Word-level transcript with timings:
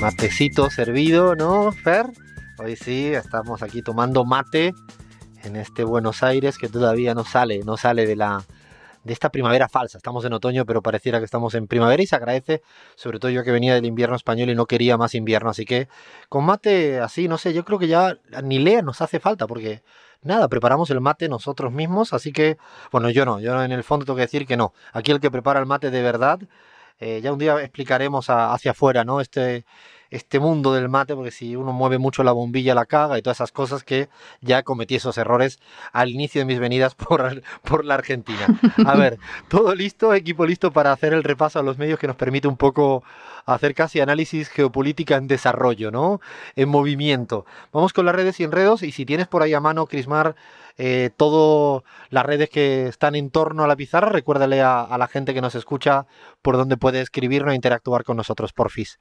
Matecito 0.00 0.70
servido, 0.70 1.34
¿no, 1.34 1.72
Fer? 1.72 2.06
Hoy 2.58 2.76
sí, 2.76 3.06
estamos 3.14 3.62
aquí 3.62 3.80
tomando 3.80 4.24
mate 4.24 4.74
en 5.44 5.56
este 5.56 5.82
Buenos 5.82 6.22
Aires 6.22 6.58
que 6.58 6.68
todavía 6.68 7.14
no 7.14 7.24
sale, 7.24 7.60
no 7.64 7.76
sale 7.76 8.06
de 8.06 8.16
la 8.16 8.44
de 9.02 9.12
esta 9.12 9.30
primavera 9.30 9.68
falsa. 9.68 9.98
Estamos 9.98 10.24
en 10.24 10.32
otoño, 10.32 10.64
pero 10.66 10.82
pareciera 10.82 11.18
que 11.18 11.24
estamos 11.24 11.54
en 11.54 11.66
primavera 11.66 12.02
y 12.02 12.06
se 12.06 12.16
agradece, 12.16 12.62
sobre 12.96 13.18
todo 13.18 13.30
yo 13.30 13.44
que 13.44 13.50
venía 13.50 13.74
del 13.74 13.86
invierno 13.86 14.16
español 14.16 14.50
y 14.50 14.54
no 14.54 14.66
quería 14.66 14.96
más 14.96 15.14
invierno, 15.14 15.50
así 15.50 15.64
que 15.64 15.88
con 16.28 16.44
mate 16.44 17.00
así, 17.00 17.28
no 17.28 17.38
sé, 17.38 17.52
yo 17.52 17.64
creo 17.64 17.78
que 17.78 17.88
ya 17.88 18.18
ni 18.42 18.58
lea 18.58 18.82
nos 18.82 19.00
hace 19.02 19.20
falta 19.20 19.46
porque 19.46 19.82
nada, 20.22 20.48
preparamos 20.48 20.90
el 20.90 21.00
mate 21.00 21.28
nosotros 21.28 21.72
mismos, 21.72 22.12
así 22.12 22.32
que, 22.32 22.56
bueno, 22.90 23.10
yo 23.10 23.24
no, 23.24 23.40
yo 23.40 23.62
en 23.62 23.72
el 23.72 23.84
fondo 23.84 24.06
tengo 24.06 24.16
que 24.16 24.22
decir 24.22 24.46
que 24.46 24.56
no. 24.56 24.72
Aquí 24.92 25.12
el 25.12 25.20
que 25.20 25.30
prepara 25.30 25.60
el 25.60 25.66
mate 25.66 25.90
de 25.90 26.02
verdad 26.02 26.40
eh, 26.98 27.20
ya 27.22 27.32
un 27.32 27.38
día 27.38 27.60
explicaremos 27.62 28.26
hacia 28.28 28.72
afuera, 28.72 29.04
¿no? 29.04 29.20
Este, 29.20 29.64
este 30.14 30.38
mundo 30.38 30.72
del 30.72 30.88
mate, 30.88 31.16
porque 31.16 31.32
si 31.32 31.56
uno 31.56 31.72
mueve 31.72 31.98
mucho 31.98 32.22
la 32.22 32.30
bombilla, 32.30 32.72
la 32.74 32.86
caga 32.86 33.18
y 33.18 33.22
todas 33.22 33.38
esas 33.38 33.50
cosas 33.50 33.82
que 33.82 34.08
ya 34.40 34.62
cometí 34.62 34.94
esos 34.94 35.18
errores 35.18 35.58
al 35.92 36.10
inicio 36.10 36.40
de 36.40 36.44
mis 36.44 36.60
venidas 36.60 36.94
por, 36.94 37.42
por 37.62 37.84
la 37.84 37.94
Argentina. 37.94 38.46
A 38.86 38.94
ver, 38.96 39.18
todo 39.48 39.74
listo, 39.74 40.14
equipo 40.14 40.46
listo 40.46 40.72
para 40.72 40.92
hacer 40.92 41.12
el 41.14 41.24
repaso 41.24 41.58
a 41.58 41.64
los 41.64 41.78
medios 41.78 41.98
que 41.98 42.06
nos 42.06 42.14
permite 42.14 42.46
un 42.46 42.56
poco 42.56 43.02
hacer 43.44 43.74
casi 43.74 44.00
análisis 44.00 44.48
geopolítica 44.48 45.16
en 45.16 45.26
desarrollo, 45.26 45.90
¿no? 45.90 46.20
En 46.54 46.68
movimiento. 46.68 47.44
Vamos 47.72 47.92
con 47.92 48.06
las 48.06 48.14
redes 48.14 48.38
y 48.38 48.44
enredos 48.44 48.84
y 48.84 48.92
si 48.92 49.04
tienes 49.04 49.26
por 49.26 49.42
ahí 49.42 49.52
a 49.52 49.60
mano, 49.60 49.86
Crismar, 49.86 50.36
eh, 50.78 51.10
todas 51.16 51.82
las 52.10 52.24
redes 52.24 52.50
que 52.50 52.86
están 52.86 53.16
en 53.16 53.30
torno 53.30 53.64
a 53.64 53.66
la 53.66 53.74
pizarra, 53.74 54.10
recuérdale 54.10 54.62
a, 54.62 54.80
a 54.82 54.96
la 54.96 55.08
gente 55.08 55.34
que 55.34 55.40
nos 55.40 55.56
escucha 55.56 56.06
por 56.40 56.56
dónde 56.56 56.76
puede 56.76 57.00
escribirnos 57.00 57.52
e 57.52 57.56
interactuar 57.56 58.04
con 58.04 58.16
nosotros, 58.16 58.52
porfis. 58.52 59.00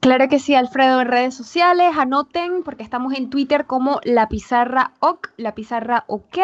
Claro 0.00 0.28
que 0.28 0.38
sí, 0.38 0.54
Alfredo, 0.54 1.00
en 1.00 1.08
redes 1.08 1.34
sociales, 1.34 1.96
anoten, 1.98 2.62
porque 2.62 2.82
estamos 2.82 3.14
en 3.14 3.28
Twitter 3.28 3.66
como 3.66 4.00
La 4.04 4.28
Pizarra 4.28 4.92
OK, 5.00 5.30
La 5.36 5.54
Pizarra 5.54 6.04
OK, 6.06 6.38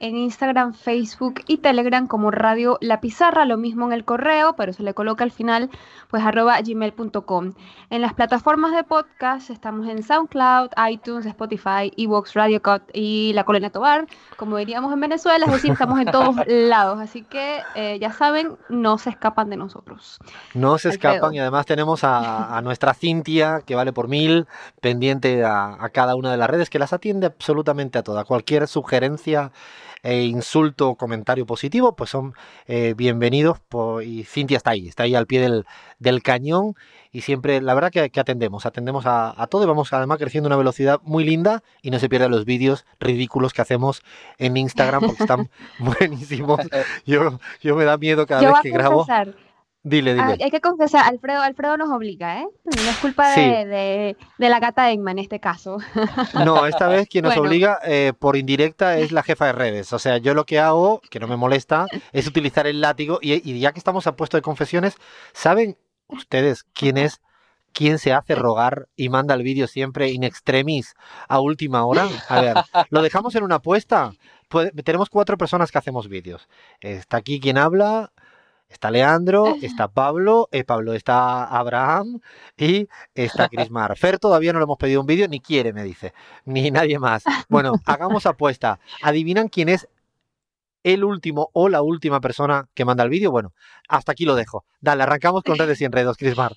en 0.00 0.16
Instagram, 0.16 0.74
Facebook 0.74 1.42
y 1.46 1.58
Telegram 1.58 2.06
como 2.06 2.30
Radio 2.30 2.78
La 2.80 3.00
Pizarra, 3.00 3.44
lo 3.44 3.56
mismo 3.56 3.86
en 3.86 3.92
el 3.92 4.04
correo, 4.04 4.54
pero 4.54 4.72
se 4.72 4.82
le 4.82 4.92
coloca 4.92 5.24
al 5.24 5.30
final, 5.30 5.70
pues 6.10 6.22
arroba 6.24 6.60
gmail.com. 6.60 7.52
En 7.90 8.02
las 8.02 8.12
plataformas 8.12 8.72
de 8.72 8.84
podcast 8.84 9.50
estamos 9.50 9.88
en 9.88 10.02
SoundCloud, 10.02 10.70
iTunes, 10.90 11.26
Spotify, 11.26 11.92
Evox, 11.96 12.34
Radio 12.34 12.60
Cut 12.60 12.82
y 12.92 13.32
La 13.34 13.44
Colina 13.44 13.70
Tobar, 13.70 14.06
como 14.36 14.58
diríamos 14.58 14.92
en 14.92 15.00
Venezuela, 15.00 15.46
es 15.46 15.52
decir, 15.52 15.72
estamos 15.72 16.00
en 16.00 16.10
todos 16.10 16.36
lados, 16.46 17.00
así 17.00 17.22
que 17.22 17.60
eh, 17.74 17.98
ya 17.98 18.12
saben, 18.12 18.56
no 18.68 18.98
se 18.98 19.10
escapan 19.10 19.48
de 19.48 19.56
nosotros. 19.56 20.18
No 20.54 20.76
se 20.76 20.90
escapan 20.90 21.32
y 21.34 21.40
además 21.40 21.64
tenemos 21.64 22.04
a, 22.04 22.25
a 22.26 22.60
nuestra 22.62 22.94
Cintia, 22.94 23.62
que 23.64 23.74
vale 23.74 23.92
por 23.92 24.08
mil, 24.08 24.46
pendiente 24.80 25.44
a, 25.44 25.78
cada 25.92 26.14
una 26.14 26.30
de 26.30 26.36
las 26.36 26.50
redes, 26.50 26.70
que 26.70 26.78
las 26.78 26.92
atiende 26.92 27.26
absolutamente 27.26 27.98
a 27.98 28.02
todas. 28.02 28.24
Cualquier 28.24 28.66
sugerencia 28.68 29.52
e 30.02 30.24
insulto 30.24 30.90
o 30.90 30.96
comentario 30.96 31.46
positivo, 31.46 31.96
pues 31.96 32.10
son 32.10 32.34
eh, 32.66 32.94
bienvenidos. 32.96 33.58
y 34.04 34.24
Cintia 34.24 34.56
está 34.56 34.70
ahí, 34.70 34.88
está 34.88 35.04
ahí 35.04 35.14
al 35.14 35.26
pie 35.26 35.64
del, 35.98 36.22
cañón 36.22 36.74
y 37.10 37.22
siempre, 37.22 37.60
la 37.60 37.74
verdad 37.74 37.90
que, 37.90 38.20
atendemos, 38.20 38.66
atendemos 38.66 39.04
a, 39.06 39.46
todo 39.50 39.64
y 39.64 39.66
vamos 39.66 39.92
además 39.92 40.18
creciendo 40.18 40.48
a 40.48 40.50
una 40.50 40.56
velocidad 40.56 41.00
muy 41.02 41.24
linda 41.24 41.62
y 41.82 41.90
no 41.90 41.98
se 41.98 42.08
pierdan 42.08 42.30
los 42.30 42.44
vídeos 42.44 42.84
ridículos 43.00 43.52
que 43.52 43.62
hacemos 43.62 44.02
en 44.38 44.56
Instagram 44.56 45.02
porque 45.06 45.22
están 45.22 45.50
buenísimos. 45.78 46.60
Yo, 47.04 47.40
yo 47.60 47.74
me 47.74 47.84
da 47.84 47.96
miedo 47.96 48.26
cada 48.26 48.42
vez 48.42 48.60
que 48.62 48.70
grabo. 48.70 49.06
Dile, 49.88 50.14
dile. 50.14 50.36
hay 50.42 50.50
que 50.50 50.60
confesar, 50.60 51.04
Alfredo, 51.04 51.42
Alfredo 51.42 51.76
nos 51.76 51.90
obliga, 51.90 52.40
¿eh? 52.40 52.46
No 52.64 52.90
es 52.90 52.96
culpa 52.96 53.30
de, 53.36 54.16
la 54.36 54.58
gata 54.58 54.90
Egma 54.90 55.12
en 55.12 55.20
este 55.20 55.38
caso. 55.38 55.78
No, 56.44 56.66
esta 56.66 56.88
vez 56.88 57.06
quien 57.08 57.24
nos 57.24 57.36
obliga 57.36 57.78
eh, 57.84 58.12
por 58.18 58.36
indirecta 58.36 58.98
es 58.98 59.12
la 59.12 59.22
jefa 59.22 59.46
de 59.46 59.52
redes. 59.52 59.92
O 59.92 60.00
sea, 60.00 60.18
yo 60.18 60.34
lo 60.34 60.44
que 60.44 60.58
hago, 60.58 61.00
que 61.08 61.20
no 61.20 61.28
me 61.28 61.36
molesta, 61.36 61.86
es 62.12 62.26
utilizar 62.26 62.66
el 62.66 62.80
látigo. 62.80 63.20
Y, 63.22 63.60
ya 63.60 63.70
que 63.70 63.78
estamos 63.78 64.08
a 64.08 64.16
puesto 64.16 64.36
de 64.36 64.42
confesiones, 64.42 64.96
¿saben 65.32 65.78
ustedes 66.08 66.64
quién 66.72 66.96
es 66.96 67.20
quién 67.72 68.00
se 68.00 68.12
hace 68.12 68.34
rogar 68.34 68.88
y 68.96 69.08
manda 69.08 69.34
el 69.34 69.44
vídeo 69.44 69.68
siempre 69.68 70.10
in 70.10 70.24
extremis 70.24 70.96
a 71.28 71.38
última 71.38 71.86
hora? 71.86 72.08
A 72.28 72.40
ver, 72.40 72.56
¿lo 72.90 73.02
dejamos 73.02 73.36
en 73.36 73.44
una 73.44 73.56
apuesta? 73.56 74.10
Pues, 74.48 74.72
tenemos 74.84 75.10
cuatro 75.10 75.38
personas 75.38 75.70
que 75.70 75.78
hacemos 75.78 76.08
vídeos. 76.08 76.48
Está 76.80 77.18
aquí 77.18 77.38
quien 77.38 77.56
habla, 77.56 78.10
Está 78.68 78.90
Leandro, 78.90 79.56
está 79.62 79.88
Pablo, 79.92 80.48
eh, 80.52 80.64
Pablo 80.64 80.92
está 80.92 81.44
Abraham 81.44 82.20
y 82.56 82.88
está 83.14 83.48
Crismar. 83.48 83.96
Fer 83.96 84.18
todavía 84.18 84.52
no 84.52 84.58
le 84.58 84.64
hemos 84.64 84.78
pedido 84.78 85.00
un 85.00 85.06
vídeo, 85.06 85.28
ni 85.28 85.40
quiere, 85.40 85.72
me 85.72 85.82
dice, 85.82 86.12
ni 86.44 86.70
nadie 86.70 86.98
más. 86.98 87.24
Bueno, 87.48 87.72
hagamos 87.86 88.26
apuesta. 88.26 88.80
¿Adivinan 89.02 89.48
quién 89.48 89.68
es 89.68 89.88
el 90.82 91.04
último 91.04 91.50
o 91.52 91.68
la 91.68 91.82
última 91.82 92.20
persona 92.20 92.68
que 92.74 92.84
manda 92.84 93.04
el 93.04 93.10
vídeo? 93.10 93.30
Bueno, 93.30 93.52
hasta 93.88 94.12
aquí 94.12 94.24
lo 94.24 94.34
dejo. 94.34 94.64
Dale, 94.80 95.04
arrancamos 95.04 95.42
con 95.42 95.56
redes 95.56 95.80
y 95.80 95.84
enredos, 95.84 96.16
Crismar. 96.16 96.56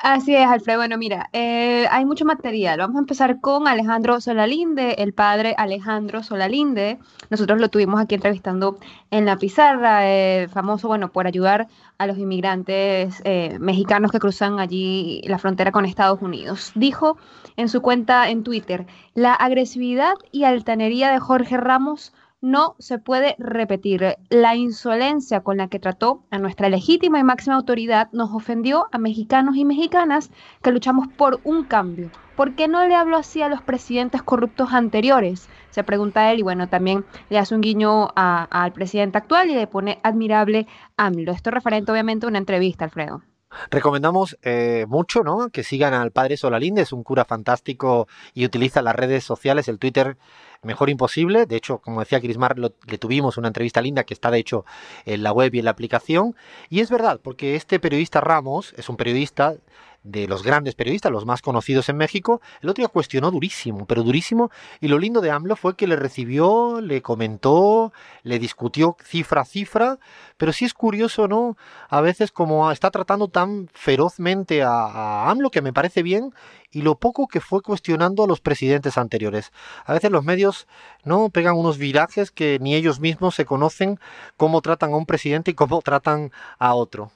Así 0.00 0.34
es, 0.34 0.48
Alfredo. 0.48 0.78
Bueno, 0.78 0.96
mira, 0.98 1.28
eh, 1.32 1.86
hay 1.90 2.04
mucho 2.04 2.24
material. 2.24 2.78
Vamos 2.78 2.96
a 2.96 3.00
empezar 3.00 3.40
con 3.40 3.68
Alejandro 3.68 4.20
Solalinde, 4.20 4.94
el 4.98 5.12
padre 5.12 5.54
Alejandro 5.56 6.22
Solalinde. 6.22 6.98
Nosotros 7.30 7.60
lo 7.60 7.68
tuvimos 7.68 8.00
aquí 8.00 8.14
entrevistando 8.14 8.78
en 9.10 9.26
la 9.26 9.36
pizarra, 9.36 10.08
eh, 10.08 10.48
famoso, 10.50 10.88
bueno, 10.88 11.12
por 11.12 11.26
ayudar 11.26 11.68
a 11.98 12.06
los 12.06 12.18
inmigrantes 12.18 13.20
eh, 13.24 13.58
mexicanos 13.60 14.10
que 14.10 14.18
cruzan 14.18 14.58
allí 14.58 15.22
la 15.26 15.38
frontera 15.38 15.70
con 15.70 15.84
Estados 15.84 16.20
Unidos. 16.22 16.72
Dijo 16.74 17.16
en 17.56 17.68
su 17.68 17.82
cuenta 17.82 18.30
en 18.30 18.42
Twitter, 18.42 18.86
la 19.14 19.34
agresividad 19.34 20.14
y 20.32 20.44
altanería 20.44 21.12
de 21.12 21.20
Jorge 21.20 21.58
Ramos 21.58 22.12
no 22.42 22.74
se 22.78 22.98
puede 22.98 23.36
repetir. 23.38 24.16
La 24.28 24.56
insolencia 24.56 25.40
con 25.40 25.56
la 25.56 25.68
que 25.68 25.78
trató 25.78 26.24
a 26.30 26.38
nuestra 26.38 26.68
legítima 26.68 27.18
y 27.18 27.24
máxima 27.24 27.56
autoridad 27.56 28.10
nos 28.12 28.32
ofendió 28.32 28.88
a 28.92 28.98
mexicanos 28.98 29.56
y 29.56 29.64
mexicanas 29.64 30.30
que 30.62 30.72
luchamos 30.72 31.08
por 31.08 31.40
un 31.44 31.64
cambio. 31.64 32.10
¿Por 32.36 32.54
qué 32.54 32.66
no 32.66 32.86
le 32.86 32.96
habló 32.96 33.16
así 33.16 33.40
a 33.42 33.48
los 33.48 33.62
presidentes 33.62 34.22
corruptos 34.22 34.72
anteriores? 34.72 35.48
Se 35.70 35.84
pregunta 35.84 36.32
él 36.32 36.40
y 36.40 36.42
bueno, 36.42 36.68
también 36.68 37.04
le 37.30 37.38
hace 37.38 37.54
un 37.54 37.60
guiño 37.60 38.08
al 38.14 38.72
presidente 38.72 39.18
actual 39.18 39.50
y 39.50 39.54
le 39.54 39.66
pone 39.66 40.00
admirable 40.02 40.66
AMLO. 40.96 41.32
Esto 41.32 41.50
es 41.50 41.54
referente 41.54 41.92
obviamente 41.92 42.26
a 42.26 42.28
una 42.28 42.38
entrevista, 42.38 42.84
Alfredo. 42.84 43.22
Recomendamos 43.70 44.38
eh, 44.42 44.86
mucho 44.88 45.22
¿no? 45.22 45.48
que 45.50 45.62
sigan 45.62 45.94
al 45.94 46.10
padre 46.10 46.36
Solalinde, 46.36 46.82
es 46.82 46.92
un 46.92 47.02
cura 47.02 47.24
fantástico 47.24 48.08
y 48.34 48.44
utiliza 48.44 48.82
las 48.82 48.96
redes 48.96 49.24
sociales, 49.24 49.68
el 49.68 49.78
Twitter 49.78 50.16
mejor 50.62 50.90
imposible. 50.90 51.46
De 51.46 51.56
hecho, 51.56 51.78
como 51.78 52.00
decía 52.00 52.20
Crismar, 52.20 52.58
le 52.58 52.98
tuvimos 52.98 53.36
una 53.36 53.48
entrevista 53.48 53.80
linda 53.80 54.04
que 54.04 54.14
está 54.14 54.30
de 54.30 54.38
hecho 54.38 54.64
en 55.04 55.22
la 55.22 55.32
web 55.32 55.54
y 55.54 55.58
en 55.58 55.64
la 55.64 55.72
aplicación. 55.72 56.36
Y 56.68 56.80
es 56.80 56.90
verdad, 56.90 57.20
porque 57.22 57.56
este 57.56 57.80
periodista 57.80 58.20
Ramos 58.20 58.74
es 58.76 58.88
un 58.88 58.96
periodista 58.96 59.54
de 60.04 60.26
los 60.26 60.42
grandes 60.42 60.74
periodistas, 60.74 61.12
los 61.12 61.26
más 61.26 61.42
conocidos 61.42 61.88
en 61.88 61.96
México, 61.96 62.40
el 62.60 62.68
otro 62.68 62.82
día 62.82 62.88
cuestionó 62.88 63.30
durísimo, 63.30 63.86
pero 63.86 64.02
durísimo, 64.02 64.50
y 64.80 64.88
lo 64.88 64.98
lindo 64.98 65.20
de 65.20 65.30
AMLO 65.30 65.56
fue 65.56 65.76
que 65.76 65.86
le 65.86 65.96
recibió, 65.96 66.80
le 66.80 67.02
comentó, 67.02 67.92
le 68.22 68.38
discutió 68.38 68.96
cifra 69.04 69.42
a 69.42 69.44
cifra, 69.44 69.98
pero 70.36 70.52
sí 70.52 70.64
es 70.64 70.74
curioso, 70.74 71.28
¿no? 71.28 71.56
A 71.88 72.00
veces 72.00 72.32
como 72.32 72.70
está 72.72 72.90
tratando 72.90 73.28
tan 73.28 73.68
ferozmente 73.72 74.62
a, 74.62 74.70
a 74.70 75.30
AMLO, 75.30 75.50
que 75.50 75.62
me 75.62 75.72
parece 75.72 76.02
bien, 76.02 76.34
y 76.72 76.82
lo 76.82 76.96
poco 76.98 77.28
que 77.28 77.40
fue 77.40 77.62
cuestionando 77.62 78.24
a 78.24 78.26
los 78.26 78.40
presidentes 78.40 78.98
anteriores. 78.98 79.52
A 79.84 79.92
veces 79.92 80.10
los 80.10 80.24
medios 80.24 80.66
no 81.04 81.28
pegan 81.28 81.56
unos 81.56 81.78
virajes 81.78 82.30
que 82.30 82.58
ni 82.60 82.74
ellos 82.74 82.98
mismos 82.98 83.34
se 83.34 83.44
conocen 83.44 84.00
cómo 84.36 84.62
tratan 84.62 84.92
a 84.92 84.96
un 84.96 85.06
presidente 85.06 85.50
y 85.50 85.54
cómo 85.54 85.80
tratan 85.82 86.32
a 86.58 86.74
otro. 86.74 87.12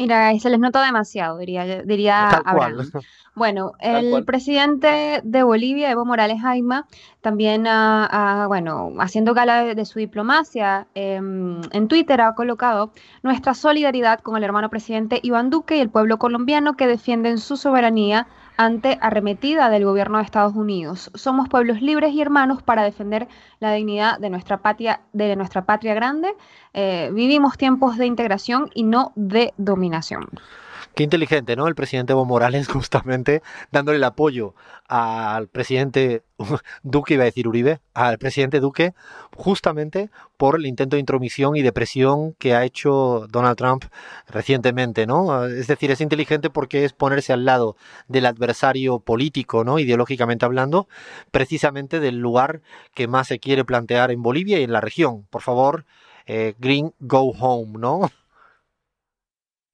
Mira, 0.00 0.32
se 0.38 0.48
les 0.48 0.58
nota 0.58 0.82
demasiado, 0.82 1.36
diría, 1.36 1.82
diría 1.82 2.30
Abraham. 2.30 2.90
Bueno, 3.34 3.72
el 3.80 4.24
presidente 4.24 5.20
de 5.22 5.42
Bolivia, 5.42 5.90
Evo 5.90 6.06
Morales 6.06 6.40
Jaima, 6.40 6.86
también, 7.20 7.66
ha, 7.66 8.46
bueno, 8.48 8.94
haciendo 8.98 9.34
gala 9.34 9.62
de, 9.74 9.84
su 9.84 9.98
diplomacia, 9.98 10.86
em, 10.94 11.60
en 11.72 11.86
Twitter 11.86 12.22
ha 12.22 12.34
colocado 12.34 12.92
nuestra 13.22 13.52
solidaridad 13.52 14.20
con 14.20 14.38
el 14.38 14.44
hermano 14.44 14.70
presidente 14.70 15.20
Iván 15.22 15.50
Duque 15.50 15.76
y 15.76 15.80
el 15.80 15.90
pueblo 15.90 16.18
colombiano 16.18 16.78
que 16.78 16.86
defienden 16.86 17.36
su 17.36 17.58
soberanía 17.58 18.26
ante 18.60 18.98
arremetida 19.00 19.70
del 19.70 19.86
gobierno 19.86 20.18
de 20.18 20.24
Estados 20.24 20.54
Unidos. 20.54 21.10
Somos 21.14 21.48
pueblos 21.48 21.80
libres 21.80 22.12
y 22.12 22.20
hermanos 22.20 22.62
para 22.62 22.82
defender 22.82 23.26
la 23.58 23.72
dignidad 23.72 24.18
de 24.18 24.28
nuestra 24.28 24.58
patria, 24.58 25.00
de 25.14 25.34
nuestra 25.34 25.64
patria 25.64 25.94
grande. 25.94 26.34
Eh, 26.74 27.10
vivimos 27.14 27.56
tiempos 27.56 27.96
de 27.96 28.04
integración 28.04 28.68
y 28.74 28.82
no 28.82 29.12
de 29.16 29.54
dominación. 29.56 30.28
Qué 30.94 31.04
inteligente, 31.04 31.54
¿no? 31.56 31.68
El 31.68 31.74
presidente 31.74 32.12
Evo 32.12 32.24
Morales 32.24 32.68
justamente 32.68 33.42
dándole 33.70 33.98
el 33.98 34.04
apoyo 34.04 34.54
al 34.88 35.46
presidente 35.46 36.24
Duque, 36.82 37.14
iba 37.14 37.22
a 37.22 37.26
decir 37.26 37.46
Uribe, 37.46 37.80
al 37.94 38.18
presidente 38.18 38.60
Duque, 38.60 38.92
justamente 39.36 40.10
por 40.36 40.56
el 40.56 40.66
intento 40.66 40.96
de 40.96 41.00
intromisión 41.00 41.54
y 41.56 41.62
de 41.62 41.72
presión 41.72 42.34
que 42.34 42.54
ha 42.54 42.64
hecho 42.64 43.26
Donald 43.30 43.56
Trump 43.56 43.84
recientemente, 44.26 45.06
¿no? 45.06 45.44
Es 45.46 45.68
decir, 45.68 45.90
es 45.92 46.00
inteligente 46.00 46.50
porque 46.50 46.84
es 46.84 46.92
ponerse 46.92 47.32
al 47.32 47.44
lado 47.44 47.76
del 48.08 48.26
adversario 48.26 48.98
político, 48.98 49.62
¿no? 49.64 49.78
Ideológicamente 49.78 50.44
hablando, 50.44 50.88
precisamente 51.30 52.00
del 52.00 52.18
lugar 52.18 52.62
que 52.94 53.06
más 53.06 53.28
se 53.28 53.38
quiere 53.38 53.64
plantear 53.64 54.10
en 54.10 54.22
Bolivia 54.22 54.58
y 54.58 54.64
en 54.64 54.72
la 54.72 54.80
región. 54.80 55.26
Por 55.30 55.42
favor, 55.42 55.84
eh, 56.26 56.54
Green, 56.58 56.92
go 56.98 57.32
home, 57.38 57.78
¿no? 57.78 58.10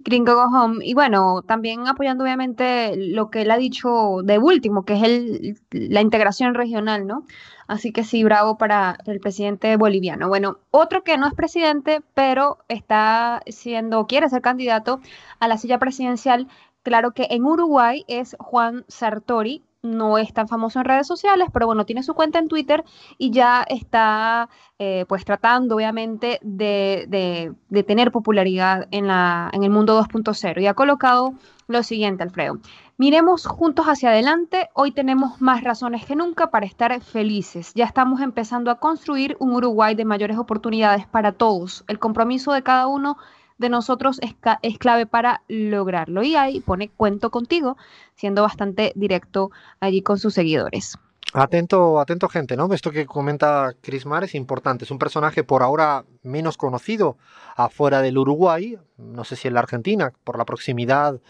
Gringo 0.07 0.37
Go 0.37 0.45
Home. 0.45 0.85
Y 0.85 0.95
bueno, 0.95 1.43
también 1.43 1.89
apoyando 1.89 2.23
obviamente 2.23 2.95
lo 2.97 3.29
que 3.29 3.43
él 3.43 3.51
ha 3.51 3.57
dicho 3.57 4.21
de 4.23 4.39
último, 4.39 4.85
que 4.85 4.95
es 4.95 5.03
el, 5.03 5.59
la 5.71 6.01
integración 6.01 6.55
regional, 6.55 7.07
¿no? 7.09 7.25
Así 7.67 7.93
que 7.93 8.05
sí, 8.05 8.23
bravo 8.23 8.57
para 8.57 8.99
el 9.07 9.19
presidente 9.19 9.77
boliviano. 9.77 10.29
Bueno, 10.29 10.59
otro 10.71 11.03
que 11.03 11.19
no 11.19 11.27
es 11.27 11.35
presidente, 11.35 12.03
pero 12.15 12.59
está 12.69 13.43
siendo, 13.49 14.07
quiere 14.07 14.29
ser 14.29 14.43
candidato 14.43 15.01
a 15.41 15.49
la 15.49 15.59
silla 15.59 15.81
presidencial, 15.81 16.47
claro 16.85 17.11
que 17.11 17.27
en 17.31 17.45
Uruguay 17.45 18.05
es 18.07 18.37
Juan 18.39 18.85
Sartori, 18.87 19.65
no 19.83 20.19
es 20.19 20.33
tan 20.33 20.49
famoso 20.49 20.79
en 20.79 20.85
redes 20.85 21.07
sociales, 21.07 21.49
pero 21.53 21.67
bueno, 21.67 21.87
tiene 21.87 22.03
su 22.03 22.15
cuenta 22.15 22.39
en 22.39 22.49
Twitter 22.49 22.85
y 23.19 23.31
ya 23.31 23.65
está 23.69 24.49
eh, 24.79 25.05
pues 25.09 25.25
tratando 25.25 25.77
obviamente 25.77 26.39
de, 26.43 27.55
tener 27.87 28.13
popularidad 28.13 28.89
en, 28.91 29.07
la, 29.07 29.51
en 29.53 29.63
el 29.63 29.71
mundo 29.71 30.01
2.0 30.01 30.61
y 30.61 30.67
ha 30.67 30.75
colocado 30.75 31.35
lo 31.69 31.83
siguiente, 31.83 32.23
Alfredo. 32.23 32.59
Miremos 32.99 33.47
juntos 33.47 33.87
hacia 33.87 34.09
adelante, 34.09 34.71
hoy 34.73 34.91
tenemos 34.91 35.43
más 35.43 35.63
razones 35.63 36.07
que 36.07 36.17
nunca 36.17 36.51
para 36.51 36.65
estar 36.65 36.99
felices. 37.03 37.73
Ya 37.75 37.85
estamos 37.85 38.23
empezando 38.23 38.71
a 38.71 38.79
construir 38.79 39.37
un 39.39 39.53
Uruguay 39.53 39.95
de 39.95 40.07
mayores 40.07 40.39
oportunidades 40.39 41.07
para 41.07 41.33
todos. 41.33 41.85
El 41.89 41.99
compromiso 41.99 42.53
de 42.53 42.63
cada 42.63 42.87
uno 42.87 43.19
de 43.59 43.69
nosotros 43.69 44.19
es, 44.23 44.35
es, 44.63 44.79
clave 44.79 45.07
para 45.07 45.43
lograrlo. 45.49 46.23
Y 46.23 46.37
ahí 46.37 46.61
pone 46.61 46.89
cuento 46.89 47.31
contigo, 47.31 47.77
siendo 48.15 48.43
bastante 48.43 48.93
directo 48.95 49.51
allí 49.81 50.03
con 50.03 50.19
sus 50.19 50.35
seguidores. 50.35 50.99
Atento, 51.33 52.01
atento 52.01 52.29
gente, 52.29 52.57
¿no? 52.57 52.73
Esto 52.73 52.93
que 52.93 53.05
comenta 53.05 53.75
Chris 53.83 54.07
Mar 54.07 54.25
es 54.25 54.35
importante. 54.35 54.85
Es 54.85 54.91
un 54.91 54.99
personaje 54.99 55.45
por 55.45 55.63
ahora 55.63 56.05
menos 56.23 56.57
conocido 56.57 57.19
afuera 57.57 58.01
del 58.01 58.17
Uruguay, 58.17 58.79
no 58.97 59.25
sé 59.25 59.37
si 59.37 59.49
en 59.49 59.55
la 59.55 59.61
Argentina, 59.61 60.13
por 60.25 60.39
la 60.39 60.45
proximidad 60.45 61.21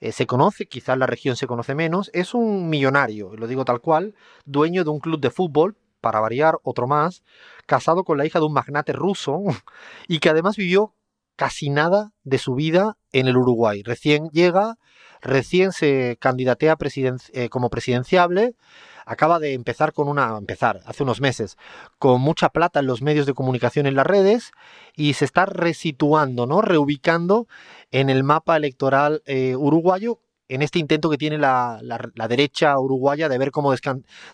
eh, 0.00 0.12
se 0.12 0.26
conoce, 0.26 0.66
quizás 0.66 0.98
la 0.98 1.06
región 1.06 1.34
se 1.34 1.46
conoce 1.46 1.74
menos. 1.74 2.10
Es 2.12 2.34
un 2.34 2.68
millonario, 2.68 3.34
lo 3.36 3.46
digo 3.46 3.64
tal 3.64 3.80
cual, 3.80 4.14
dueño 4.44 4.84
de 4.84 4.90
un 4.90 5.00
club 5.00 5.20
de 5.20 5.30
fútbol, 5.30 5.76
para 6.00 6.20
variar, 6.20 6.58
otro 6.62 6.86
más, 6.86 7.22
casado 7.66 8.04
con 8.04 8.18
la 8.18 8.26
hija 8.26 8.38
de 8.38 8.46
un 8.46 8.52
magnate 8.52 8.92
ruso 8.92 9.42
y 10.08 10.20
que 10.20 10.30
además 10.30 10.56
vivió 10.56 10.94
casi 11.38 11.70
nada 11.70 12.10
de 12.24 12.38
su 12.38 12.56
vida 12.56 12.98
en 13.12 13.28
el 13.28 13.36
Uruguay. 13.36 13.84
Recién 13.84 14.28
llega, 14.30 14.74
recién 15.22 15.70
se 15.70 16.18
candidatea 16.20 16.76
eh, 17.32 17.48
como 17.48 17.70
presidenciable, 17.70 18.56
acaba 19.06 19.38
de 19.38 19.54
empezar 19.54 19.92
con 19.92 20.08
una, 20.08 20.36
empezar 20.36 20.80
hace 20.84 21.04
unos 21.04 21.20
meses, 21.20 21.56
con 22.00 22.20
mucha 22.20 22.48
plata 22.48 22.80
en 22.80 22.86
los 22.86 23.02
medios 23.02 23.24
de 23.24 23.34
comunicación 23.34 23.86
en 23.86 23.94
las 23.94 24.06
redes 24.06 24.50
y 24.96 25.14
se 25.14 25.24
está 25.24 25.46
resituando, 25.46 26.46
¿no? 26.46 26.60
Reubicando 26.60 27.46
en 27.92 28.10
el 28.10 28.24
mapa 28.24 28.56
electoral 28.56 29.22
eh, 29.24 29.54
uruguayo 29.54 30.18
en 30.48 30.62
este 30.62 30.80
intento 30.80 31.08
que 31.08 31.18
tiene 31.18 31.38
la, 31.38 31.80
derecha 32.28 32.76
uruguaya 32.80 33.28
de 33.28 33.38
ver 33.38 33.52
cómo 33.52 33.72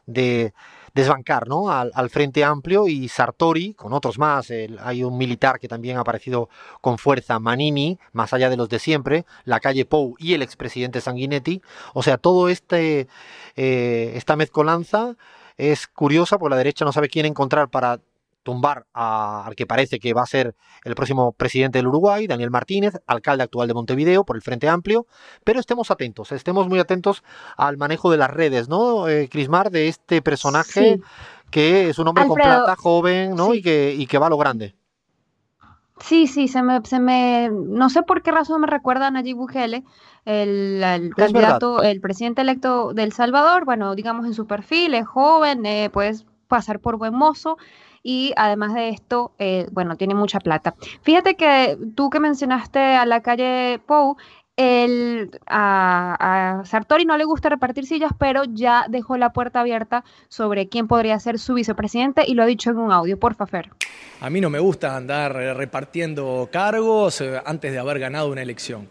de 0.06 0.55
desbancar 0.94 1.49
¿no? 1.49 1.70
al, 1.70 2.11
Frente 2.11 2.44
Amplio 2.44 2.87
y 2.87 3.08
Sartori, 3.08 3.75
con 3.75 3.93
otros 3.93 4.19
más, 4.19 4.50
hay 4.81 5.02
un 5.02 5.19
militar 5.19 5.58
que 5.58 5.69
también 5.69 5.96
ha 5.96 6.00
aparecido 6.00 6.49
con 6.81 6.99
fuerza, 6.99 7.38
Manini, 7.38 7.99
más 8.12 8.32
allá 8.32 8.49
de 8.49 8.56
los 8.56 8.69
de 8.69 8.79
siempre, 8.79 9.26
la 9.44 9.61
calle 9.61 9.85
Pou 9.85 10.14
y 10.19 10.35
el 10.35 10.43
expresidente 10.43 11.00
Sanguinetti. 11.00 11.61
O 11.93 12.02
sea, 12.02 12.17
todo 12.17 12.49
este, 12.49 13.08
eh, 13.56 14.12
esta 14.14 14.37
mezcolanza 14.37 15.17
es 15.56 15.87
curiosa 15.88 16.38
porque 16.38 16.50
la 16.50 16.58
derecha 16.58 16.85
no 16.85 16.93
sabe 16.93 17.08
quién 17.08 17.26
encontrar 17.26 17.69
para 17.69 18.00
tumbar 18.44 18.87
al 18.93 19.56
que 19.56 19.67
parece 19.67 19.99
que 19.99 20.14
va 20.14 20.23
a 20.23 20.26
ser 20.26 20.55
el 20.85 20.94
próximo 20.94 21.32
presidente 21.32 21.79
del 21.79 21.88
Uruguay, 21.88 22.29
Daniel 22.29 22.50
Martínez, 22.50 22.94
alcalde 23.06 23.43
actual 23.43 23.67
de 23.67 23.75
Montevideo 23.75 24.25
por 24.25 24.37
el 24.37 24.43
Frente 24.43 24.69
Amplio, 24.69 25.06
pero 25.43 25.58
estemos 25.58 25.91
atentos, 25.91 26.31
estemos 26.31 26.69
muy 26.69 26.79
atentos 26.79 27.25
al 27.56 27.76
manejo 27.76 28.11
de 28.12 28.19
las 28.19 28.31
redes, 28.31 28.69
¿no, 28.69 29.08
eh, 29.08 29.29
Crismar, 29.29 29.73
de 29.73 29.88
este 29.88 30.23
personaje 30.23 31.00
que 31.50 31.88
es 31.88 31.99
un 31.99 32.08
hombre 32.08 32.26
con 32.26 32.37
plata, 32.37 32.76
joven, 32.76 33.35
¿no? 33.35 33.55
Y, 33.55 33.62
que, 33.62 33.94
y 33.96 34.06
que 34.06 34.19
va 34.19 34.26
a 34.26 34.31
lo 34.31 34.37
grande. 34.37 34.75
Sí, 36.00 36.26
sí, 36.26 36.49
se 36.49 36.62
me, 36.62 36.81
se 36.85 36.99
me, 36.99 37.49
no 37.50 37.88
sé 37.88 38.02
por 38.02 38.23
qué 38.23 38.32
razón 38.32 38.61
me 38.61 38.67
recuerda 38.67 39.06
a 39.06 39.11
Nayib 39.12 39.37
Bukele, 39.37 39.85
el, 40.25 41.12
candidato, 41.17 41.82
el 41.82 42.00
presidente 42.00 42.43
electo 42.43 42.93
del 42.93 43.12
Salvador, 43.12 43.64
bueno, 43.64 43.94
digamos 43.94 44.26
en 44.26 44.35
su 44.35 44.46
perfil, 44.46 44.94
es 44.94 45.06
joven, 45.06 45.64
eh, 45.64 45.91
puedes 45.93 46.26
pasar 46.49 46.81
por 46.81 46.96
buen 46.96 47.14
mozo, 47.14 47.56
y 48.05 48.35
además 48.37 48.75
de 48.75 48.91
esto, 48.91 49.33
eh, 49.39 49.67
bueno, 49.73 49.97
tiene 49.97 50.15
mucha 50.15 50.39
plata. 50.39 50.77
Fíjate 51.03 51.35
que 51.35 51.77
tú 51.97 52.11
que 52.11 52.21
mencionaste 52.21 52.79
a 52.79 53.06
la 53.06 53.23
calle 53.23 53.81
Pou, 53.87 54.17
el, 54.56 55.31
a, 55.47 56.62
Sartori 56.65 57.06
no 57.06 57.17
le 57.17 57.25
gusta 57.25 57.49
repartir 57.49 57.87
sillas, 57.87 58.12
pero 58.17 58.45
ya 58.45 58.85
dejó 58.89 59.17
la 59.17 59.33
puerta 59.33 59.61
abierta 59.61 60.05
sobre 60.29 60.69
quién 60.69 60.87
podría 60.87 61.19
ser 61.19 61.39
su 61.39 61.55
vicepresidente 61.55 62.23
y 62.27 62.35
lo 62.35 62.43
ha 62.43 62.47
dicho 62.47 62.71
en 62.71 62.79
un 62.79 62.93
audio. 62.93 63.19
Por 63.19 63.35
favor. 63.35 63.71
A 64.21 64.31
mí 64.31 64.41
no 64.41 64.51
me 64.51 64.59
gusta 64.59 64.97
andar 64.97 65.33
repartiendo 65.33 66.49
cargos 66.53 67.23
eh, 67.23 67.41
antes 67.45 67.73
de 67.73 67.79
haber 67.79 67.99
ganado 67.99 68.31
una 68.31 68.43
elección. 68.43 68.87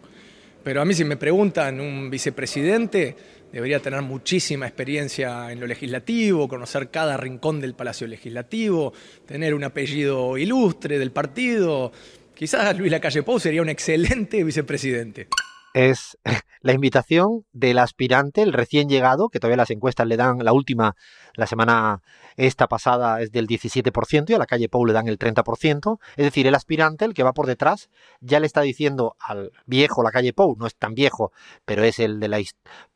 Pero 0.64 0.80
a 0.82 0.84
mí 0.84 0.92
si 0.92 1.04
me 1.04 1.16
preguntan 1.16 1.80
un 1.80 2.10
vicepresidente, 2.10 3.16
debería 3.54 3.78
tener 3.78 4.02
muchísima 4.02 4.66
experiencia 4.66 5.52
en 5.52 5.60
lo 5.60 5.68
legislativo, 5.68 6.48
conocer 6.48 6.90
cada 6.90 7.16
rincón 7.16 7.60
del 7.60 7.74
Palacio 7.74 8.08
Legislativo, 8.08 8.92
tener 9.26 9.54
un 9.54 9.62
apellido 9.62 10.36
ilustre 10.36 10.98
del 10.98 11.12
partido. 11.12 11.92
Quizás 12.34 12.76
Luis 12.76 12.90
Lacalle 12.90 13.22
Pou 13.22 13.38
sería 13.38 13.62
un 13.62 13.68
excelente 13.68 14.42
vicepresidente. 14.42 15.28
Es 15.72 16.18
la 16.62 16.72
invitación 16.72 17.44
del 17.52 17.78
aspirante, 17.78 18.42
el 18.42 18.52
recién 18.52 18.88
llegado, 18.88 19.28
que 19.28 19.38
todavía 19.38 19.58
las 19.58 19.70
encuestas 19.70 20.08
le 20.08 20.16
dan 20.16 20.38
la 20.42 20.52
última, 20.52 20.96
la 21.34 21.46
semana 21.46 22.02
esta 22.36 22.66
pasada 22.66 23.22
es 23.22 23.30
del 23.30 23.46
17% 23.46 24.30
y 24.30 24.34
a 24.34 24.38
la 24.38 24.46
calle 24.46 24.68
Pou 24.68 24.84
le 24.84 24.92
dan 24.92 25.06
el 25.06 25.16
30%. 25.16 25.98
Es 26.16 26.24
decir, 26.24 26.48
el 26.48 26.56
aspirante, 26.56 27.04
el 27.04 27.14
que 27.14 27.22
va 27.22 27.34
por 27.34 27.46
detrás, 27.46 27.88
ya 28.20 28.40
le 28.40 28.46
está 28.46 28.62
diciendo 28.62 29.14
al 29.20 29.52
viejo, 29.64 30.02
la 30.02 30.10
calle 30.10 30.32
Pou, 30.32 30.56
no 30.58 30.66
es 30.66 30.74
tan 30.74 30.94
viejo, 30.94 31.30
pero 31.64 31.84
es 31.84 32.00
el 32.00 32.18
de 32.18 32.26
la 32.26 32.40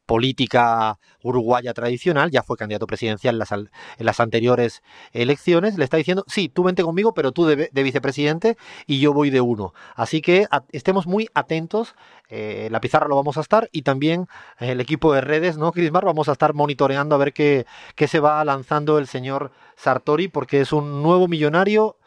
política 0.08 0.98
uruguaya 1.22 1.74
tradicional, 1.74 2.30
ya 2.30 2.42
fue 2.42 2.56
candidato 2.56 2.86
presidencial 2.86 3.34
en 3.34 3.38
las, 3.40 3.52
en 3.52 3.68
las, 3.98 4.20
anteriores 4.20 4.82
elecciones, 5.12 5.76
le 5.76 5.84
está 5.84 5.98
diciendo, 5.98 6.24
sí, 6.26 6.48
tú 6.48 6.62
vente 6.62 6.82
conmigo, 6.82 7.12
pero 7.12 7.30
tú 7.30 7.44
de, 7.44 7.68
vicepresidente 7.70 8.56
y 8.86 9.00
yo 9.00 9.12
voy 9.12 9.28
de 9.28 9.42
uno. 9.42 9.74
Así 9.94 10.22
que 10.22 10.46
estemos 10.72 11.06
muy 11.06 11.28
atentos, 11.34 11.94
eh, 12.30 12.68
la 12.70 12.80
pizarra 12.80 13.06
lo 13.06 13.16
vamos 13.16 13.36
a 13.36 13.42
estar 13.42 13.68
y 13.70 13.82
también 13.82 14.28
el 14.60 14.80
equipo 14.80 15.12
de 15.12 15.20
redes, 15.20 15.58
¿no, 15.58 15.72
Crismar? 15.72 16.06
Vamos 16.06 16.30
a 16.30 16.32
estar 16.32 16.54
monitoreando 16.54 17.14
a 17.14 17.18
ver 17.18 17.34
qué, 17.34 17.66
qué 17.94 18.08
se 18.08 18.18
va 18.18 18.42
lanzando 18.46 18.96
el 18.96 19.08
señor 19.08 19.52
Sartori, 19.76 20.28
porque 20.28 20.62
es 20.62 20.72
un 20.72 21.02
nuevo 21.02 21.28
millonario 21.28 21.98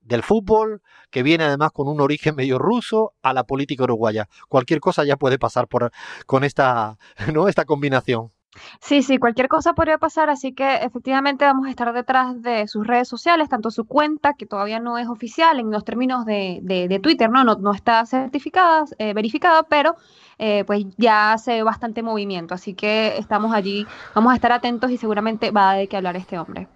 del 0.00 0.22
fútbol, 0.22 0.82
que 1.10 1.22
viene 1.22 1.44
además 1.44 1.72
con 1.72 1.88
un 1.88 2.00
origen 2.00 2.34
medio 2.36 2.58
ruso, 2.58 3.12
a 3.22 3.32
la 3.32 3.44
política 3.44 3.84
uruguaya. 3.84 4.28
Cualquier 4.48 4.80
cosa 4.80 5.04
ya 5.04 5.16
puede 5.16 5.38
pasar 5.38 5.68
por, 5.68 5.92
con 6.26 6.44
esta, 6.44 6.98
¿no? 7.32 7.48
esta 7.48 7.64
combinación. 7.64 8.32
Sí, 8.80 9.02
sí, 9.02 9.18
cualquier 9.18 9.46
cosa 9.46 9.74
podría 9.74 9.98
pasar, 9.98 10.28
así 10.28 10.52
que 10.52 10.76
efectivamente 10.76 11.44
vamos 11.44 11.66
a 11.66 11.70
estar 11.70 11.92
detrás 11.92 12.42
de 12.42 12.66
sus 12.66 12.84
redes 12.84 13.06
sociales, 13.06 13.48
tanto 13.48 13.70
su 13.70 13.84
cuenta, 13.84 14.34
que 14.34 14.44
todavía 14.44 14.80
no 14.80 14.98
es 14.98 15.06
oficial 15.08 15.60
en 15.60 15.70
los 15.70 15.84
términos 15.84 16.24
de, 16.26 17.00
Twitter, 17.00 17.30
¿no? 17.30 17.44
¿no? 17.44 17.72
está 17.72 18.04
certificada, 18.06 18.86
eh, 18.98 19.14
verificada, 19.14 19.62
pero 19.62 19.94
eh, 20.38 20.64
pues 20.66 20.84
ya 20.96 21.32
hace 21.32 21.62
bastante 21.62 22.02
movimiento, 22.02 22.54
así 22.54 22.74
que 22.74 23.18
estamos 23.18 23.54
allí, 23.54 23.86
vamos 24.14 24.32
a 24.32 24.34
estar 24.34 24.50
atentos 24.50 24.90
y 24.90 24.96
seguramente 24.96 25.52
va 25.52 25.70
a 25.70 25.74
de 25.74 25.86
qué 25.86 25.96
hablar 25.96 26.16
este 26.16 26.38
hombre. 26.38 26.66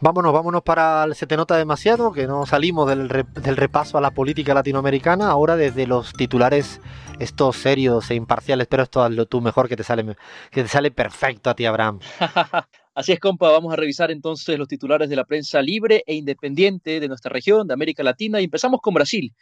Vámonos, 0.00 0.32
vámonos 0.32 0.62
para 0.62 1.04
el 1.04 1.14
Se 1.14 1.26
te 1.26 1.36
nota 1.36 1.56
demasiado, 1.56 2.12
que 2.12 2.26
no 2.26 2.46
salimos 2.46 2.88
del, 2.88 3.08
repaso 3.08 3.98
a 3.98 4.00
la 4.00 4.10
política 4.10 4.54
latinoamericana, 4.54 5.28
ahora 5.28 5.56
desde 5.56 5.86
los 5.86 6.12
titulares 6.12 6.80
estos 7.18 7.56
serios 7.56 8.10
e 8.10 8.14
imparciales, 8.14 8.66
pero 8.66 8.82
esto 8.82 9.02
hazlo 9.02 9.26
tú 9.26 9.40
mejor 9.40 9.68
que 9.68 9.76
te 9.76 9.84
sale, 9.84 10.16
que 10.50 10.62
te 10.62 10.68
sale 10.68 10.90
perfecto 10.90 11.50
a 11.50 11.54
ti, 11.54 11.64
Abraham. 11.64 12.00
Así 12.94 13.12
es, 13.12 13.18
compa, 13.18 13.50
vamos 13.50 13.72
a 13.72 13.76
revisar 13.76 14.10
entonces 14.10 14.56
los 14.56 14.68
titulares 14.68 15.08
de 15.08 15.16
la 15.16 15.24
prensa 15.24 15.60
libre 15.60 16.04
e 16.06 16.14
independiente 16.14 17.00
de 17.00 17.08
nuestra 17.08 17.32
región, 17.32 17.66
de 17.66 17.74
América 17.74 18.04
Latina, 18.04 18.40
y 18.40 18.44
empezamos 18.44 18.80
con 18.80 18.94
Brasil. 18.94 19.32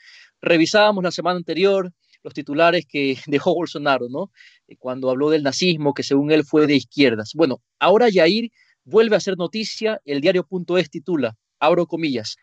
Revisábamos 0.41 1.05
la 1.05 1.11
semana 1.11 1.37
anterior 1.37 1.93
los 2.23 2.35
titulares 2.35 2.87
que 2.87 3.17
dejó 3.27 3.55
Bolsonaro, 3.55 4.07
¿no? 4.09 4.31
Eh, 4.69 4.77
cuando 4.79 5.11
habló 5.11 5.31
del 5.31 5.43
nazismo, 5.43 5.95
que 5.95 6.03
según 6.03 6.31
él 6.31 6.45
fue 6.45 6.67
de 6.67 6.77
izquierdas. 6.77 7.33
Bueno, 7.35 7.61
ahora 7.79 8.09
Jair 8.13 8.51
vuelve 8.85 9.17
a 9.17 9.21
ser 9.21 9.37
noticia, 9.37 10.01
el 10.05 10.21
diario.es 10.21 10.91
titula, 10.91 11.37
abro 11.59 11.87
comillas, 11.87 12.37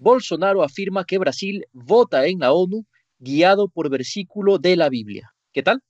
Bolsonaro 0.00 0.62
afirma 0.62 1.04
que 1.04 1.18
Brasil 1.18 1.64
vota 1.72 2.26
en 2.26 2.40
la 2.40 2.52
ONU 2.52 2.84
guiado 3.18 3.68
por 3.68 3.88
versículo 3.88 4.58
de 4.58 4.76
la 4.76 4.88
Biblia. 4.88 5.30
¿Qué 5.52 5.62
tal? 5.62 5.82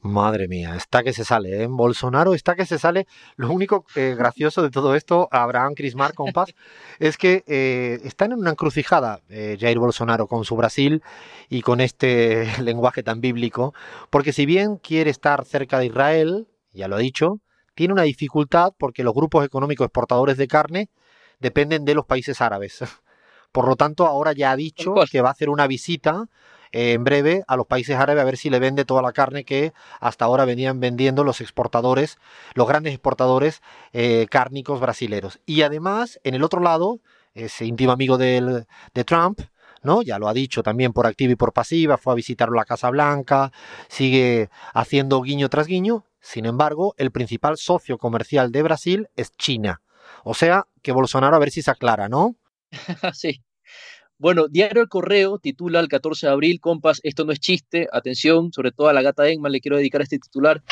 Madre 0.00 0.46
mía, 0.46 0.76
está 0.76 1.02
que 1.02 1.12
se 1.12 1.24
sale, 1.24 1.62
¿eh? 1.62 1.66
Bolsonaro 1.68 2.34
está 2.34 2.54
que 2.54 2.66
se 2.66 2.78
sale. 2.78 3.06
Lo 3.36 3.50
único 3.50 3.84
eh, 3.96 4.14
gracioso 4.16 4.62
de 4.62 4.70
todo 4.70 4.94
esto, 4.94 5.28
Abraham 5.32 5.74
Crismar, 5.74 6.14
compas, 6.14 6.54
es 7.00 7.16
que 7.16 7.42
eh, 7.48 7.98
están 8.04 8.32
en 8.32 8.38
una 8.38 8.50
encrucijada 8.50 9.20
eh, 9.28 9.56
Jair 9.58 9.78
Bolsonaro 9.78 10.28
con 10.28 10.44
su 10.44 10.54
Brasil 10.54 11.02
y 11.48 11.62
con 11.62 11.80
este 11.80 12.46
lenguaje 12.62 13.02
tan 13.02 13.20
bíblico, 13.20 13.74
porque 14.10 14.32
si 14.32 14.46
bien 14.46 14.76
quiere 14.76 15.10
estar 15.10 15.44
cerca 15.44 15.80
de 15.80 15.86
Israel, 15.86 16.46
ya 16.72 16.86
lo 16.86 16.96
ha 16.96 17.00
dicho, 17.00 17.40
tiene 17.78 17.92
una 17.92 18.02
dificultad 18.02 18.72
porque 18.76 19.04
los 19.04 19.14
grupos 19.14 19.44
económicos 19.44 19.84
exportadores 19.84 20.36
de 20.36 20.48
carne 20.48 20.90
dependen 21.38 21.84
de 21.84 21.94
los 21.94 22.04
países 22.04 22.40
árabes. 22.40 22.80
Por 23.52 23.68
lo 23.68 23.76
tanto, 23.76 24.04
ahora 24.04 24.32
ya 24.32 24.50
ha 24.50 24.56
dicho 24.56 24.96
que 25.08 25.20
va 25.20 25.28
a 25.28 25.32
hacer 25.32 25.48
una 25.48 25.68
visita 25.68 26.26
eh, 26.72 26.94
en 26.94 27.04
breve 27.04 27.44
a 27.46 27.54
los 27.54 27.68
países 27.68 27.94
árabes 27.96 28.20
a 28.20 28.24
ver 28.24 28.36
si 28.36 28.50
le 28.50 28.58
vende 28.58 28.84
toda 28.84 29.00
la 29.00 29.12
carne 29.12 29.44
que 29.44 29.72
hasta 30.00 30.24
ahora 30.24 30.44
venían 30.44 30.80
vendiendo 30.80 31.22
los 31.22 31.40
exportadores, 31.40 32.18
los 32.54 32.66
grandes 32.66 32.94
exportadores 32.94 33.62
eh, 33.92 34.26
cárnicos 34.28 34.80
brasileros. 34.80 35.38
Y 35.46 35.62
además, 35.62 36.18
en 36.24 36.34
el 36.34 36.42
otro 36.42 36.60
lado, 36.60 36.98
ese 37.32 37.64
íntimo 37.64 37.92
amigo 37.92 38.18
de 38.18 38.66
Trump, 39.06 39.38
¿no? 39.82 40.02
Ya 40.02 40.18
lo 40.18 40.28
ha 40.28 40.34
dicho 40.34 40.62
también 40.62 40.92
por 40.92 41.06
activa 41.06 41.32
y 41.32 41.36
por 41.36 41.52
pasiva, 41.52 41.96
fue 41.96 42.12
a 42.12 42.16
visitar 42.16 42.50
la 42.50 42.64
Casa 42.64 42.90
Blanca, 42.90 43.52
sigue 43.88 44.50
haciendo 44.74 45.22
guiño 45.22 45.48
tras 45.48 45.66
guiño, 45.66 46.04
sin 46.20 46.46
embargo, 46.46 46.94
el 46.98 47.10
principal 47.10 47.56
socio 47.56 47.98
comercial 47.98 48.52
de 48.52 48.62
Brasil 48.62 49.08
es 49.16 49.36
China. 49.36 49.80
O 50.24 50.34
sea, 50.34 50.66
que 50.82 50.92
Bolsonaro 50.92 51.36
a 51.36 51.38
ver 51.38 51.50
si 51.50 51.62
se 51.62 51.70
aclara, 51.70 52.08
¿no? 52.08 52.36
sí. 53.14 53.42
Bueno, 54.18 54.48
Diario 54.48 54.82
El 54.82 54.88
Correo 54.88 55.38
titula 55.38 55.78
el 55.78 55.86
14 55.86 56.26
de 56.26 56.32
abril, 56.32 56.60
compas, 56.60 57.00
esto 57.04 57.24
no 57.24 57.30
es 57.30 57.38
chiste, 57.38 57.86
atención, 57.92 58.52
sobre 58.52 58.72
todo 58.72 58.88
a 58.88 58.92
la 58.92 59.00
gata 59.00 59.28
Engman 59.28 59.52
le 59.52 59.60
quiero 59.60 59.76
dedicar 59.76 60.02
este 60.02 60.18
titular. 60.18 60.62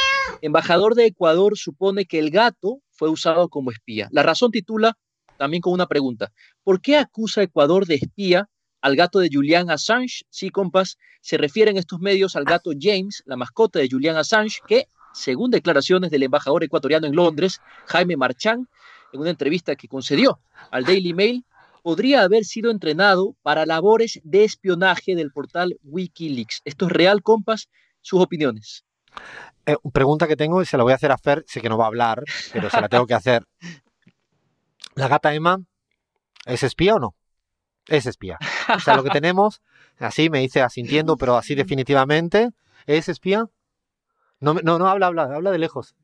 Embajador 0.42 0.96
de 0.96 1.06
Ecuador 1.06 1.56
supone 1.56 2.06
que 2.06 2.18
el 2.18 2.30
gato 2.30 2.80
fue 2.90 3.08
usado 3.08 3.48
como 3.48 3.70
espía. 3.70 4.08
La 4.10 4.24
razón 4.24 4.50
titula 4.50 4.98
también 5.38 5.60
con 5.60 5.72
una 5.72 5.86
pregunta. 5.86 6.32
¿Por 6.64 6.80
qué 6.80 6.96
acusa 6.96 7.42
Ecuador 7.42 7.86
de 7.86 7.94
espía 7.94 8.48
al 8.86 8.94
gato 8.94 9.18
de 9.18 9.28
Julian 9.32 9.68
Assange? 9.68 10.22
Sí, 10.30 10.50
compas, 10.50 10.96
se 11.20 11.36
refieren 11.36 11.76
estos 11.76 11.98
medios 11.98 12.36
al 12.36 12.44
gato 12.44 12.70
James, 12.80 13.24
la 13.26 13.36
mascota 13.36 13.80
de 13.80 13.88
Julian 13.90 14.16
Assange, 14.16 14.60
que 14.68 14.86
según 15.12 15.50
declaraciones 15.50 16.12
del 16.12 16.22
embajador 16.22 16.62
ecuatoriano 16.62 17.08
en 17.08 17.16
Londres, 17.16 17.60
Jaime 17.86 18.16
Marchán, 18.16 18.68
en 19.12 19.20
una 19.20 19.30
entrevista 19.30 19.74
que 19.74 19.88
concedió 19.88 20.38
al 20.70 20.84
Daily 20.84 21.14
Mail, 21.14 21.44
podría 21.82 22.22
haber 22.22 22.44
sido 22.44 22.70
entrenado 22.70 23.34
para 23.42 23.66
labores 23.66 24.20
de 24.22 24.44
espionaje 24.44 25.16
del 25.16 25.32
portal 25.32 25.76
Wikileaks. 25.82 26.62
¿Esto 26.64 26.86
es 26.86 26.92
real, 26.92 27.24
compas? 27.24 27.68
Sus 28.02 28.20
opiniones. 28.20 28.84
Eh, 29.66 29.74
pregunta 29.92 30.28
que 30.28 30.36
tengo 30.36 30.62
y 30.62 30.66
se 30.66 30.76
la 30.76 30.84
voy 30.84 30.92
a 30.92 30.96
hacer 30.96 31.10
a 31.10 31.18
Fer, 31.18 31.42
sé 31.48 31.60
que 31.60 31.68
no 31.68 31.76
va 31.76 31.86
a 31.86 31.88
hablar, 31.88 32.22
pero 32.52 32.70
se 32.70 32.80
la 32.80 32.88
tengo 32.88 33.06
que 33.08 33.14
hacer. 33.14 33.44
¿La 34.94 35.08
gata 35.08 35.34
Emma 35.34 35.58
es 36.44 36.62
espía 36.62 36.94
o 36.94 37.00
no? 37.00 37.16
Es 37.88 38.06
espía. 38.06 38.38
O 38.74 38.80
sea, 38.80 38.96
lo 38.96 39.04
que 39.04 39.10
tenemos, 39.10 39.62
así 39.98 40.30
me 40.30 40.40
dice 40.40 40.62
asintiendo, 40.62 41.16
pero 41.16 41.36
así 41.36 41.54
definitivamente, 41.56 42.50
¿es 42.86 43.08
espía? 43.08 43.46
No, 44.40 44.54
no, 44.54 44.78
no, 44.78 44.88
habla, 44.88 45.06
habla, 45.06 45.22
habla 45.24 45.50
de 45.50 45.58
lejos. 45.58 45.94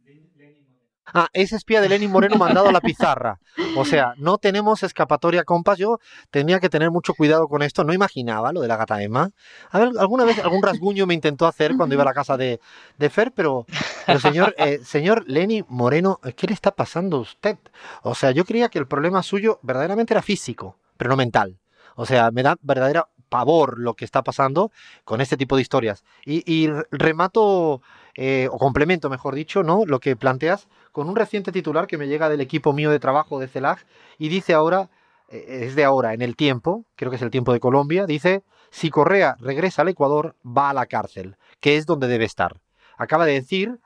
Ah, 1.07 1.29
es 1.33 1.53
espía 1.53 1.81
de 1.81 1.89
Lenin 1.89 2.11
Moreno 2.11 2.37
mandado 2.37 2.69
a 2.69 2.73
la 2.73 2.81
pizarra. 2.81 3.41
O 3.77 3.85
sea, 3.85 4.15
no 4.19 4.39
tenemos 4.39 4.83
escapatoria, 4.83 5.45
compas. 5.45 5.77
Yo 5.77 5.99
tenía 6.31 6.61
que 6.61 6.69
tener 6.69 6.91
mucho 6.91 7.15
cuidado 7.15 7.49
con 7.49 7.63
esto. 7.63 7.83
No 7.85 7.93
imaginaba 7.93 8.53
lo 8.53 8.61
de 8.61 8.69
la 8.69 8.77
gata 8.77 9.03
Emma. 9.03 9.31
A 9.71 9.79
ver, 9.81 9.91
alguna 9.99 10.25
vez 10.25 10.39
algún 10.39 10.63
rasguño 10.63 11.07
me 11.07 11.15
intentó 11.15 11.47
hacer 11.47 11.77
cuando 11.77 11.95
iba 11.95 12.03
a 12.03 12.07
la 12.07 12.15
casa 12.15 12.37
de, 12.37 12.61
de 12.99 13.11
Fer, 13.11 13.33
pero, 13.33 13.67
pero 14.07 14.21
señor, 14.21 14.55
eh, 14.59 14.81
señor 14.85 15.25
Lenin 15.27 15.67
Moreno, 15.69 16.21
¿qué 16.37 16.47
le 16.47 16.55
está 16.55 16.71
pasando 16.71 17.17
a 17.17 17.21
usted? 17.21 17.59
O 18.03 18.15
sea, 18.15 18.31
yo 18.31 18.45
creía 18.45 18.69
que 18.69 18.79
el 18.79 18.87
problema 18.87 19.23
suyo 19.23 19.59
verdaderamente 19.63 20.15
era 20.15 20.23
físico, 20.23 20.77
pero 20.97 21.11
no 21.11 21.17
mental. 21.17 21.59
O 21.97 22.07
sea, 22.07 22.31
me 22.31 22.43
da 22.43 22.57
verdadera 22.63 23.09
pavor 23.29 23.79
lo 23.79 23.95
que 23.95 24.05
está 24.05 24.23
pasando 24.23 24.71
con 25.05 25.23
este 25.23 25.39
tipo 25.39 25.57
de 25.57 25.63
historias. 25.63 26.05
Y, 26.25 26.69
remato, 26.91 27.81
eh, 28.15 28.49
o 28.51 28.59
complemento, 28.59 29.09
mejor 29.09 29.35
dicho, 29.35 29.63
¿no? 29.63 29.85
Lo 29.87 30.01
que 30.01 30.17
planteas 30.17 30.69
con 30.93 31.09
un 31.09 31.17
reciente 31.17 31.51
titular 31.51 31.87
que 31.87 31.97
me 31.97 32.09
llega 32.09 32.29
del 32.29 32.43
equipo 32.43 32.75
mío 32.75 32.91
de 32.91 33.01
trabajo 33.01 33.41
de 33.41 33.49
CELAG 33.49 33.87
y 34.19 34.29
dice 34.29 34.53
ahora, 34.53 34.91
eh, 35.29 35.65
es 35.67 35.75
de 35.75 35.85
ahora, 35.85 36.13
en 36.13 36.21
el 36.21 36.37
tiempo, 36.37 36.85
creo 36.95 37.11
que 37.11 37.17
es 37.17 37.23
el 37.23 37.31
tiempo 37.31 37.55
de 37.55 37.61
Colombia, 37.61 38.05
dice, 38.05 38.45
si 38.71 38.91
Correa 38.91 39.37
regresa 39.41 39.81
al 39.81 39.89
Ecuador, 39.89 40.37
va 40.45 40.69
a 40.69 40.75
la 40.75 40.85
cárcel, 40.85 41.37
que 41.61 41.79
es 41.79 41.87
donde 41.87 42.09
debe 42.09 42.27
estar. 42.27 42.61
Acaba 42.99 43.25
de 43.25 43.33
decir 43.33 43.81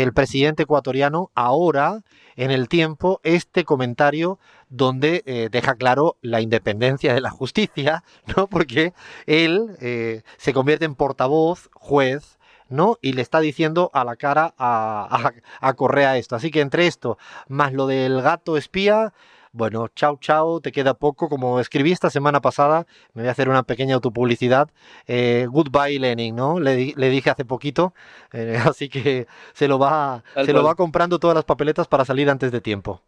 el 0.00 0.14
presidente 0.14 0.62
ecuatoriano 0.62 1.30
ahora 1.34 2.02
en 2.36 2.50
el 2.50 2.70
tiempo 2.70 3.20
este 3.24 3.64
comentario 3.64 4.38
donde 4.70 5.22
eh, 5.26 5.50
deja 5.52 5.74
claro 5.74 6.16
la 6.22 6.40
independencia 6.40 7.12
de 7.12 7.20
la 7.20 7.28
justicia, 7.28 8.02
¿no? 8.36 8.46
Porque 8.46 8.94
él 9.26 9.76
eh, 9.82 10.22
se 10.38 10.54
convierte 10.54 10.86
en 10.86 10.94
portavoz, 10.94 11.68
juez, 11.74 12.38
¿no? 12.70 12.96
Y 13.02 13.12
le 13.12 13.20
está 13.20 13.40
diciendo 13.40 13.90
a 13.92 14.04
la 14.04 14.16
cara 14.16 14.54
a, 14.56 15.30
a 15.60 15.74
Correa 15.74 16.16
esto. 16.16 16.36
Así 16.36 16.50
que 16.50 16.62
entre 16.62 16.86
esto, 16.86 17.18
más 17.48 17.74
lo 17.74 17.86
del 17.86 18.22
gato 18.22 18.56
espía, 18.56 19.12
bueno, 19.52 19.88
chao, 19.94 20.18
chao, 20.20 20.60
te 20.60 20.72
queda 20.72 20.94
poco. 20.94 21.28
Como 21.28 21.60
escribí 21.60 21.92
esta 21.92 22.10
semana 22.10 22.40
pasada, 22.40 22.86
me 23.12 23.22
voy 23.22 23.28
a 23.28 23.32
hacer 23.32 23.48
una 23.48 23.62
pequeña 23.62 23.94
autopublicidad. 23.96 24.70
Eh, 25.06 25.46
goodbye 25.50 25.98
Lenin, 25.98 26.34
¿no? 26.34 26.58
Le, 26.58 26.94
dije 26.94 27.30
hace 27.30 27.44
poquito. 27.44 27.94
Eh, 28.32 28.58
así 28.64 28.88
que 28.88 29.26
se 29.52 29.68
lo 29.68 29.78
va, 29.78 30.24
se 30.44 30.52
lo 30.52 30.64
va 30.64 30.74
comprando 30.74 31.18
todas 31.18 31.34
las 31.34 31.44
papeletas 31.44 31.86
para 31.88 32.04
salir 32.04 32.30
antes 32.30 32.50
de 32.52 32.60
tiempo. 32.60 33.02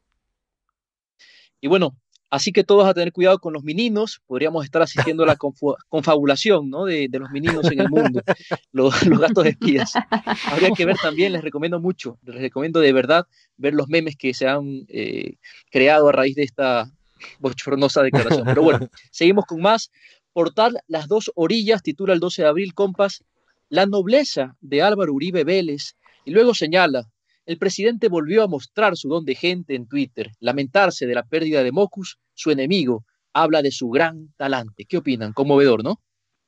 Y 1.61 1.69
bueno, 1.69 1.97
Así 2.31 2.53
que 2.53 2.65
todos 2.65 2.87
a 2.87 2.95
tener 2.95 3.13
cuidado 3.13 3.39
con 3.39 3.53
los 3.53 3.63
meninos, 3.63 4.21
podríamos 4.27 4.65
estar 4.65 4.83
asistiendo 4.83 5.23
a 5.23 5.27
la 5.27 5.37
confabulación 5.89 6.69
¿no? 6.69 6.85
de, 6.85 7.09
los 7.13 7.31
meninos 7.31 7.71
en 7.71 7.81
el 7.81 7.89
mundo, 7.89 8.23
los, 8.73 9.07
los 9.07 9.21
gatos 9.21 9.47
espías. 9.47 9.93
Habría 10.51 10.71
que 10.71 10.85
ver 10.85 10.97
también, 11.01 11.33
les 11.33 11.43
recomiendo 11.43 11.81
mucho, 11.81 12.19
les 12.25 12.41
recomiendo 12.41 12.81
de 12.81 12.93
verdad 12.93 13.27
ver 13.57 13.75
los 13.75 13.89
memes 13.89 14.17
que 14.17 14.35
se 14.35 14.49
han 14.49 14.85
eh, 14.89 15.37
creado 15.71 16.09
a 16.09 16.13
raíz 16.13 16.35
de 16.35 16.43
esta 16.43 16.91
bochornosa 17.39 18.03
declaración. 18.03 18.47
Pero 18.47 18.63
bueno, 18.63 18.89
seguimos 19.11 19.45
con 19.47 19.61
más. 19.61 19.91
Portal 20.33 20.81
Las 20.89 21.07
dos 21.07 21.31
orillas 21.37 21.83
titula 21.83 22.13
el 22.13 22.21
12 22.21 22.43
de 22.43 22.49
abril, 22.49 22.75
compas, 22.75 23.25
La 23.69 23.87
nobleza 23.87 24.57
de 24.61 24.83
Álvaro 24.83 25.13
Uribe 25.13 25.45
Vélez, 25.45 25.97
y 26.25 26.33
luego 26.33 26.55
señala, 26.55 27.09
el 27.47 27.59
presidente 27.59 28.09
volvió 28.09 28.43
a 28.43 28.49
mostrar 28.49 28.97
su 28.97 29.09
don 29.09 29.25
de 29.25 29.35
gente 29.35 29.75
en 29.75 29.87
Twitter, 29.87 30.31
lamentarse 30.41 31.07
de 31.07 31.15
la 31.15 31.25
pérdida 31.25 31.63
de 31.63 31.73
Mocus, 31.73 32.19
su 32.35 32.51
enemigo, 32.51 33.05
habla 33.33 33.63
de 33.63 33.71
su 33.71 33.89
gran 33.91 34.33
talante. 34.37 34.87
¿Qué 34.87 34.97
opinan? 34.97 35.33
Conmovedor, 35.33 35.85
¿no? 35.85 36.01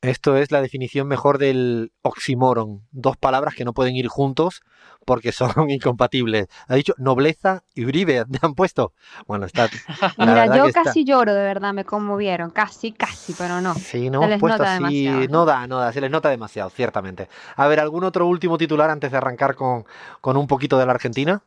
Esto 0.07 0.37
es 0.37 0.53
la 0.53 0.63
definición 0.63 1.09
mejor 1.09 1.39
del 1.39 1.93
oxímoron, 2.03 2.87
dos 2.93 3.17
palabras 3.17 3.55
que 3.55 3.65
no 3.65 3.73
pueden 3.73 3.97
ir 3.97 4.07
juntos 4.07 4.63
porque 5.05 5.33
son 5.33 5.51
incompatibles. 5.71 6.47
Ha 6.69 6.77
dicho 6.77 6.95
nobleza 6.97 7.65
y 7.75 7.85
Uribe, 7.85 8.25
¿te 8.25 8.39
han 8.43 8.55
puesto? 8.55 8.93
Bueno, 9.27 9.47
está. 9.47 9.69
Mira, 10.19 10.57
yo 10.57 10.73
casi 10.73 11.05
lloro, 11.05 11.35
de 11.35 11.43
verdad, 11.43 11.73
me 11.73 11.85
conmovieron, 11.85 12.51
casi, 12.51 12.93
casi, 12.93 13.33
pero 13.33 13.61
no. 13.61 13.75
Sí, 13.75 14.09
no 14.11 14.23
hemos 14.23 14.39
puesto 14.39 14.63
así, 14.63 15.09
no 15.29 15.45
da, 15.45 15.67
no 15.67 15.79
da, 15.79 15.93
se 15.93 16.01
les 16.01 16.11
nota 16.11 16.29
demasiado, 16.29 16.71
ciertamente. 16.71 17.29
A 17.57 17.67
ver, 17.67 17.81
¿algún 17.81 18.05
otro 18.05 18.27
último 18.27 18.59
titular 18.59 18.91
antes 18.91 19.11
de 19.11 19.17
arrancar 19.17 19.57
con, 19.57 19.85
con 20.21 20.37
un 20.37 20.47
poquito 20.47 20.79
de 20.79 20.87
la 20.87 20.93
Argentina? 20.93 21.43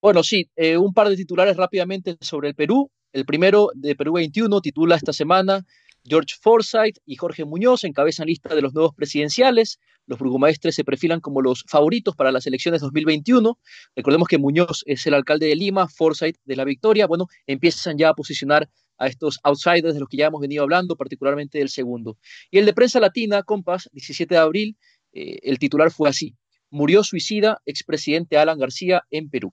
Bueno, 0.00 0.22
sí, 0.22 0.50
eh, 0.56 0.76
un 0.76 0.92
par 0.92 1.08
de 1.08 1.16
titulares 1.16 1.56
rápidamente 1.56 2.16
sobre 2.20 2.48
el 2.48 2.54
Perú. 2.54 2.90
El 3.12 3.24
primero 3.24 3.70
de 3.74 3.96
Perú 3.96 4.14
21 4.14 4.60
titula 4.60 4.96
esta 4.96 5.12
semana 5.12 5.64
George 6.08 6.36
Forsyth 6.40 6.98
y 7.04 7.16
Jorge 7.16 7.44
Muñoz 7.44 7.84
encabezan 7.84 8.26
lista 8.28 8.54
de 8.54 8.62
los 8.62 8.74
nuevos 8.74 8.94
presidenciales. 8.94 9.80
Los 10.06 10.18
burgomaestres 10.18 10.74
se 10.74 10.84
perfilan 10.84 11.20
como 11.20 11.42
los 11.42 11.64
favoritos 11.68 12.14
para 12.14 12.30
las 12.30 12.46
elecciones 12.46 12.80
2021. 12.80 13.58
Recordemos 13.96 14.28
que 14.28 14.38
Muñoz 14.38 14.84
es 14.86 15.06
el 15.06 15.14
alcalde 15.14 15.46
de 15.46 15.56
Lima, 15.56 15.88
Forsyth 15.88 16.36
de 16.44 16.56
la 16.56 16.64
Victoria. 16.64 17.06
Bueno, 17.06 17.26
empiezan 17.46 17.98
ya 17.98 18.10
a 18.10 18.14
posicionar 18.14 18.68
a 18.98 19.08
estos 19.08 19.38
outsiders 19.42 19.94
de 19.94 20.00
los 20.00 20.08
que 20.08 20.16
ya 20.16 20.26
hemos 20.26 20.40
venido 20.40 20.62
hablando, 20.62 20.96
particularmente 20.96 21.58
del 21.58 21.68
segundo. 21.68 22.16
Y 22.50 22.58
el 22.58 22.66
de 22.66 22.72
prensa 22.72 23.00
latina, 23.00 23.42
Compas, 23.42 23.90
17 23.92 24.34
de 24.34 24.40
abril, 24.40 24.76
eh, 25.12 25.38
el 25.42 25.58
titular 25.58 25.90
fue 25.90 26.08
así. 26.08 26.34
Murió 26.70 27.02
suicida 27.02 27.60
expresidente 27.66 28.38
Alan 28.38 28.58
García 28.58 29.02
en 29.10 29.28
Perú. 29.28 29.52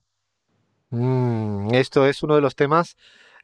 Mm, 0.90 1.74
esto 1.74 2.06
es 2.06 2.22
uno 2.22 2.36
de 2.36 2.40
los 2.40 2.54
temas 2.54 2.96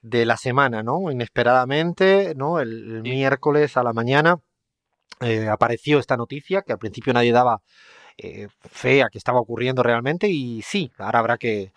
de 0.02 0.24
la 0.26 0.36
semana, 0.36 0.82
¿no? 0.82 1.10
Inesperadamente, 1.10 2.34
¿no? 2.36 2.60
El, 2.60 3.02
miércoles 3.02 3.76
a 3.76 3.82
la 3.82 3.92
mañana 3.92 4.38
eh, 5.20 5.48
apareció 5.48 5.98
esta 5.98 6.16
noticia 6.16 6.62
que 6.62 6.72
al 6.72 6.78
principio 6.78 7.12
nadie 7.12 7.32
daba 7.32 7.62
eh, 8.18 8.48
fe 8.70 9.02
a 9.02 9.08
que 9.10 9.18
estaba 9.18 9.40
ocurriendo 9.40 9.82
realmente 9.82 10.28
y 10.28 10.62
sí, 10.62 10.92
ahora 10.98 11.18
habrá 11.20 11.38
que, 11.38 11.72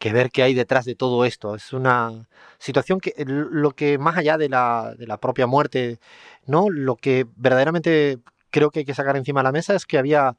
ver 0.00 0.30
qué 0.30 0.42
hay 0.42 0.54
detrás 0.54 0.84
de 0.84 0.94
todo 0.94 1.24
esto. 1.24 1.54
Es 1.54 1.72
una 1.72 2.28
situación 2.58 3.00
que 3.00 3.14
lo 3.26 3.70
que 3.72 3.96
más 3.98 4.16
allá 4.18 4.36
de 4.36 4.48
la, 4.50 4.94
de 4.98 5.06
la 5.06 5.18
propia 5.18 5.46
muerte, 5.46 5.98
¿no? 6.46 6.68
Lo 6.68 6.96
que 6.96 7.26
verdaderamente 7.36 8.18
creo 8.50 8.70
que 8.70 8.80
hay 8.80 8.84
que 8.84 8.94
sacar 8.94 9.16
encima 9.16 9.40
de 9.40 9.44
la 9.44 9.52
mesa 9.52 9.74
es 9.74 9.86
que 9.86 9.98
había 9.98 10.36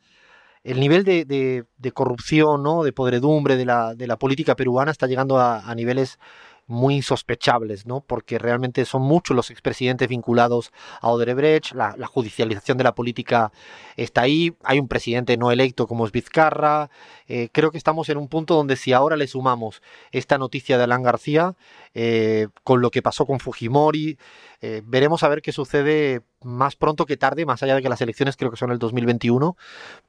el 0.64 0.80
nivel 0.80 1.04
de, 1.04 1.26
de, 1.26 1.92
corrupción, 1.92 2.64
¿no? 2.64 2.84
de 2.84 2.92
podredumbre 2.92 3.56
de 3.56 3.66
la, 3.66 3.94
de 3.96 4.08
la 4.08 4.18
política 4.18 4.56
peruana 4.56 4.92
está 4.92 5.06
llegando 5.06 5.38
a, 5.40 5.60
a 5.60 5.76
niveles 5.76 6.18
muy 6.68 6.96
insospechables, 6.96 7.86
¿no? 7.86 8.02
Porque 8.02 8.40
realmente 8.40 8.86
son 8.86 9.04
muchos 9.04 9.36
los 9.36 9.52
expresidentes 9.52 10.08
vinculados 10.08 10.72
a 11.02 11.10
Odebrecht, 11.10 11.74
la, 11.74 11.96
judicialización 12.08 12.78
de 12.78 12.84
la 12.84 12.96
política 12.96 13.52
está 13.98 14.22
ahí, 14.22 14.56
hay 14.64 14.80
un 14.80 14.88
presidente 14.88 15.38
no 15.38 15.52
electo 15.52 15.88
como 15.88 16.06
es 16.06 16.12
Vizcarra, 16.12 16.90
eh, 17.28 17.50
creo 17.52 17.72
que 17.72 17.78
estamos 17.78 18.10
en 18.10 18.18
un 18.18 18.28
punto 18.28 18.56
donde 18.56 18.76
si 18.76 18.94
ahora 18.94 19.16
le 19.16 19.28
sumamos 19.28 19.82
esta 20.12 20.38
noticia 20.38 20.78
de 20.78 20.86
Alan 20.86 21.04
García, 21.04 21.56
eh, 21.96 22.50
con 22.64 22.82
lo 22.82 22.92
que 22.92 23.02
pasó 23.02 23.26
con 23.26 23.40
Fujimori, 23.40 24.18
eh, 24.62 24.82
veremos 24.86 25.24
a 25.24 25.30
ver 25.30 25.42
qué 25.42 25.54
sucede 25.54 26.22
más 26.44 26.76
pronto 26.76 27.06
que 27.06 27.16
tarde, 27.16 27.46
más 27.46 27.64
allá 27.64 27.76
de 27.76 27.82
que 27.82 27.88
las 27.88 28.02
elecciones 28.02 28.36
creo 28.36 28.52
que 28.52 28.58
son 28.58 28.72
el 28.72 28.80
2021, 28.80 29.56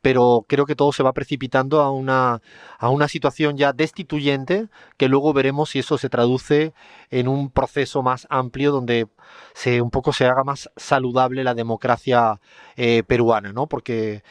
pero 0.03 0.45
creo 0.49 0.67
que 0.67 0.75
todo 0.75 0.93
se 0.93 1.05
va 1.05 1.13
precipitando 1.13 1.81
a 1.81 1.93
una, 1.93 2.43
a 2.79 2.91
una 2.91 3.07
situación 3.07 3.57
ya 3.57 3.73
destituyente, 3.73 4.69
que 4.97 5.09
luego 5.09 5.33
veremos 5.33 5.71
si 5.71 5.79
eso 5.79 5.97
se 5.97 6.09
traduce 6.09 6.75
en 7.11 7.29
un 7.29 7.51
proceso 7.51 8.03
más 8.03 8.27
amplio 8.31 8.73
donde 8.73 9.07
se 9.55 9.81
un 9.81 9.91
poco 9.91 10.13
se 10.13 10.27
haga 10.27 10.43
más 10.43 10.69
saludable 10.77 11.45
la 11.45 11.55
democracia 11.55 12.41
eh, 12.77 13.05
peruana, 13.07 13.53
¿no? 13.53 13.69
Porque 13.69 14.25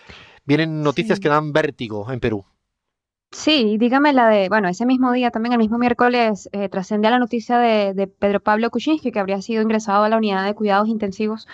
vienen 0.43 0.83
noticias 0.83 1.19
que 1.21 1.29
dan 1.29 1.53
vértigo 1.53 2.11
en 2.11 2.19
Perú. 2.19 2.45
Sí, 3.31 3.77
dígame 3.77 4.13
la 4.13 4.29
de, 4.29 4.47
bueno, 4.49 4.69
ese 4.69 4.85
mismo 4.85 5.11
día, 5.11 5.29
también 5.29 5.51
el 5.53 5.59
mismo 5.59 5.77
miércoles, 5.77 6.49
eh, 6.53 6.69
trascendía 6.69 7.11
la 7.11 7.19
noticia 7.19 7.57
de, 7.59 8.07
Pedro 8.07 8.39
Pablo 8.39 8.69
Kuczynski, 8.71 9.11
que 9.11 9.19
habría 9.19 9.41
sido 9.41 9.61
ingresado 9.61 10.03
a 10.05 10.09
la 10.09 10.17
unidad 10.17 10.45
de 10.45 10.55
cuidados 10.55 10.87
intensivos, 10.87 11.45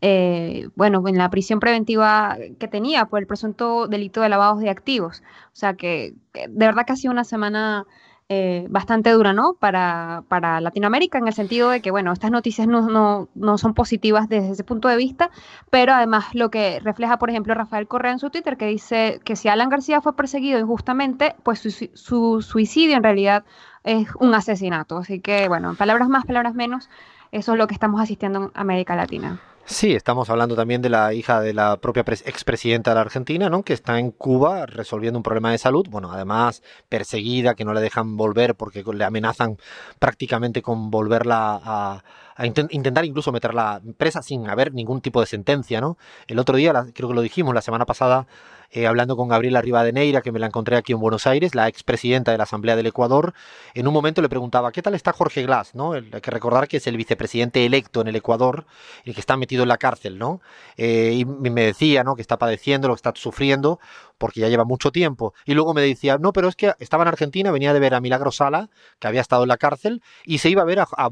eh, 0.00 0.68
bueno, 0.74 1.06
en 1.06 1.16
la 1.16 1.30
prisión 1.30 1.60
preventiva 1.60 2.36
que 2.58 2.66
tenía 2.66 3.06
por 3.06 3.20
el 3.20 3.26
presunto 3.26 3.86
delito 3.86 4.20
de 4.20 4.28
lavados 4.28 4.60
de 4.60 4.68
activos. 4.68 5.22
O 5.52 5.56
sea 5.56 5.74
que, 5.74 6.14
que 6.32 6.48
de 6.48 6.66
verdad 6.66 6.84
que 6.84 6.92
ha 6.92 6.96
sido 6.96 7.12
una 7.12 7.24
semana 7.24 7.86
eh, 8.30 8.66
bastante 8.68 9.10
dura, 9.10 9.32
¿no? 9.32 9.54
Para, 9.54 10.22
para, 10.28 10.60
Latinoamérica, 10.60 11.16
en 11.16 11.28
el 11.28 11.32
sentido 11.32 11.70
de 11.70 11.80
que, 11.80 11.90
bueno, 11.90 12.12
estas 12.12 12.30
noticias 12.30 12.68
no, 12.68 13.26
no, 13.34 13.58
son 13.58 13.72
positivas 13.72 14.28
desde 14.28 14.50
ese 14.50 14.64
punto 14.64 14.88
de 14.88 14.98
vista, 14.98 15.30
pero 15.70 15.94
además 15.94 16.26
lo 16.34 16.50
que 16.50 16.78
refleja, 16.80 17.18
por 17.18 17.30
ejemplo, 17.30 17.54
Rafael 17.54 17.88
Correa 17.88 18.12
en 18.12 18.18
su 18.18 18.28
Twitter, 18.28 18.58
que 18.58 18.66
dice 18.66 19.20
que 19.24 19.34
si 19.34 19.48
Alan 19.48 19.70
García 19.70 20.02
fue 20.02 20.14
perseguido 20.14 20.58
injustamente, 20.58 21.36
pues 21.42 21.60
su, 21.60 21.70
su 21.70 22.42
suicidio 22.42 22.96
en 22.96 23.02
realidad 23.02 23.44
es 23.84 24.08
un 24.20 24.34
asesinato. 24.34 24.98
Así 24.98 25.20
que, 25.20 25.48
bueno, 25.48 25.74
palabras 25.74 26.08
más, 26.08 26.26
palabras 26.26 26.54
menos, 26.54 26.90
eso 27.32 27.52
es 27.52 27.58
lo 27.58 27.66
que 27.66 27.74
estamos 27.74 28.00
asistiendo 28.00 28.44
en 28.44 28.50
América 28.54 28.94
Latina. 28.94 29.40
Sí, 29.70 29.94
estamos 29.94 30.30
hablando 30.30 30.56
también 30.56 30.80
de 30.80 30.88
la 30.88 31.12
hija 31.12 31.42
de 31.42 31.52
la 31.52 31.76
propia 31.76 32.00
expresidenta 32.00 32.90
de 32.90 32.94
la 32.94 33.02
Argentina, 33.02 33.50
¿no? 33.50 33.62
Que 33.62 33.74
está 33.74 33.98
en 33.98 34.12
Cuba 34.12 34.64
resolviendo 34.64 35.18
un 35.18 35.22
problema 35.22 35.52
de 35.52 35.58
salud. 35.58 35.86
Bueno, 35.90 36.10
además 36.10 36.62
perseguida, 36.88 37.54
que 37.54 37.66
no 37.66 37.74
le 37.74 37.82
dejan 37.82 38.16
volver 38.16 38.54
porque 38.54 38.82
le 38.82 39.04
amenazan 39.04 39.58
prácticamente 39.98 40.62
con 40.62 40.90
volverla 40.90 41.60
a, 41.62 42.02
intentar 42.40 43.04
incluso 43.04 43.30
meterla 43.30 43.82
presa 43.98 44.22
sin 44.22 44.48
haber 44.48 44.72
ningún 44.72 45.02
tipo 45.02 45.20
de 45.20 45.26
sentencia, 45.26 45.82
¿no? 45.82 45.98
El 46.28 46.38
otro 46.38 46.56
día, 46.56 46.72
creo 46.94 47.10
que 47.10 47.14
lo 47.14 47.20
dijimos 47.20 47.54
la 47.54 47.60
semana 47.60 47.84
pasada, 47.84 48.26
eh, 48.70 48.86
hablando 48.86 49.16
con 49.16 49.28
Gabriela 49.28 49.62
Rivadeneira, 49.62 50.20
que 50.20 50.32
me 50.32 50.38
la 50.38 50.46
encontré 50.46 50.76
aquí 50.76 50.92
en 50.92 51.00
Buenos 51.00 51.26
Aires, 51.26 51.54
la 51.54 51.68
expresidenta 51.68 52.32
de 52.32 52.38
la 52.38 52.44
Asamblea 52.44 52.76
del 52.76 52.86
Ecuador, 52.86 53.34
en 53.74 53.86
un 53.88 53.94
momento 53.94 54.20
le 54.20 54.28
preguntaba, 54.28 54.72
¿qué 54.72 54.82
tal 54.82 54.94
está 54.94 55.12
Jorge 55.12 55.42
Glass? 55.42 55.74
¿no? 55.74 55.92
hay 55.92 56.02
que 56.02 56.30
recordar 56.30 56.68
que 56.68 56.76
es 56.78 56.86
el 56.86 56.96
vicepresidente 56.96 57.64
electo 57.64 58.00
en 58.00 58.08
el 58.08 58.16
Ecuador, 58.16 58.66
y 59.04 59.14
que 59.14 59.20
está 59.20 59.36
metido 59.36 59.62
en 59.62 59.68
la 59.68 59.78
cárcel, 59.78 60.18
¿no? 60.18 60.40
Eh, 60.76 61.12
y 61.14 61.24
me 61.24 61.62
decía, 61.62 62.04
¿no? 62.04 62.14
Que 62.14 62.22
está 62.22 62.38
padeciendo, 62.38 62.88
lo 62.88 62.94
que 62.94 62.98
está 62.98 63.12
sufriendo, 63.14 63.80
porque 64.18 64.40
ya 64.40 64.48
lleva 64.48 64.64
mucho 64.64 64.92
tiempo. 64.92 65.34
Y 65.46 65.54
luego 65.54 65.74
me 65.74 65.82
decía, 65.82 66.18
no, 66.18 66.32
pero 66.32 66.48
es 66.48 66.56
que 66.56 66.74
estaba 66.78 67.04
en 67.04 67.08
Argentina, 67.08 67.50
venía 67.50 67.72
de 67.72 67.80
ver 67.80 67.94
a 67.94 68.00
Milagro 68.00 68.32
Sala, 68.32 68.70
que 68.98 69.08
había 69.08 69.20
estado 69.20 69.44
en 69.44 69.48
la 69.48 69.56
cárcel, 69.56 70.02
y 70.24 70.38
se 70.38 70.50
iba 70.50 70.62
a 70.62 70.66
ver 70.66 70.80
a, 70.80 70.88
a 70.96 71.08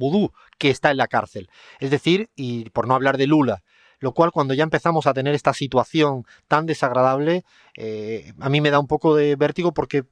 que 0.59 0.71
está 0.71 0.91
en 0.91 0.99
la 0.99 1.07
cárcel. 1.07 1.49
Es 1.81 1.91
decir, 1.91 2.31
y 2.37 2.69
por 2.71 2.87
no 2.87 2.95
hablar 2.95 3.17
de 3.17 3.27
Lula, 3.27 3.63
lo 3.99 4.13
cual 4.13 4.33
cuando 4.33 4.55
ya 4.55 4.63
empezamos 4.63 5.07
a 5.07 5.15
tener 5.15 5.35
esta 5.35 5.53
situación 5.53 6.25
tan 6.49 6.67
desagradable, 6.67 7.45
eh, 7.77 8.33
a 8.41 8.49
mí 8.49 8.61
me 8.61 8.71
da 8.71 8.79
un 8.79 8.87
poco 8.87 9.17
de 9.17 9.37
vértigo 9.37 9.73
porque 9.73 10.05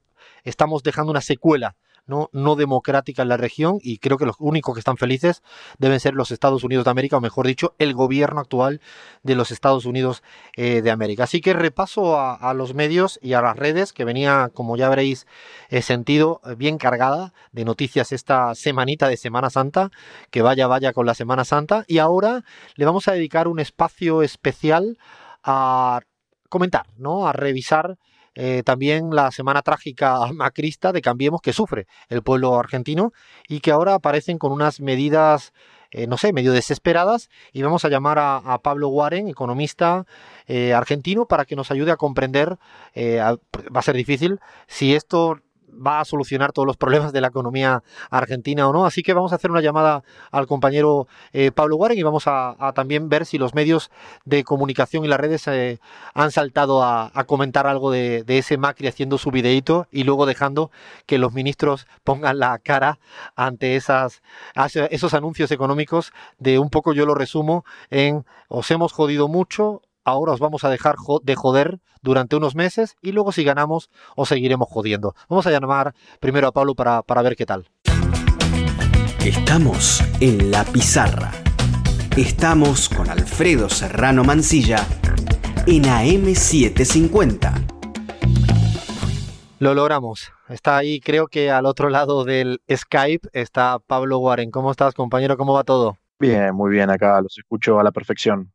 estamos 0.44 0.82
dejando 0.82 1.10
una 1.10 1.20
secuela 1.20 1.76
no, 2.06 2.28
no 2.32 2.56
democrática 2.56 3.22
en 3.22 3.28
la 3.28 3.36
región 3.36 3.78
y 3.82 3.98
creo 3.98 4.18
que 4.18 4.26
los 4.26 4.36
únicos 4.38 4.74
que 4.74 4.80
están 4.80 4.96
felices 4.96 5.42
deben 5.78 6.00
ser 6.00 6.14
los 6.14 6.30
Estados 6.30 6.64
Unidos 6.64 6.84
de 6.84 6.90
América, 6.90 7.16
o 7.16 7.20
mejor 7.20 7.46
dicho, 7.46 7.74
el 7.78 7.94
gobierno 7.94 8.40
actual 8.40 8.80
de 9.22 9.34
los 9.34 9.50
Estados 9.50 9.84
Unidos 9.84 10.22
eh, 10.56 10.82
de 10.82 10.90
América. 10.90 11.24
Así 11.24 11.40
que 11.40 11.52
repaso 11.52 12.18
a, 12.18 12.54
los 12.54 12.74
medios 12.74 13.18
y 13.22 13.32
a 13.32 13.42
las 13.42 13.56
redes, 13.56 13.92
que 13.92 14.04
venía, 14.04 14.50
como 14.52 14.76
ya 14.76 14.86
habréis 14.86 15.26
eh, 15.70 15.82
sentido, 15.82 16.40
bien 16.56 16.78
cargada 16.78 17.32
de 17.52 17.64
noticias 17.64 18.12
esta 18.12 18.54
semanita 18.54 19.08
de 19.08 19.16
Semana 19.16 19.50
Santa, 19.50 19.90
que 20.30 20.42
vaya, 20.42 20.66
vaya 20.66 20.92
con 20.92 21.06
la 21.06 21.14
Semana 21.14 21.44
Santa. 21.44 21.84
Y 21.88 21.98
ahora 21.98 22.44
le 22.76 22.84
vamos 22.84 23.08
a 23.08 23.12
dedicar 23.12 23.48
un 23.48 23.60
espacio 23.60 24.22
especial 24.22 24.98
a 25.42 26.00
comentar, 26.48 26.86
¿no? 26.96 27.26
A 27.26 27.32
revisar 27.32 27.98
eh, 28.34 28.62
también 28.64 29.10
la 29.10 29.30
semana 29.30 29.62
trágica 29.62 30.18
macrista 30.32 30.92
de 30.92 31.02
Cambiemos 31.02 31.40
que 31.40 31.52
sufre 31.52 31.86
el 32.08 32.22
pueblo 32.22 32.58
argentino 32.58 33.12
y 33.48 33.60
que 33.60 33.70
ahora 33.70 33.94
aparecen 33.94 34.38
con 34.38 34.52
unas 34.52 34.80
medidas 34.80 35.52
eh, 35.90 36.08
no 36.08 36.18
sé, 36.18 36.32
medio 36.32 36.52
desesperadas. 36.52 37.30
Y 37.52 37.62
vamos 37.62 37.84
a 37.84 37.88
llamar 37.88 38.18
a, 38.18 38.58
Pablo 38.64 38.88
Guaren, 38.88 39.28
economista 39.28 40.06
eh, 40.48 40.74
argentino, 40.74 41.26
para 41.26 41.44
que 41.44 41.54
nos 41.54 41.70
ayude 41.70 41.92
a 41.92 41.96
comprender, 41.96 42.58
va 42.96 43.38
a 43.78 43.82
ser 43.82 43.94
difícil, 43.94 44.40
si 44.66 44.92
esto 44.96 45.38
va 45.74 46.00
a 46.00 46.04
solucionar 46.04 46.52
todos 46.52 46.66
los 46.66 46.76
problemas 46.76 47.12
de 47.12 47.20
la 47.20 47.28
economía 47.28 47.82
argentina 48.10 48.68
o 48.68 48.72
no. 48.72 48.86
Así 48.86 49.02
que 49.02 49.12
vamos 49.12 49.32
a 49.32 49.36
hacer 49.36 49.50
una 49.50 49.60
llamada 49.60 50.02
al 50.30 50.46
compañero 50.46 51.06
eh, 51.32 51.50
Pablo 51.52 51.76
Guaren 51.76 51.98
y 51.98 52.02
vamos 52.02 52.24
a, 52.26 52.56
también 52.74 53.08
ver 53.08 53.26
si 53.26 53.38
los 53.38 53.54
medios 53.54 53.90
de 54.24 54.44
comunicación 54.44 55.04
y 55.04 55.08
las 55.08 55.20
redes 55.20 55.46
eh, 55.48 55.78
han 56.14 56.30
saltado 56.30 56.82
a, 56.82 57.10
comentar 57.26 57.66
algo 57.66 57.90
de, 57.90 58.24
ese 58.26 58.58
Macri 58.58 58.88
haciendo 58.88 59.18
su 59.18 59.30
videíto 59.30 59.86
y 59.90 60.04
luego 60.04 60.26
dejando 60.26 60.70
que 61.06 61.18
los 61.18 61.32
ministros 61.32 61.86
pongan 62.02 62.38
la 62.38 62.58
cara 62.58 62.98
ante 63.36 63.76
esas, 63.76 64.22
esos 64.90 65.14
anuncios 65.14 65.50
económicos 65.50 66.12
de 66.38 66.58
un 66.58 66.70
poco 66.70 66.92
yo 66.92 67.06
lo 67.06 67.14
resumo 67.14 67.64
en 67.90 68.24
os 68.48 68.70
hemos 68.70 68.92
jodido 68.92 69.28
mucho, 69.28 69.82
ahora 70.04 70.32
os 70.32 70.40
vamos 70.40 70.64
a 70.64 70.70
dejar 70.70 70.96
de 71.22 71.34
joder 71.34 71.80
durante 72.02 72.36
unos 72.36 72.54
meses 72.54 72.96
y 73.02 73.12
luego 73.12 73.32
si 73.32 73.42
ganamos 73.44 73.90
os 74.14 74.28
seguiremos 74.28 74.68
jodiendo. 74.68 75.14
Vamos 75.28 75.46
a 75.46 75.50
llamar 75.50 75.94
primero 76.20 76.48
a 76.48 76.52
Pablo 76.52 76.74
para, 76.74 77.02
para 77.02 77.22
ver 77.22 77.36
qué 77.36 77.46
tal. 77.46 77.68
Estamos 79.24 80.02
en 80.20 80.50
la 80.50 80.64
pizarra. 80.64 81.32
Estamos 82.16 82.88
con 82.88 83.08
Alfredo 83.08 83.68
Serrano 83.68 84.22
Mancilla 84.22 84.86
en 85.66 85.84
AM750. 85.84 87.74
Lo 89.60 89.72
logramos. 89.72 90.30
Está 90.48 90.76
ahí, 90.76 91.00
creo 91.00 91.26
que 91.28 91.50
al 91.50 91.64
otro 91.64 91.88
lado 91.88 92.24
del 92.24 92.60
Skype 92.70 93.30
está 93.32 93.78
Pablo 93.78 94.18
Guaren. 94.18 94.50
¿Cómo 94.50 94.70
estás, 94.70 94.92
compañero? 94.92 95.38
¿Cómo 95.38 95.54
va 95.54 95.64
todo? 95.64 95.96
Bien, 96.18 96.54
muy 96.54 96.70
bien 96.70 96.90
acá, 96.90 97.20
los 97.22 97.38
escucho 97.38 97.80
a 97.80 97.82
la 97.82 97.90
perfección. 97.90 98.52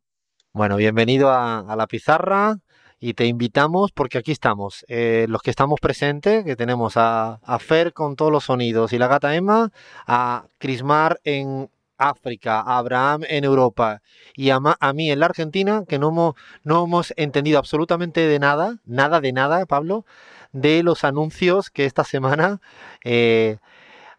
Bueno, 0.51 0.77
bienvenido 0.77 1.31
a, 1.31 1.75
la 1.77 1.85
pizarra 1.85 2.57
y 2.99 3.13
te 3.13 3.25
invitamos 3.27 3.91
porque 3.91 4.17
aquí 4.17 4.31
estamos, 4.31 4.83
eh, 4.87 5.27
los 5.29 5.43
que 5.43 5.51
estamos 5.51 5.79
presentes, 5.79 6.43
que 6.43 6.55
tenemos 6.55 6.93
a, 6.95 7.39
Fer 7.59 7.93
con 7.93 8.15
todos 8.15 8.31
los 8.31 8.45
sonidos 8.45 8.91
y 8.91 8.97
la 8.97 9.07
gata 9.07 9.35
Emma, 9.35 9.71
a 10.07 10.45
Crismar 10.57 11.19
en 11.23 11.69
África, 11.99 12.61
a 12.61 12.79
Abraham 12.79 13.25
en 13.29 13.43
Europa 13.43 14.01
y 14.33 14.49
a, 14.49 14.59
a 14.79 14.93
mí 14.93 15.11
en 15.11 15.19
la 15.19 15.27
Argentina, 15.27 15.83
que 15.87 15.99
no 15.99 16.09
hemos, 16.09 16.35
no 16.63 16.83
hemos 16.83 17.13
entendido 17.15 17.59
absolutamente 17.59 18.21
de 18.21 18.39
nada, 18.39 18.79
nada 18.85 19.21
de 19.21 19.31
nada, 19.33 19.65
Pablo, 19.67 20.03
de 20.51 20.81
los 20.81 21.03
anuncios 21.03 21.69
que 21.69 21.85
esta 21.85 22.03
semana 22.03 22.59
eh, 23.03 23.57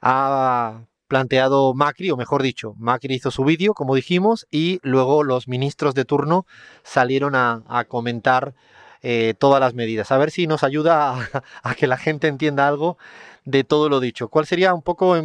ha 0.01 0.83
planteado 1.11 1.75
Macri, 1.75 2.13
o 2.13 2.17
mejor 2.17 2.41
dicho, 2.41 2.75
Macri 2.79 3.17
hizo 3.17 3.33
su 3.33 3.45
vídeo, 3.45 3.75
como 3.75 3.97
dijimos, 3.97 4.47
y 4.51 4.79
luego 4.83 5.25
los 5.25 5.49
ministros 5.49 5.93
de 5.95 6.05
turno 6.05 6.47
salieron 6.85 7.35
a, 7.35 7.85
comentar 7.89 8.55
eh, 9.03 9.35
todas 9.37 9.61
las 9.61 9.75
medidas. 9.75 10.13
A 10.13 10.19
ver 10.19 10.31
si 10.31 10.47
nos 10.47 10.63
ayuda 10.63 11.29
a, 11.63 11.75
que 11.75 11.89
la 11.89 11.97
gente 11.97 12.29
entienda 12.29 12.69
algo 12.69 12.97
de 13.45 13.65
todo 13.65 13.89
lo 13.89 13.99
dicho. 13.99 14.29
¿Cuál 14.29 14.47
sería 14.47 14.73
un 14.73 14.83
poco, 14.83 15.17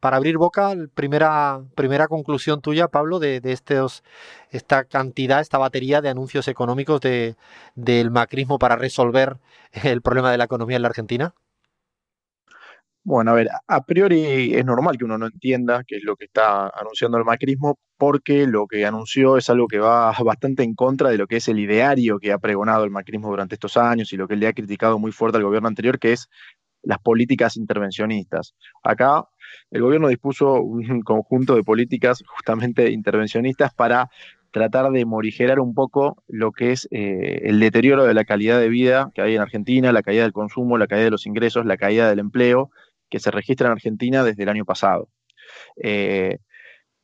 para 0.00 0.16
abrir 0.16 0.38
boca, 0.38 0.74
primera, 0.94 1.60
primera 1.74 2.08
conclusión 2.08 2.62
tuya, 2.62 2.88
Pablo, 2.88 3.18
de, 3.18 3.42
estos, 3.44 4.02
esta 4.50 4.84
cantidad, 4.84 5.40
esta 5.42 5.58
batería 5.58 6.00
de 6.00 6.08
anuncios 6.08 6.48
económicos 6.48 7.02
de, 7.02 7.36
del 7.74 8.10
macrismo 8.10 8.58
para 8.58 8.76
resolver 8.76 9.36
el 9.72 10.00
problema 10.00 10.30
de 10.30 10.38
la 10.38 10.44
economía 10.44 10.76
en 10.76 10.82
la 10.82 10.88
Argentina? 10.88 11.34
Bueno, 13.06 13.32
a 13.32 13.34
ver, 13.34 13.48
a 13.68 13.84
priori 13.84 14.54
es 14.54 14.64
normal 14.64 14.96
que 14.96 15.04
uno 15.04 15.18
no 15.18 15.26
entienda 15.26 15.84
qué 15.86 15.96
es 15.96 16.04
lo 16.04 16.16
que 16.16 16.24
está 16.24 16.68
anunciando 16.68 17.18
el 17.18 17.24
macrismo, 17.24 17.78
porque 17.98 18.46
lo 18.46 18.66
que 18.66 18.86
anunció 18.86 19.36
es 19.36 19.50
algo 19.50 19.68
que 19.68 19.78
va 19.78 20.10
bastante 20.24 20.62
en 20.62 20.74
contra 20.74 21.10
de 21.10 21.18
lo 21.18 21.26
que 21.26 21.36
es 21.36 21.48
el 21.48 21.58
ideario 21.58 22.18
que 22.18 22.32
ha 22.32 22.38
pregonado 22.38 22.84
el 22.84 22.90
macrismo 22.90 23.28
durante 23.28 23.56
estos 23.56 23.76
años 23.76 24.10
y 24.12 24.16
lo 24.16 24.26
que 24.26 24.36
le 24.36 24.46
ha 24.46 24.54
criticado 24.54 24.98
muy 24.98 25.12
fuerte 25.12 25.36
al 25.36 25.44
gobierno 25.44 25.68
anterior, 25.68 25.98
que 25.98 26.12
es 26.12 26.28
las 26.82 26.98
políticas 26.98 27.58
intervencionistas. 27.58 28.54
Acá 28.82 29.24
el 29.70 29.82
gobierno 29.82 30.08
dispuso 30.08 30.54
un 30.54 31.02
conjunto 31.02 31.56
de 31.56 31.62
políticas 31.62 32.22
justamente 32.26 32.90
intervencionistas 32.90 33.74
para 33.74 34.08
tratar 34.50 34.90
de 34.92 35.04
morigerar 35.04 35.60
un 35.60 35.74
poco 35.74 36.22
lo 36.26 36.52
que 36.52 36.72
es 36.72 36.88
eh, 36.90 37.40
el 37.44 37.60
deterioro 37.60 38.04
de 38.04 38.14
la 38.14 38.24
calidad 38.24 38.60
de 38.60 38.68
vida 38.70 39.10
que 39.14 39.20
hay 39.20 39.34
en 39.34 39.42
Argentina, 39.42 39.92
la 39.92 40.02
caída 40.02 40.22
del 40.22 40.32
consumo, 40.32 40.78
la 40.78 40.86
caída 40.86 41.04
de 41.04 41.10
los 41.10 41.26
ingresos, 41.26 41.66
la 41.66 41.76
caída 41.76 42.08
del 42.08 42.20
empleo 42.20 42.70
que 43.14 43.20
se 43.20 43.30
registra 43.30 43.68
en 43.68 43.74
Argentina 43.74 44.24
desde 44.24 44.42
el 44.42 44.48
año 44.48 44.64
pasado. 44.64 45.08
Eh, 45.76 46.38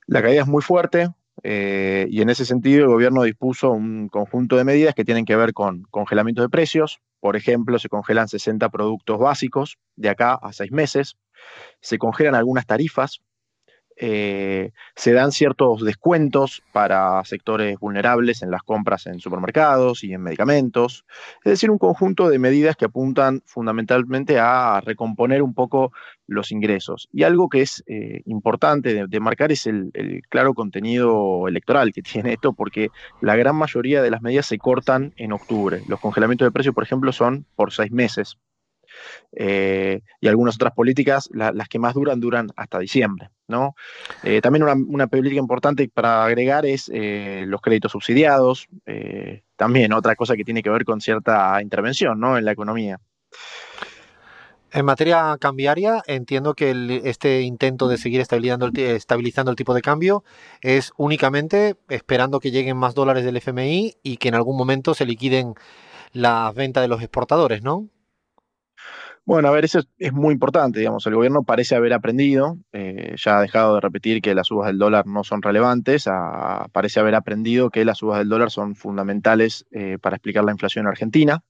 la 0.09 0.21
caída 0.21 0.43
es 0.43 0.49
muy 0.49 0.61
fuerte 0.61 1.09
eh, 1.45 2.09
y 2.11 2.21
en 2.21 2.31
ese 2.31 2.45
sentido 2.45 2.83
el 2.83 2.91
gobierno 2.91 3.23
dispuso 3.23 3.71
un 3.71 4.09
conjunto 4.09 4.57
de 4.57 4.65
medidas 4.65 4.97
que 4.97 5.05
tienen 5.05 5.25
que 5.25 5.37
ver 5.37 5.53
con 5.53 5.85
congelamiento 5.85 6.43
de 6.43 6.49
precios. 6.49 6.99
Por 7.21 7.37
ejemplo, 7.37 7.79
se 7.79 7.89
congelan 7.89 8.27
60 8.27 8.69
productos 8.71 9.21
básicos 9.21 9.79
de 9.95 10.09
acá 10.09 10.35
a 10.35 10.53
seis 10.53 10.73
meses. 10.73 11.17
Se 11.81 11.97
congelan 11.97 12.35
algunas 12.35 12.67
tarifas 12.67 13.21
eh, 14.03 14.73
se 14.97 15.13
dan 15.13 15.31
ciertos 15.31 15.85
descuentos 15.85 16.63
para 16.73 17.23
sectores 17.27 17.79
vulnerables 17.79 18.43
en 18.43 18.51
las 18.51 18.63
compras 18.63 19.07
en 19.07 19.21
supermercados 19.21 20.03
y 20.05 20.15
en 20.15 20.23
medicamentos, 20.23 21.05
es 21.45 21.51
decir, 21.51 21.71
un 21.71 21.77
conjunto 21.77 22.31
de 22.31 22.39
medidas 22.39 22.77
que 22.77 22.87
apuntan 22.87 23.43
fundamentalmente 23.45 24.39
a 24.39 24.81
recomponer 24.81 25.43
un 25.43 25.53
poco 25.53 25.93
los 26.27 26.51
ingresos. 26.51 27.11
Y 27.13 27.25
algo 27.25 27.51
que 27.51 27.61
es 27.61 27.85
eh, 27.89 28.23
importante 28.25 29.07
de, 29.07 29.21
marcar 29.21 29.53
es 29.53 29.67
el, 29.67 29.93
claro 30.31 30.55
contenido 30.55 31.47
electoral 31.47 31.93
que 31.93 32.01
tiene 32.03 32.33
esto, 32.33 32.55
porque 32.55 32.89
la 33.21 33.37
gran 33.37 33.57
mayoría 33.57 34.01
de 34.01 34.11
las 34.11 34.23
medidas 34.23 34.47
se 34.47 34.57
cortan 34.57 35.13
en 35.17 35.33
octubre. 35.33 35.83
Los 35.89 36.01
congelamientos 36.01 36.47
de 36.47 36.53
precios, 36.53 36.75
por 36.75 36.85
ejemplo, 36.85 37.13
son 37.13 37.45
por 37.55 37.71
seis 37.71 37.93
meses. 37.93 38.39
Eh, 39.33 40.01
y 40.21 40.29
algunas 40.29 40.57
otras 40.57 40.73
políticas, 40.73 41.29
las 41.33 41.69
que 41.69 41.79
más 41.79 41.95
duran, 41.95 42.21
duran 42.21 42.49
hasta 42.57 42.79
diciembre. 42.79 43.31
¿no? 43.49 43.75
Eh, 44.23 44.41
también 44.41 44.63
una, 44.63 45.07
política 45.07 45.41
importante 45.41 45.89
para 45.93 46.25
agregar 46.25 46.67
es 46.67 46.91
eh, 46.93 47.45
los 47.47 47.61
créditos 47.61 47.93
subsidiados, 47.93 48.69
también 49.57 49.93
otra 49.93 50.15
cosa 50.17 50.37
que 50.37 50.45
tiene 50.45 50.63
que 50.63 50.71
ver 50.71 50.85
con 50.85 51.01
cierta 51.01 51.61
intervención 51.63 52.19
¿no? 52.21 52.39
en 52.39 52.45
la 52.45 52.53
economía. 52.53 53.01
En 54.73 54.85
materia 54.85 55.37
cambiaria, 55.41 56.01
entiendo 56.07 56.55
que 56.55 57.01
este 57.05 57.43
intento 57.43 57.89
de 57.89 57.99
seguir 57.99 58.21
estabilizando 58.21 58.67
el, 58.67 58.79
estabilizando 58.79 59.51
el 59.51 59.57
tipo 59.57 59.75
de 59.75 59.83
cambio 59.83 60.23
es 60.61 60.93
únicamente 60.97 61.75
esperando 61.89 62.39
que 62.39 62.53
lleguen 62.53 62.77
más 62.77 62.95
dólares 62.95 63.25
del 63.25 63.37
FMI 63.37 63.97
y 64.05 64.19
que 64.19 64.29
en 64.29 64.37
algún 64.37 64.57
momento 64.57 64.95
se 64.95 65.07
liquiden 65.07 65.55
las 66.13 66.55
ventas 66.55 66.83
de 66.83 66.89
los 66.89 67.03
exportadores, 67.03 67.63
¿no? 67.63 67.89
Bueno, 69.27 69.49
a 69.49 69.51
ver, 69.53 69.65
eso 69.65 69.81
es 69.99 70.13
muy 70.13 70.33
importante, 70.33 70.79
digamos, 70.79 71.07
el 71.07 71.15
gobierno 71.15 71.43
parece 71.45 71.77
haber 71.77 71.93
aprendido, 71.93 72.59
eh, 72.73 73.15
ya 73.17 73.39
ha 73.39 73.43
dejado 73.43 73.75
de 73.75 73.81
repetir 73.81 74.23
que 74.23 74.35
las 74.35 74.49
subas 74.49 74.69
del 74.69 74.79
dólar 74.79 75.07
no 75.07 75.25
son 75.25 75.43
relevantes, 75.43 76.09
parece 76.73 77.01
haber 77.01 77.15
aprendido 77.15 77.71
que 77.71 77.85
las 77.85 77.99
subas 77.99 78.19
del 78.19 78.29
dólar 78.29 78.51
son 78.51 78.75
fundamentales 78.75 79.67
eh, 79.71 79.99
para 80.01 80.17
explicar 80.17 80.45
la 80.45 80.53
inflación 80.53 80.87
en 80.87 80.89
Argentina. 80.89 81.45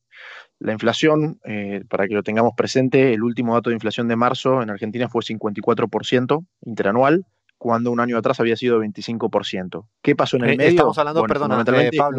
La 0.58 0.72
inflación, 0.72 1.40
eh, 1.44 1.84
para 1.88 2.06
que 2.06 2.14
lo 2.14 2.22
tengamos 2.22 2.52
presente, 2.54 3.14
el 3.14 3.22
último 3.22 3.54
dato 3.54 3.70
de 3.70 3.76
inflación 3.76 4.08
de 4.08 4.16
marzo 4.16 4.60
en 4.60 4.68
Argentina 4.68 5.08
fue 5.08 5.22
54% 5.22 6.44
interanual, 6.66 7.24
cuando 7.56 7.90
un 7.90 8.00
año 8.00 8.18
atrás 8.18 8.40
había 8.40 8.56
sido 8.56 8.80
25%. 8.80 9.86
¿Qué 10.02 10.14
pasó 10.14 10.36
en 10.36 10.44
el 10.44 10.56
medio? 10.58 10.70
Estamos 10.70 10.98
hablando, 10.98 11.22
perdona, 11.24 11.64
Pablo, 11.96 12.18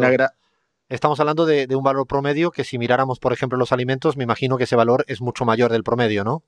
Estamos 0.92 1.18
hablando 1.20 1.46
de, 1.46 1.74
un 1.74 1.82
valor 1.82 2.06
promedio 2.06 2.50
que 2.50 2.64
si 2.64 2.76
miráramos, 2.76 3.18
por 3.18 3.32
ejemplo, 3.32 3.56
los 3.56 3.72
alimentos, 3.72 4.18
me 4.18 4.24
imagino 4.24 4.58
que 4.58 4.64
ese 4.64 4.76
valor 4.76 5.06
es 5.08 5.22
mucho 5.22 5.46
mayor 5.46 5.72
del 5.72 5.84
promedio, 5.84 6.22
¿no? 6.22 6.42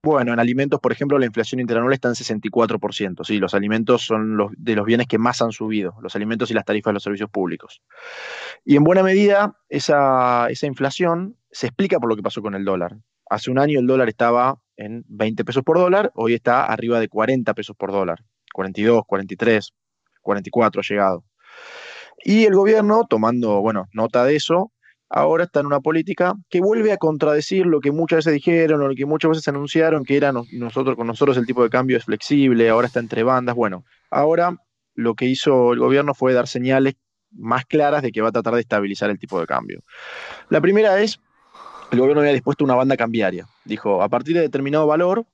Bueno, 0.00 0.32
en 0.32 0.38
alimentos, 0.38 0.78
por 0.78 0.92
ejemplo, 0.92 1.18
la 1.18 1.26
inflación 1.26 1.60
interanual 1.60 1.92
está 1.92 2.06
en 2.06 2.14
64%. 2.14 3.24
Sí, 3.24 3.38
los 3.38 3.54
alimentos 3.54 4.02
son 4.02 4.38
de 4.56 4.76
los 4.76 4.86
bienes 4.86 5.08
que 5.08 5.18
más 5.18 5.42
han 5.42 5.50
subido, 5.50 5.96
los 6.00 6.14
alimentos 6.14 6.52
y 6.52 6.54
las 6.54 6.64
tarifas 6.64 6.92
de 6.92 6.94
los 6.94 7.02
servicios 7.02 7.30
públicos. 7.30 7.82
Y 8.64 8.76
en 8.76 8.84
buena 8.84 9.02
medida, 9.02 9.56
esa, 9.68 10.46
esa 10.50 10.66
inflación 10.68 11.36
se 11.50 11.66
explica 11.66 11.98
por 11.98 12.10
lo 12.10 12.14
que 12.14 12.22
pasó 12.22 12.40
con 12.42 12.54
el 12.54 12.64
dólar. 12.64 12.98
Hace 13.28 13.50
un 13.50 13.58
año 13.58 13.80
el 13.80 13.88
dólar 13.88 14.08
estaba 14.08 14.62
en 14.76 15.04
20 15.08 15.44
pesos 15.44 15.64
por 15.64 15.78
dólar, 15.78 16.12
hoy 16.14 16.34
está 16.34 16.64
arriba 16.64 17.00
de 17.00 17.08
40 17.08 17.52
pesos 17.54 17.74
por 17.76 17.90
dólar. 17.90 18.22
42, 18.52 19.02
43, 19.04 19.74
44 20.22 20.80
ha 20.80 20.84
llegado. 20.88 21.24
Y 22.24 22.44
el 22.44 22.54
gobierno, 22.54 23.04
tomando, 23.08 23.60
bueno, 23.60 23.86
nota 23.92 24.24
de 24.24 24.36
eso, 24.36 24.72
ahora 25.08 25.44
está 25.44 25.60
en 25.60 25.66
una 25.66 25.80
política 25.80 26.34
que 26.50 26.60
vuelve 26.60 26.92
a 26.92 26.96
contradecir 26.96 27.66
lo 27.66 27.80
que 27.80 27.92
muchas 27.92 28.18
veces 28.18 28.34
dijeron 28.34 28.82
o 28.82 28.88
lo 28.88 28.94
que 28.94 29.06
muchas 29.06 29.30
veces 29.30 29.48
anunciaron, 29.48 30.04
que 30.04 30.16
era 30.16 30.32
nosotros 30.32 30.96
con 30.96 31.06
nosotros 31.06 31.36
el 31.36 31.46
tipo 31.46 31.62
de 31.62 31.70
cambio 31.70 31.96
es 31.96 32.04
flexible, 32.04 32.68
ahora 32.68 32.86
está 32.86 33.00
entre 33.00 33.22
bandas. 33.22 33.54
Bueno, 33.54 33.84
ahora 34.10 34.56
lo 34.94 35.14
que 35.14 35.26
hizo 35.26 35.72
el 35.72 35.78
gobierno 35.78 36.14
fue 36.14 36.32
dar 36.32 36.48
señales 36.48 36.94
más 37.30 37.64
claras 37.66 38.02
de 38.02 38.10
que 38.10 38.20
va 38.20 38.28
a 38.28 38.32
tratar 38.32 38.54
de 38.54 38.60
estabilizar 38.60 39.10
el 39.10 39.18
tipo 39.18 39.38
de 39.40 39.46
cambio. 39.46 39.80
La 40.48 40.60
primera 40.60 41.00
es, 41.00 41.20
el 41.92 42.00
gobierno 42.00 42.20
había 42.20 42.32
dispuesto 42.32 42.64
una 42.64 42.74
banda 42.74 42.96
cambiaria. 42.96 43.46
Dijo, 43.64 44.02
a 44.02 44.08
partir 44.08 44.34
de 44.34 44.42
determinado 44.42 44.86
valor, 44.86 45.24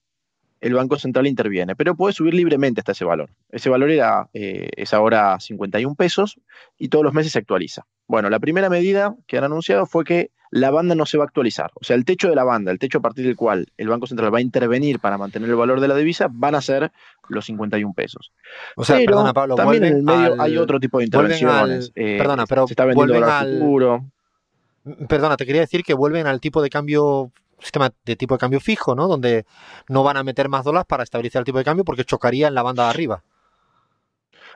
el 0.61 0.75
Banco 0.75 0.99
Central 0.99 1.27
interviene, 1.27 1.77
pero 1.77 1.95
puede 1.95 2.15
subir 2.15 2.35
libremente 2.35 2.81
hasta 2.81 2.93
ese 2.93 3.05
valor. 3.05 3.31
Ese 3.51 3.69
valor 3.69 3.91
era, 3.91 4.29
eh, 4.33 4.71
es 4.77 4.95
ahora 4.95 5.39
51 5.39 5.95
pesos 5.95 6.41
y 6.79 6.89
todos 6.89 7.05
los 7.05 7.13
meses 7.15 7.33
se 7.33 7.39
actualiza. 7.39 7.87
Bueno, 8.07 8.31
la 8.31 8.39
primera 8.39 8.69
medida 8.71 9.15
que 9.27 9.39
han 9.39 9.45
anunciado 9.45 9.87
fue 9.87 10.05
que 10.05 10.31
la 10.51 10.71
banda 10.71 10.95
no 10.95 11.05
se 11.05 11.19
va 11.19 11.25
a 11.25 11.27
actualizar. 11.27 11.73
O 11.75 11.85
sea, 11.85 11.97
el 11.97 12.05
techo 12.05 12.29
de 12.29 12.37
la 12.37 12.45
banda, 12.45 12.71
el 12.71 12.79
techo 12.79 12.99
a 12.99 13.01
partir 13.03 13.27
del 13.27 13.35
cual 13.35 13.67
el 13.77 13.89
Banco 13.89 14.07
Central 14.07 14.33
va 14.33 14.39
a 14.39 14.41
intervenir 14.41 15.01
para 15.01 15.19
mantener 15.19 15.51
el 15.51 15.57
valor 15.57 15.81
de 15.81 15.89
la 15.89 15.97
divisa, 15.97 16.29
van 16.31 16.55
a 16.55 16.61
ser 16.61 16.93
los 17.29 17.47
51 17.47 17.93
pesos. 17.93 18.33
O 18.77 18.85
sea, 18.85 18.99
perdona, 19.05 19.33
Pablo, 19.33 19.57
también 19.57 19.85
en 19.85 19.97
el 19.97 20.03
medio 20.05 20.41
hay 20.41 20.57
otro 20.57 20.79
tipo 20.79 20.99
de 20.99 21.07
intervenciones. 21.07 21.91
Eh, 21.97 22.19
perdona, 22.19 22.47
pero 22.47 22.69
se 22.69 22.75
está 22.75 22.85
vendiendo 22.85 23.27
al, 23.27 23.59
futuro. 23.59 24.05
Perdona, 25.09 25.37
te 25.37 25.45
quería 25.45 25.63
decir 25.63 25.83
que 25.83 25.95
vuelven 25.95 26.27
al 26.27 26.41
tipo 26.41 26.63
de 26.63 26.71
cambio 26.71 27.33
sistema 27.65 27.91
de 28.05 28.17
tipo 28.17 28.35
de 28.35 28.39
cambio 28.39 28.61
fijo, 28.61 28.95
¿no? 28.95 29.09
Donde 29.09 29.47
no 29.89 30.03
van 30.03 30.17
a 30.17 30.23
meter 30.23 30.49
más 30.49 30.65
dólares 30.65 30.87
para 30.87 31.03
estabilizar 31.03 31.41
el 31.41 31.47
tipo 31.47 31.59
de 31.59 31.65
cambio 31.65 31.85
porque 31.85 32.05
chocaría 32.05 32.49
en 32.49 32.55
la 32.55 32.63
banda 32.63 32.85
de 32.85 32.91
arriba. 32.91 33.25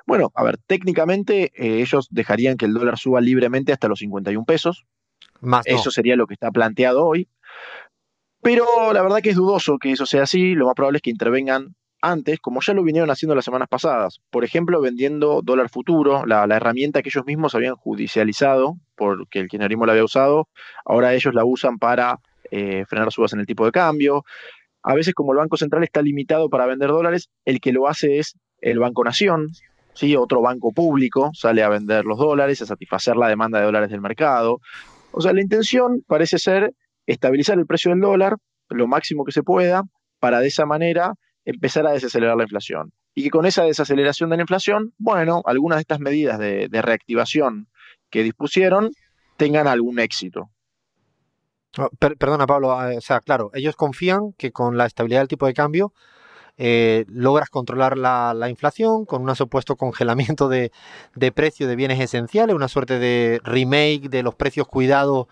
Bueno, 0.06 0.30
a 0.34 0.42
ver, 0.42 0.58
técnicamente 0.66 1.52
eh, 1.54 1.82
ellos 1.82 2.08
dejarían 2.10 2.56
que 2.56 2.66
el 2.66 2.74
dólar 2.74 2.98
suba 2.98 3.20
libremente 3.20 3.72
hasta 3.72 3.88
los 3.88 3.98
51 3.98 4.44
pesos. 4.46 4.86
Más 5.40 5.66
Eso 5.66 5.90
sería 5.90 6.16
lo 6.16 6.26
que 6.26 6.34
está 6.34 6.50
planteado 6.50 7.04
hoy. 7.04 7.28
Pero 8.40 8.92
la 8.92 9.02
verdad 9.02 9.20
que 9.20 9.30
es 9.30 9.36
dudoso 9.36 9.78
que 9.78 9.92
eso 9.92 10.06
sea 10.06 10.22
así. 10.22 10.54
Lo 10.54 10.66
más 10.66 10.74
probable 10.74 10.96
es 10.96 11.02
que 11.02 11.10
intervengan 11.10 11.74
antes, 12.00 12.38
como 12.38 12.60
ya 12.60 12.72
lo 12.74 12.82
vinieron 12.84 13.10
haciendo 13.10 13.34
las 13.34 13.44
semanas 13.44 13.68
pasadas. 13.68 14.20
Por 14.30 14.44
ejemplo, 14.44 14.80
vendiendo 14.80 15.42
dólar 15.42 15.68
futuro, 15.68 16.24
la, 16.24 16.46
la 16.46 16.56
herramienta 16.56 17.02
que 17.02 17.08
ellos 17.08 17.26
mismos 17.26 17.54
habían 17.54 17.74
judicializado 17.74 18.76
porque 18.94 19.40
el 19.40 19.48
kirchnerismo 19.48 19.86
la 19.86 19.92
había 19.92 20.04
usado. 20.04 20.48
Ahora 20.84 21.14
ellos 21.14 21.34
la 21.34 21.44
usan 21.44 21.78
para 21.78 22.20
eh, 22.50 22.84
frenar 22.86 23.12
subas 23.12 23.32
en 23.32 23.40
el 23.40 23.46
tipo 23.46 23.64
de 23.64 23.72
cambio. 23.72 24.24
A 24.82 24.94
veces, 24.94 25.14
como 25.14 25.32
el 25.32 25.38
Banco 25.38 25.56
Central 25.56 25.82
está 25.82 26.02
limitado 26.02 26.48
para 26.48 26.66
vender 26.66 26.88
dólares, 26.88 27.28
el 27.44 27.60
que 27.60 27.72
lo 27.72 27.88
hace 27.88 28.18
es 28.18 28.36
el 28.60 28.78
Banco 28.78 29.04
Nación, 29.04 29.48
¿sí? 29.94 30.16
otro 30.16 30.40
banco 30.40 30.72
público 30.72 31.30
sale 31.34 31.62
a 31.62 31.68
vender 31.68 32.04
los 32.04 32.18
dólares, 32.18 32.62
a 32.62 32.66
satisfacer 32.66 33.16
la 33.16 33.28
demanda 33.28 33.58
de 33.58 33.66
dólares 33.66 33.90
del 33.90 34.00
mercado. 34.00 34.60
O 35.10 35.20
sea, 35.20 35.32
la 35.32 35.42
intención 35.42 36.02
parece 36.06 36.38
ser 36.38 36.72
estabilizar 37.06 37.58
el 37.58 37.66
precio 37.66 37.90
del 37.90 38.00
dólar 38.00 38.36
lo 38.68 38.86
máximo 38.86 39.24
que 39.24 39.32
se 39.32 39.42
pueda 39.42 39.82
para 40.20 40.40
de 40.40 40.48
esa 40.48 40.66
manera 40.66 41.14
empezar 41.44 41.86
a 41.86 41.92
desacelerar 41.92 42.36
la 42.36 42.44
inflación. 42.44 42.92
Y 43.14 43.24
que 43.24 43.30
con 43.30 43.46
esa 43.46 43.64
desaceleración 43.64 44.30
de 44.30 44.36
la 44.36 44.42
inflación, 44.42 44.92
bueno, 44.98 45.42
algunas 45.46 45.78
de 45.78 45.80
estas 45.80 46.00
medidas 46.00 46.38
de, 46.38 46.68
reactivación 46.70 47.68
que 48.10 48.22
dispusieron 48.22 48.90
tengan 49.36 49.66
algún 49.66 49.98
éxito. 49.98 50.50
Ah, 51.76 51.88
perdona, 51.98 52.46
Pablo, 52.46 52.72
ah, 52.72 52.92
o 52.96 53.00
sea, 53.00 53.20
claro, 53.20 53.50
ellos 53.54 53.76
confían 53.76 54.32
que 54.38 54.52
con 54.52 54.76
la 54.78 54.86
estabilidad 54.86 55.20
del 55.20 55.28
tipo 55.28 55.46
de 55.46 55.54
cambio 55.54 55.92
eh, 56.58 57.04
logras 57.08 57.48
controlar 57.50 57.96
la, 57.96 58.48
inflación 58.50 59.04
con 59.04 59.22
un 59.22 59.34
supuesto 59.36 59.76
congelamiento 59.76 60.48
de, 60.48 60.72
de 61.14 61.32
precio 61.32 61.68
de 61.68 61.76
bienes 61.76 62.00
esenciales, 62.00 62.54
una 62.54 62.68
suerte 62.68 62.98
de 62.98 63.40
remake 63.44 64.08
de 64.10 64.22
los 64.22 64.34
precios 64.34 64.66
cuidados 64.66 65.26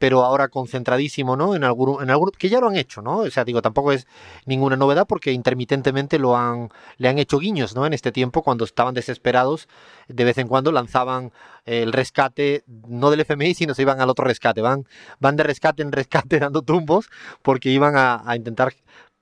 pero 0.00 0.24
ahora 0.24 0.48
concentradísimo, 0.48 1.36
¿no? 1.36 1.54
En 1.54 1.62
algún, 1.62 2.02
en 2.02 2.08
algún, 2.08 2.30
que 2.30 2.48
ya 2.48 2.58
lo 2.58 2.68
han 2.68 2.76
hecho, 2.76 3.02
¿no? 3.02 3.18
O 3.18 3.30
sea, 3.30 3.44
digo, 3.44 3.60
tampoco 3.60 3.92
es 3.92 4.06
ninguna 4.46 4.74
novedad 4.74 5.06
porque 5.06 5.30
intermitentemente 5.30 6.18
lo 6.18 6.38
han, 6.38 6.70
le 6.96 7.08
han 7.10 7.18
hecho 7.18 7.38
guiños, 7.38 7.74
¿no? 7.74 7.84
En 7.84 7.92
este 7.92 8.10
tiempo, 8.10 8.42
cuando 8.42 8.64
estaban 8.64 8.94
desesperados, 8.94 9.68
de 10.08 10.24
vez 10.24 10.38
en 10.38 10.48
cuando 10.48 10.72
lanzaban 10.72 11.32
el 11.66 11.92
rescate, 11.92 12.64
no 12.88 13.10
del 13.10 13.20
FMI, 13.20 13.52
sino 13.52 13.74
se 13.74 13.82
iban 13.82 14.00
al 14.00 14.08
otro 14.08 14.24
rescate, 14.24 14.62
van, 14.62 14.86
van 15.18 15.36
de 15.36 15.42
rescate 15.42 15.82
en 15.82 15.92
rescate 15.92 16.38
dando 16.40 16.62
tumbos 16.62 17.10
porque 17.42 17.68
iban 17.68 17.94
a, 17.98 18.22
a 18.24 18.36
intentar 18.36 18.72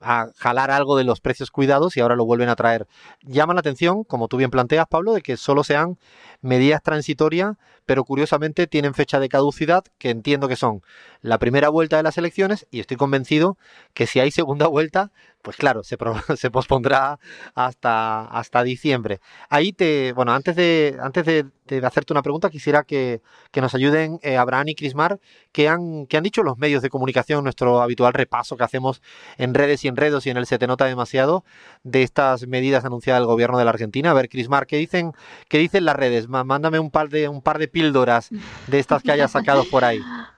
a 0.00 0.28
jalar 0.36 0.70
algo 0.70 0.96
de 0.96 1.04
los 1.04 1.20
precios 1.20 1.50
cuidados 1.50 1.96
y 1.96 2.00
ahora 2.00 2.16
lo 2.16 2.24
vuelven 2.24 2.48
a 2.48 2.56
traer. 2.56 2.86
Llama 3.22 3.54
la 3.54 3.60
atención, 3.60 4.04
como 4.04 4.28
tú 4.28 4.36
bien 4.36 4.50
planteas, 4.50 4.86
Pablo, 4.88 5.12
de 5.12 5.22
que 5.22 5.36
solo 5.36 5.64
sean 5.64 5.98
medidas 6.40 6.82
transitorias, 6.82 7.56
pero 7.84 8.04
curiosamente 8.04 8.66
tienen 8.66 8.94
fecha 8.94 9.18
de 9.18 9.28
caducidad, 9.28 9.84
que 9.98 10.10
entiendo 10.10 10.46
que 10.48 10.56
son 10.56 10.82
la 11.20 11.38
primera 11.38 11.68
vuelta 11.68 11.96
de 11.96 12.02
las 12.02 12.18
elecciones, 12.18 12.66
y 12.70 12.80
estoy 12.80 12.96
convencido 12.96 13.56
que 13.94 14.06
si 14.06 14.20
hay 14.20 14.30
segunda 14.30 14.66
vuelta, 14.68 15.10
pues 15.42 15.56
claro, 15.56 15.82
se, 15.84 15.96
pospondrá 16.50 17.18
hasta, 17.54 18.62
diciembre. 18.64 19.20
Ahí 19.48 19.72
te, 19.72 20.12
bueno, 20.12 20.32
antes 20.32 20.56
de, 20.56 20.96
antes 21.00 21.24
de, 21.24 21.46
hacerte 21.84 22.12
una 22.12 22.22
pregunta, 22.22 22.50
quisiera 22.50 22.82
que, 22.82 23.22
nos 23.54 23.74
ayuden 23.74 24.18
eh, 24.22 24.36
Abraham 24.36 24.68
y 24.68 24.74
Crismar, 24.74 25.20
que 25.52 25.68
han, 25.68 26.06
que 26.06 26.16
han 26.16 26.22
dicho 26.22 26.42
los 26.42 26.58
medios 26.58 26.82
de 26.82 26.90
comunicación, 26.90 27.44
nuestro 27.44 27.80
habitual 27.80 28.14
repaso 28.14 28.56
que 28.56 28.64
hacemos 28.64 29.02
en 29.36 29.54
redes 29.54 29.84
y 29.84 29.88
enredos 29.88 30.26
y 30.26 30.30
en 30.30 30.36
el 30.36 30.46
Se 30.46 30.58
Te 30.58 30.66
Nota 30.66 30.84
demasiado, 30.86 31.44
de 31.82 32.02
estas 32.02 32.46
medidas 32.46 32.84
anunciadas 32.84 33.20
del 33.20 33.26
gobierno 33.26 33.58
de 33.58 33.64
la 33.64 33.70
Argentina. 33.70 34.10
A 34.10 34.14
ver, 34.14 34.28
Crismar, 34.28 34.66
¿qué 34.66 34.76
dicen, 34.76 35.12
qué 35.48 35.58
dicen 35.58 35.84
las 35.84 35.96
redes? 35.96 36.28
Mándame 36.28 36.78
un 36.78 36.90
par 36.90 37.08
de, 37.08 37.28
un 37.28 37.42
par 37.42 37.58
de 37.58 37.68
píldoras 37.68 38.30
de 38.66 38.78
estas 38.78 39.02
que 39.02 39.12
hayas 39.12 39.30
sacado 39.30 39.64
por 39.70 39.84
ahí. 39.84 40.00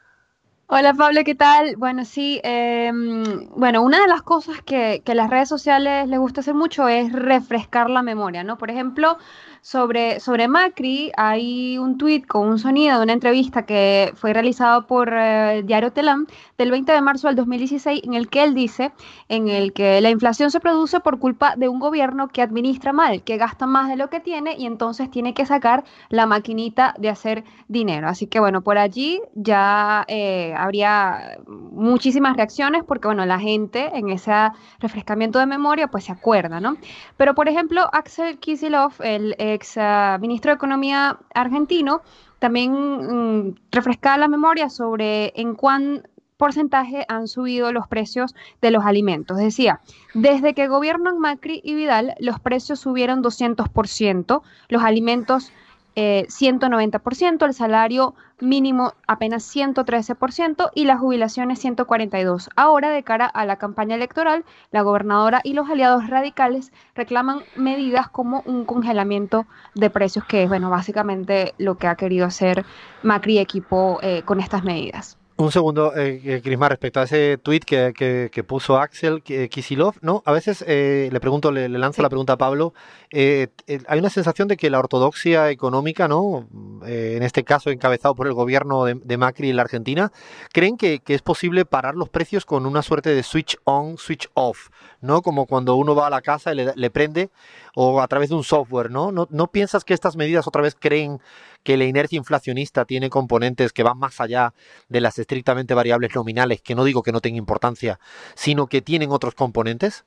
Hola 0.73 0.95
Pablo, 0.95 1.23
¿qué 1.25 1.35
tal? 1.35 1.75
Bueno, 1.77 2.05
sí, 2.05 2.41
em, 2.45 3.25
bueno, 3.57 3.83
una 3.83 4.01
de 4.01 4.07
las 4.07 4.23
cosas 4.23 4.63
que, 4.63 5.03
que 5.05 5.17
las 5.17 5.29
redes 5.29 5.49
sociales 5.49 6.07
les 6.09 6.21
gusta 6.21 6.43
hacer 6.43 6.55
mucho 6.55 6.87
es 6.87 7.13
refrescar 7.13 7.91
la 7.91 8.03
memoria, 8.03 8.45
¿no? 8.45 8.57
Por 8.57 8.71
ejemplo, 8.71 9.19
sobre, 9.63 10.21
sobre 10.21 10.49
Macri, 10.49 11.13
hay 11.17 11.77
un 11.79 11.99
tuit 11.99 12.27
con 12.27 12.49
un 12.49 12.59
sonido 12.59 12.99
de 12.99 13.05
una 13.05 13.13
entrevista 13.13 13.67
que 13.67 14.13
fue 14.15 14.33
realizado 14.33 14.87
por 14.87 15.13
eh, 15.13 15.63
Diario 15.65 15.93
Telam 15.93 16.27
del 16.57 16.71
20 16.71 16.93
de 16.93 17.01
marzo 17.03 17.27
del 17.27 17.37
2016, 17.37 18.03
en 18.05 18.15
el 18.15 18.29
que 18.29 18.43
él 18.45 18.55
dice 18.55 18.93
en 19.29 19.49
el 19.49 19.73
que 19.73 20.01
la 20.01 20.11
inflación 20.11 20.51
se 20.51 20.61
produce 20.61 21.01
por 21.01 21.19
culpa 21.19 21.57
de 21.57 21.69
un 21.69 21.79
gobierno 21.79 22.29
que 22.29 22.43
administra 22.43 22.93
mal, 22.93 23.23
que 23.23 23.37
gasta 23.37 23.67
más 23.67 23.89
de 23.89 23.97
lo 23.97 24.09
que 24.09 24.21
tiene 24.21 24.55
y 24.57 24.67
entonces 24.67 25.11
tiene 25.11 25.35
que 25.35 25.45
sacar 25.47 25.85
la 26.09 26.27
maquinita 26.27 26.95
de 26.99 27.11
hacer 27.11 27.45
dinero. 27.69 28.09
Así 28.09 28.27
que 28.27 28.41
bueno, 28.41 28.63
por 28.63 28.79
allí 28.79 29.21
ya 29.35 30.05
eh, 30.09 30.55
habría 30.65 31.39
muchísimas 31.47 32.37
reacciones 32.37 32.85
porque 32.85 33.09
bueno, 33.09 33.25
la 33.27 33.39
gente 33.39 33.91
en 33.95 34.11
ese 34.11 34.33
refrescamiento 34.79 35.39
de 35.39 35.47
memoria 35.47 35.89
pues 35.89 36.05
se 36.05 36.13
acuerda, 36.13 36.61
¿no? 36.61 36.77
Pero 37.17 37.35
por 37.35 37.49
ejemplo, 37.49 37.89
Axel 37.93 38.39
Kisilov, 38.39 38.93
el 39.01 39.35
ex 39.39 39.77
ah, 39.77 40.19
ministro 40.21 40.51
de 40.51 40.57
Economía 40.57 41.19
argentino, 41.35 42.03
también 42.39 42.73
mm, 42.73 43.55
refrescaba 43.71 44.19
la 44.19 44.29
memoria 44.29 44.69
sobre 44.69 45.33
en 45.37 45.55
cuán 45.55 46.03
porcentaje 46.41 47.05
han 47.07 47.29
subido 47.29 47.71
los 47.71 47.87
precios 47.87 48.35
de 48.63 48.71
los 48.71 48.85
alimentos. 48.85 49.37
Decía, 49.37 49.81
desde 50.15 50.55
que 50.55 50.69
gobiernan 50.69 51.19
Macri 51.19 51.61
y 51.63 51.75
Vidal, 51.75 52.15
los 52.19 52.41
precios 52.41 52.81
subieron 52.81 53.23
200%, 53.23 54.43
los 54.69 54.83
alimentos 54.83 55.53
190%, 55.95 57.43
eh, 57.43 57.47
el 57.47 57.55
salario 57.55 58.15
mínimo 58.41 58.95
apenas 59.07 59.45
113% 59.55 60.71
y 60.75 60.85
las 60.85 61.01
jubilaciones 61.01 61.63
142%. 61.65 62.49
Ahora, 62.57 62.91
de 62.91 63.03
cara 63.03 63.27
a 63.27 63.45
la 63.45 63.57
campaña 63.57 63.95
electoral, 63.95 64.45
la 64.71 64.83
gobernadora 64.83 65.41
y 65.45 65.53
los 65.53 65.69
aliados 65.69 66.09
radicales 66.09 66.73
reclaman 66.95 67.41
medidas 67.57 68.09
como 68.09 68.43
un 68.47 68.65
congelamiento 68.65 69.47
de 69.75 69.91
precios, 69.91 70.25
que 70.25 70.45
es, 70.45 70.49
bueno, 70.49 70.71
básicamente 70.71 71.55
lo 71.59 71.77
que 71.77 71.87
ha 71.87 71.97
querido 71.97 72.27
hacer 72.27 72.65
Macri 73.03 73.35
y 73.35 73.39
equipo 73.39 73.99
eh, 74.03 74.23
con 74.25 74.41
estas 74.41 74.65
medidas. 74.65 75.20
Un 75.41 75.51
segundo, 75.51 75.97
eh, 75.97 76.21
eh 76.23 76.43
Crisma, 76.43 76.69
respecto 76.69 77.01
a 77.01 77.05
ese 77.05 77.39
tweet 77.39 77.61
que, 77.61 78.45
puso 78.47 78.77
Axel 78.77 79.23
Kisilov, 79.23 79.95
¿no? 80.03 80.23
A 80.27 80.33
veces 80.33 80.63
eh, 80.67 81.09
le 81.11 81.19
pregunto, 81.19 81.51
le, 81.51 81.67
lanzo 81.71 82.03
la 82.03 82.11
pregunta 82.11 82.35
a 82.35 82.37
Pablo, 82.37 82.75
eh, 83.11 83.49
hay 83.89 83.99
una 83.99 84.11
sensación 84.11 84.49
de 84.49 84.59
que 84.59 84.69
la 84.69 84.79
ortodoxia 84.79 85.49
económica, 85.49 86.09
¿no? 86.09 86.47
en 86.85 87.23
este 87.23 87.45
caso 87.45 87.71
encabezado 87.71 88.15
por 88.15 88.27
el 88.27 88.35
gobierno 88.35 88.85
de, 88.85 89.17
Macri 89.17 89.49
y 89.49 89.53
la 89.55 89.63
Argentina, 89.63 90.13
creen 90.53 90.77
que, 90.77 91.01
es 91.07 91.23
posible 91.23 91.65
parar 91.65 91.95
los 91.95 92.11
precios 92.11 92.45
con 92.45 92.67
una 92.67 92.83
suerte 92.83 93.15
de 93.15 93.23
switch 93.23 93.57
on, 93.65 93.97
switch 93.97 94.29
off, 94.35 94.69
¿no? 95.01 95.23
Como 95.23 95.47
cuando 95.47 95.77
uno 95.77 95.95
va 95.95 96.09
a 96.09 96.11
la 96.11 96.21
casa 96.21 96.53
y 96.53 96.57
le, 96.57 96.73
le 96.75 96.91
prende 96.91 97.31
o 97.75 98.01
a 98.01 98.09
través 98.09 98.29
de 98.29 98.35
un 98.35 98.45
software, 98.45 98.91
¿no? 98.91 99.13
¿no? 99.13 99.27
¿No 99.31 99.47
piensas 99.47 99.85
que 99.85 99.95
estas 99.95 100.17
medidas 100.17 100.47
otra 100.47 100.63
vez 100.63 100.77
creen 100.79 101.21
que 101.63 101.77
la 101.77 101.85
inercia 101.85 102.17
inflacionista 102.17 102.85
tiene 102.85 103.11
componentes 103.11 103.73
que 103.73 103.83
van 103.83 103.99
más 103.99 104.21
allá 104.21 104.55
de 104.89 105.01
las 105.01 105.19
estrictamente 105.19 105.75
variables 105.75 106.15
nominales, 106.15 106.63
que 106.63 106.75
no 106.75 106.85
digo 106.85 107.03
que 107.03 107.13
no 107.13 107.21
tengan 107.21 107.39
importancia, 107.39 107.99
sino 108.35 108.67
que 108.67 108.83
tienen 108.83 109.11
otros 109.11 109.35
componentes? 109.35 110.05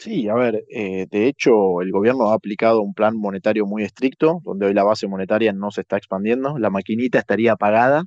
Sí, 0.00 0.28
a 0.30 0.34
ver, 0.34 0.64
eh, 0.70 1.06
de 1.10 1.26
hecho 1.26 1.82
el 1.82 1.92
gobierno 1.92 2.30
ha 2.30 2.34
aplicado 2.34 2.80
un 2.80 2.94
plan 2.94 3.14
monetario 3.18 3.66
muy 3.66 3.82
estricto, 3.82 4.40
donde 4.44 4.64
hoy 4.64 4.72
la 4.72 4.82
base 4.82 5.06
monetaria 5.06 5.52
no 5.52 5.70
se 5.70 5.82
está 5.82 5.98
expandiendo, 5.98 6.58
la 6.58 6.70
maquinita 6.70 7.18
estaría 7.18 7.52
apagada. 7.52 8.04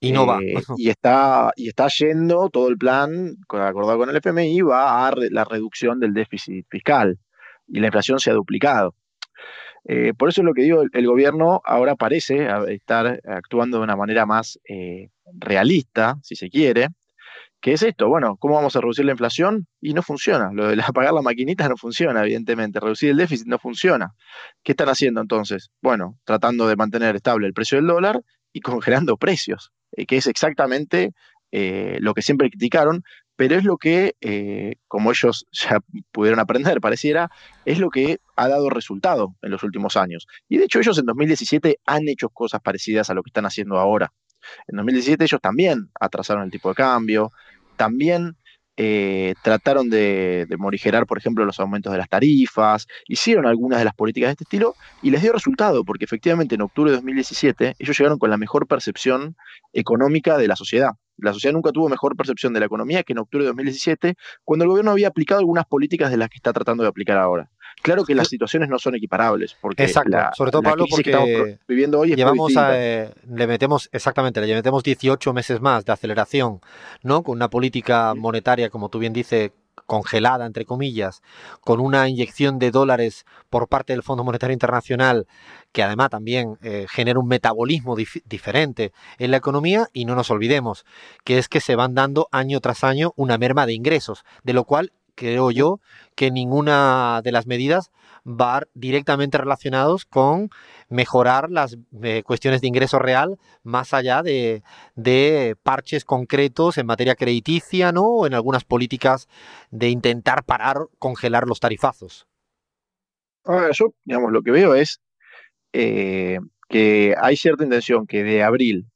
Y 0.00 0.10
no 0.10 0.26
va. 0.26 0.40
Eh, 0.42 0.54
y 0.76 0.88
está, 0.88 1.52
y 1.54 1.68
está 1.68 1.86
yendo 1.86 2.48
todo 2.48 2.68
el 2.68 2.78
plan, 2.78 3.36
acordado 3.48 3.98
con 3.98 4.10
el 4.10 4.16
FMI, 4.16 4.62
va 4.62 5.06
a 5.06 5.12
la 5.30 5.44
reducción 5.44 6.00
del 6.00 6.14
déficit 6.14 6.66
fiscal. 6.68 7.20
Y 7.68 7.78
la 7.78 7.86
inflación 7.86 8.18
se 8.18 8.32
ha 8.32 8.34
duplicado. 8.34 8.96
Eh, 9.92 10.14
por 10.16 10.28
eso 10.28 10.42
es 10.42 10.44
lo 10.44 10.54
que 10.54 10.62
digo, 10.62 10.84
el, 10.92 11.06
gobierno 11.08 11.62
ahora 11.64 11.96
parece 11.96 12.46
estar 12.68 13.20
actuando 13.24 13.78
de 13.78 13.82
una 13.82 13.96
manera 13.96 14.24
más 14.24 14.56
eh, 14.68 15.08
realista, 15.34 16.16
si 16.22 16.36
se 16.36 16.48
quiere, 16.48 16.90
que 17.60 17.72
es 17.72 17.82
esto, 17.82 18.08
bueno, 18.08 18.36
¿cómo 18.36 18.54
vamos 18.54 18.76
a 18.76 18.80
reducir 18.80 19.04
la 19.04 19.10
inflación? 19.10 19.66
Y 19.80 19.92
no 19.92 20.02
funciona, 20.02 20.52
lo 20.52 20.68
de 20.68 20.80
apagar 20.80 21.12
la 21.14 21.22
maquinita 21.22 21.68
no 21.68 21.76
funciona, 21.76 22.22
evidentemente, 22.22 22.78
reducir 22.78 23.10
el 23.10 23.16
déficit 23.16 23.48
no 23.48 23.58
funciona. 23.58 24.14
¿Qué 24.62 24.72
están 24.72 24.90
haciendo 24.90 25.20
entonces? 25.20 25.72
Bueno, 25.82 26.20
tratando 26.22 26.68
de 26.68 26.76
mantener 26.76 27.16
estable 27.16 27.48
el 27.48 27.52
precio 27.52 27.76
del 27.76 27.88
dólar 27.88 28.20
y 28.52 28.60
congelando 28.60 29.16
precios, 29.16 29.72
eh, 29.96 30.06
que 30.06 30.18
es 30.18 30.28
exactamente 30.28 31.10
lo 31.52 32.14
que 32.14 32.22
siempre 32.22 32.48
criticaron, 32.48 33.02
pero 33.40 33.56
es 33.56 33.64
lo 33.64 33.78
que, 33.78 34.16
eh, 34.20 34.74
como 34.86 35.12
ellos 35.12 35.46
ya 35.50 35.78
pudieron 36.12 36.40
aprender, 36.40 36.78
pareciera, 36.78 37.30
es 37.64 37.78
lo 37.78 37.88
que 37.88 38.18
ha 38.36 38.48
dado 38.48 38.68
resultado 38.68 39.34
en 39.40 39.50
los 39.50 39.62
últimos 39.62 39.96
años. 39.96 40.26
Y 40.46 40.58
de 40.58 40.66
hecho 40.66 40.78
ellos 40.78 40.98
en 40.98 41.06
2017 41.06 41.78
han 41.86 42.06
hecho 42.06 42.28
cosas 42.28 42.60
parecidas 42.60 43.08
a 43.08 43.14
lo 43.14 43.22
que 43.22 43.30
están 43.30 43.46
haciendo 43.46 43.78
ahora. 43.78 44.12
En 44.68 44.76
2017 44.76 45.24
ellos 45.24 45.40
también 45.40 45.88
atrasaron 45.98 46.44
el 46.44 46.50
tipo 46.50 46.68
de 46.68 46.74
cambio, 46.74 47.32
también 47.76 48.36
eh, 48.76 49.32
trataron 49.42 49.88
de, 49.88 50.44
de, 50.46 50.56
morigerar, 50.58 51.06
por 51.06 51.16
ejemplo, 51.16 51.46
los 51.46 51.60
aumentos 51.60 51.92
de 51.92 51.98
las 51.98 52.10
tarifas, 52.10 52.88
hicieron 53.08 53.46
algunas 53.46 53.78
de 53.78 53.86
las 53.86 53.94
políticas 53.94 54.28
de 54.28 54.32
este 54.32 54.44
estilo 54.44 54.74
y 55.00 55.12
les 55.12 55.22
dio 55.22 55.32
resultado, 55.32 55.82
porque 55.82 56.04
efectivamente 56.04 56.56
en 56.56 56.60
octubre 56.60 56.90
de 56.90 56.96
2017 56.98 57.76
ellos 57.78 57.98
llegaron 57.98 58.18
con 58.18 58.28
la 58.28 58.36
mejor 58.36 58.66
percepción 58.66 59.34
económica 59.72 60.36
de 60.36 60.46
la 60.46 60.56
sociedad. 60.56 60.90
La 61.22 61.32
sociedad 61.32 61.52
nunca 61.52 61.72
tuvo 61.72 61.88
mejor 61.88 62.16
percepción 62.16 62.52
de 62.52 62.60
la 62.60 62.66
economía 62.66 63.02
que 63.02 63.12
en 63.12 63.18
octubre 63.18 63.44
de 63.44 63.48
2017, 63.48 64.14
cuando 64.44 64.64
el 64.64 64.70
gobierno 64.70 64.90
había 64.92 65.08
aplicado 65.08 65.40
algunas 65.40 65.66
políticas 65.66 66.10
de 66.10 66.16
las 66.16 66.28
que 66.28 66.36
está 66.36 66.52
tratando 66.52 66.82
de 66.82 66.88
aplicar 66.88 67.18
ahora. 67.18 67.50
Claro 67.82 68.04
que 68.04 68.14
las 68.14 68.28
situaciones 68.28 68.68
no 68.68 68.78
son 68.78 68.94
equiparables, 68.94 69.56
porque 69.60 69.84
Exacto, 69.84 70.18
sobre 70.34 70.50
todo 70.50 70.62
Pablo, 70.62 70.84
porque 70.90 71.10
estamos 71.10 71.58
viviendo 71.66 72.00
hoy 72.00 72.10
es 72.10 72.16
llevamos 72.16 72.52
eh, 72.72 73.10
le 73.26 73.46
metemos 73.46 73.88
exactamente, 73.92 74.40
le 74.40 74.54
metemos 74.54 74.82
18 74.82 75.32
meses 75.32 75.60
más 75.60 75.84
de 75.84 75.92
aceleración, 75.92 76.60
¿no? 77.02 77.22
Con 77.22 77.36
una 77.36 77.48
política 77.48 78.14
monetaria, 78.14 78.68
como 78.68 78.90
tú 78.90 78.98
bien 78.98 79.12
dices, 79.12 79.52
congelada, 79.90 80.46
entre 80.46 80.64
comillas, 80.64 81.20
con 81.62 81.80
una 81.80 82.08
inyección 82.08 82.60
de 82.60 82.70
dólares 82.70 83.24
por 83.48 83.66
parte 83.66 83.92
del 83.92 84.04
Fondo 84.04 84.22
Monetario 84.22 84.52
Internacional, 84.52 85.26
que 85.72 85.82
además 85.82 86.10
también 86.10 86.58
eh, 86.62 86.86
genera 86.88 87.18
un 87.18 87.26
metabolismo 87.26 87.96
diferente 87.96 88.92
en 89.18 89.32
la 89.32 89.38
economía, 89.38 89.88
y 89.92 90.04
no 90.04 90.14
nos 90.14 90.30
olvidemos 90.30 90.84
que 91.24 91.38
es 91.38 91.48
que 91.48 91.60
se 91.60 91.74
van 91.74 91.96
dando 91.96 92.28
año 92.30 92.60
tras 92.60 92.84
año 92.84 93.14
una 93.16 93.36
merma 93.36 93.66
de 93.66 93.72
ingresos, 93.72 94.22
de 94.44 94.52
lo 94.52 94.62
cual 94.62 94.92
creo 95.20 95.50
yo 95.50 95.80
que 96.14 96.30
ninguna 96.30 97.20
de 97.22 97.30
las 97.30 97.46
medidas 97.46 97.90
va 98.26 98.62
directamente 98.72 99.36
relacionados 99.36 100.06
con 100.06 100.48
mejorar 100.88 101.50
las 101.50 101.76
eh, 102.02 102.22
cuestiones 102.22 102.62
de 102.62 102.68
ingreso 102.68 102.98
real 102.98 103.38
más 103.62 103.92
allá 103.92 104.22
de, 104.22 104.62
parches 105.62 106.06
concretos 106.06 106.78
en 106.78 106.86
materia 106.86 107.16
crediticia, 107.16 107.92
¿no? 107.92 108.04
O 108.04 108.26
en 108.26 108.32
algunas 108.32 108.64
políticas 108.64 109.28
de 109.70 109.90
intentar 109.90 110.44
parar, 110.44 110.86
congelar 110.98 111.46
los 111.46 111.60
tarifazos. 111.60 112.26
Ahora, 113.44 113.70
yo, 113.72 113.92
digamos, 114.04 114.32
lo 114.32 114.42
que 114.42 114.52
veo 114.52 114.74
es 114.74 115.00
eh, 115.74 116.38
que 116.68 117.14
hay 117.20 117.36
cierta 117.36 117.64
intención 117.64 118.06
que 118.06 118.22
de 118.22 118.42
abril, 118.42 118.86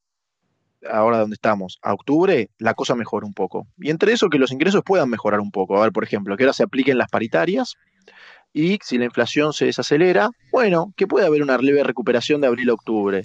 ahora 0.90 1.18
donde 1.18 1.35
estamos, 1.35 1.79
a 1.83 1.92
octubre, 1.92 2.51
la 2.59 2.75
cosa 2.75 2.94
mejore 2.94 3.27
un 3.27 3.35
poco. 3.35 3.66
Y 3.79 3.90
entre 3.90 4.12
eso 4.12 4.29
que 4.29 4.38
los 4.38 4.53
ingresos 4.53 4.83
puedan 4.85 5.09
mejorar 5.09 5.40
un 5.40 5.51
poco. 5.51 5.77
A 5.79 5.83
ver, 5.83 5.92
por 5.92 6.05
ejemplo, 6.05 6.37
que 6.37 6.44
ahora 6.44 6.53
se 6.53 6.62
apliquen 6.62 6.99
las 6.99 7.09
paritarias 7.09 7.75
y 8.53 8.79
si 8.83 8.99
la 8.99 9.07
inflación 9.07 9.53
se 9.53 9.66
desacelera, 9.66 10.31
bueno, 10.53 10.92
que 10.97 11.09
puede 11.09 11.27
haber 11.27 11.42
una 11.42 11.59
leve 11.59 11.83
recuperación 11.83 12.40
de 12.40 12.47
abril 12.47 12.70
a 12.70 12.75
octubre. 12.75 13.25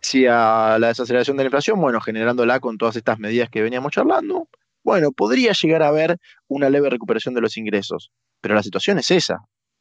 Si 0.00 0.26
a 0.26 0.78
la 0.80 0.88
desaceleración 0.88 1.36
de 1.36 1.44
la 1.44 1.48
inflación, 1.48 1.78
bueno, 1.80 2.00
generándola 2.00 2.60
con 2.60 2.78
todas 2.78 2.96
estas 2.96 3.18
medidas 3.18 3.50
que 3.50 3.60
veníamos 3.60 3.92
charlando, 3.92 4.48
bueno, 4.82 5.12
podría 5.12 5.52
llegar 5.52 5.82
a 5.82 5.88
haber 5.88 6.16
una 6.48 6.70
leve 6.70 6.88
recuperación 6.88 7.34
de 7.34 7.42
los 7.42 7.58
ingresos. 7.58 8.10
Pero 8.40 8.54
la 8.54 8.62
situación 8.62 8.98
es 8.98 9.10
esa. 9.10 9.40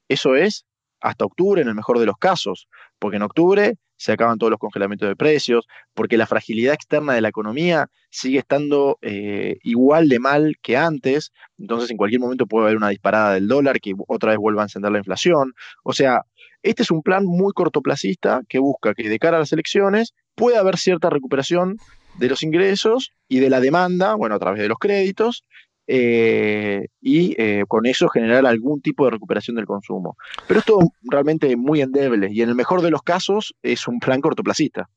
Eso 0.09 0.35
es 0.35 0.65
hasta 0.99 1.23
octubre 1.23 1.61
en 1.61 1.69
el 1.69 1.75
mejor 1.75 1.99
de 1.99 2.05
los 2.05 2.17
casos, 2.17 2.67
porque 2.99 3.17
en 3.17 3.23
octubre 3.23 3.75
se 3.99 4.13
acaban 4.13 4.37
todos 4.37 4.49
los 4.49 4.59
congelamientos 4.59 5.09
de 5.09 5.15
precios, 5.17 5.67
porque 5.93 6.17
la 6.17 6.25
fragilidad 6.25 6.73
externa 6.73 7.13
de 7.13 7.21
la 7.21 7.27
economía 7.27 7.89
sigue 8.09 8.39
estando 8.39 8.97
eh, 9.01 9.57
igual 9.61 10.07
de 10.07 10.19
mal 10.19 10.55
que 10.61 10.77
antes, 10.77 11.31
entonces 11.57 11.91
en 11.91 11.97
cualquier 11.97 12.21
momento 12.21 12.47
puede 12.47 12.67
haber 12.67 12.77
una 12.77 12.89
disparada 12.89 13.33
del 13.33 13.49
dólar 13.49 13.81
que 13.81 13.93
otra 14.07 14.31
vez 14.31 14.39
vuelva 14.39 14.61
a 14.61 14.65
encender 14.65 14.91
la 14.93 14.99
inflación. 14.99 15.53
O 15.83 15.91
sea, 15.91 16.21
este 16.63 16.83
es 16.83 16.91
un 16.91 17.01
plan 17.01 17.25
muy 17.25 17.51
cortoplacista 17.51 18.41
que 18.47 18.59
busca 18.59 18.93
que 18.93 19.09
de 19.09 19.19
cara 19.19 19.35
a 19.35 19.41
las 19.41 19.51
elecciones 19.51 20.13
pueda 20.33 20.61
haber 20.61 20.77
cierta 20.77 21.09
recuperación 21.09 21.77
de 22.19 22.29
los 22.29 22.41
ingresos 22.41 23.11
y 23.27 23.39
de 23.39 23.49
la 23.49 23.59
demanda, 23.59 24.15
bueno, 24.15 24.35
a 24.35 24.39
través 24.39 24.61
de 24.61 24.69
los 24.69 24.77
créditos, 24.77 25.43
eh, 25.91 26.89
y 27.01 27.33
eh, 27.41 27.63
con 27.67 27.87
eso 27.87 28.09
generar 28.09 28.45
algún 28.45 28.79
tipo 28.79 29.05
de 29.05 29.11
recuperación 29.11 29.55
del 29.55 29.65
consumo. 29.65 30.17
Pero 30.47 30.59
esto 30.59 30.77
realmente 31.01 31.55
muy 31.55 31.81
endeble 31.81 32.29
y 32.31 32.43
en 32.43 32.49
el 32.49 32.55
mejor 32.55 32.83
de 32.83 32.91
los 32.91 33.01
casos 33.01 33.55
es 33.63 33.87
un 33.87 33.99
plan 33.99 34.21
cortoplacista. 34.21 34.87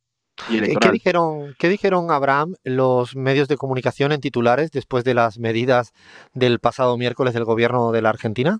Eh, 0.50 0.74
¿Qué 0.78 0.90
dijeron, 0.90 1.54
¿Qué 1.58 1.70
dijeron, 1.70 2.10
Abraham, 2.10 2.56
los 2.64 3.16
medios 3.16 3.48
de 3.48 3.56
comunicación 3.56 4.12
en 4.12 4.20
titulares 4.20 4.70
después 4.70 5.02
de 5.02 5.14
las 5.14 5.38
medidas 5.38 5.92
del 6.34 6.58
pasado 6.58 6.98
miércoles 6.98 7.32
del 7.32 7.46
gobierno 7.46 7.90
de 7.90 8.02
la 8.02 8.10
Argentina? 8.10 8.58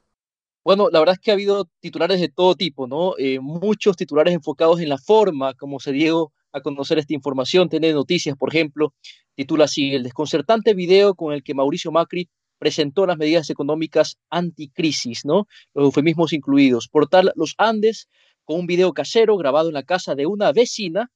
Bueno, 0.64 0.88
la 0.90 1.01
verdad 1.01 1.16
es 1.16 1.21
que 1.21 1.33
ha 1.33 1.35
habido 1.35 1.68
titulares 1.81 2.18
de 2.18 2.31
todo 2.31 2.55
tipo, 2.55 2.87
¿no? 2.87 3.12
muchos 3.42 3.95
titulares 3.95 4.33
enfocados 4.33 4.81
en 4.81 4.88
la 4.88 4.97
forma 4.97 5.53
como 5.53 5.81
se 5.81 5.92
dio 5.92 6.33
a 6.53 6.61
conocer 6.61 6.99
esta 6.99 7.15
información. 7.15 7.69
Tiene 7.69 7.93
noticias, 7.93 8.37
por 8.37 8.51
ejemplo, 8.51 8.95
titula 9.35 9.65
así, 9.65 9.95
el 9.95 10.03
desconcertante 10.03 10.75
video 10.75 11.15
con 11.15 11.33
el 11.33 11.43
que 11.43 11.55
Mauricio 11.55 11.91
Macri 11.93 12.29
presentó 12.59 13.07
las 13.07 13.19
medidas 13.19 13.51
económicas 13.51 14.19
anticrisis, 14.31 15.25
¿no? 15.25 15.49
Los 15.75 15.87
eufemismos 15.87 16.33
incluidos. 16.33 16.88
Portal 16.88 17.33
Los 17.35 17.55
Andes, 17.59 18.09
con 18.45 18.61
un 18.61 18.67
video 18.67 18.93
casero 18.93 19.37
grabado 19.37 19.69
en 19.69 19.75
la 19.75 19.83
casa 19.83 20.15
de 20.15 20.27
una 20.27 20.53
vecina, 20.53 21.11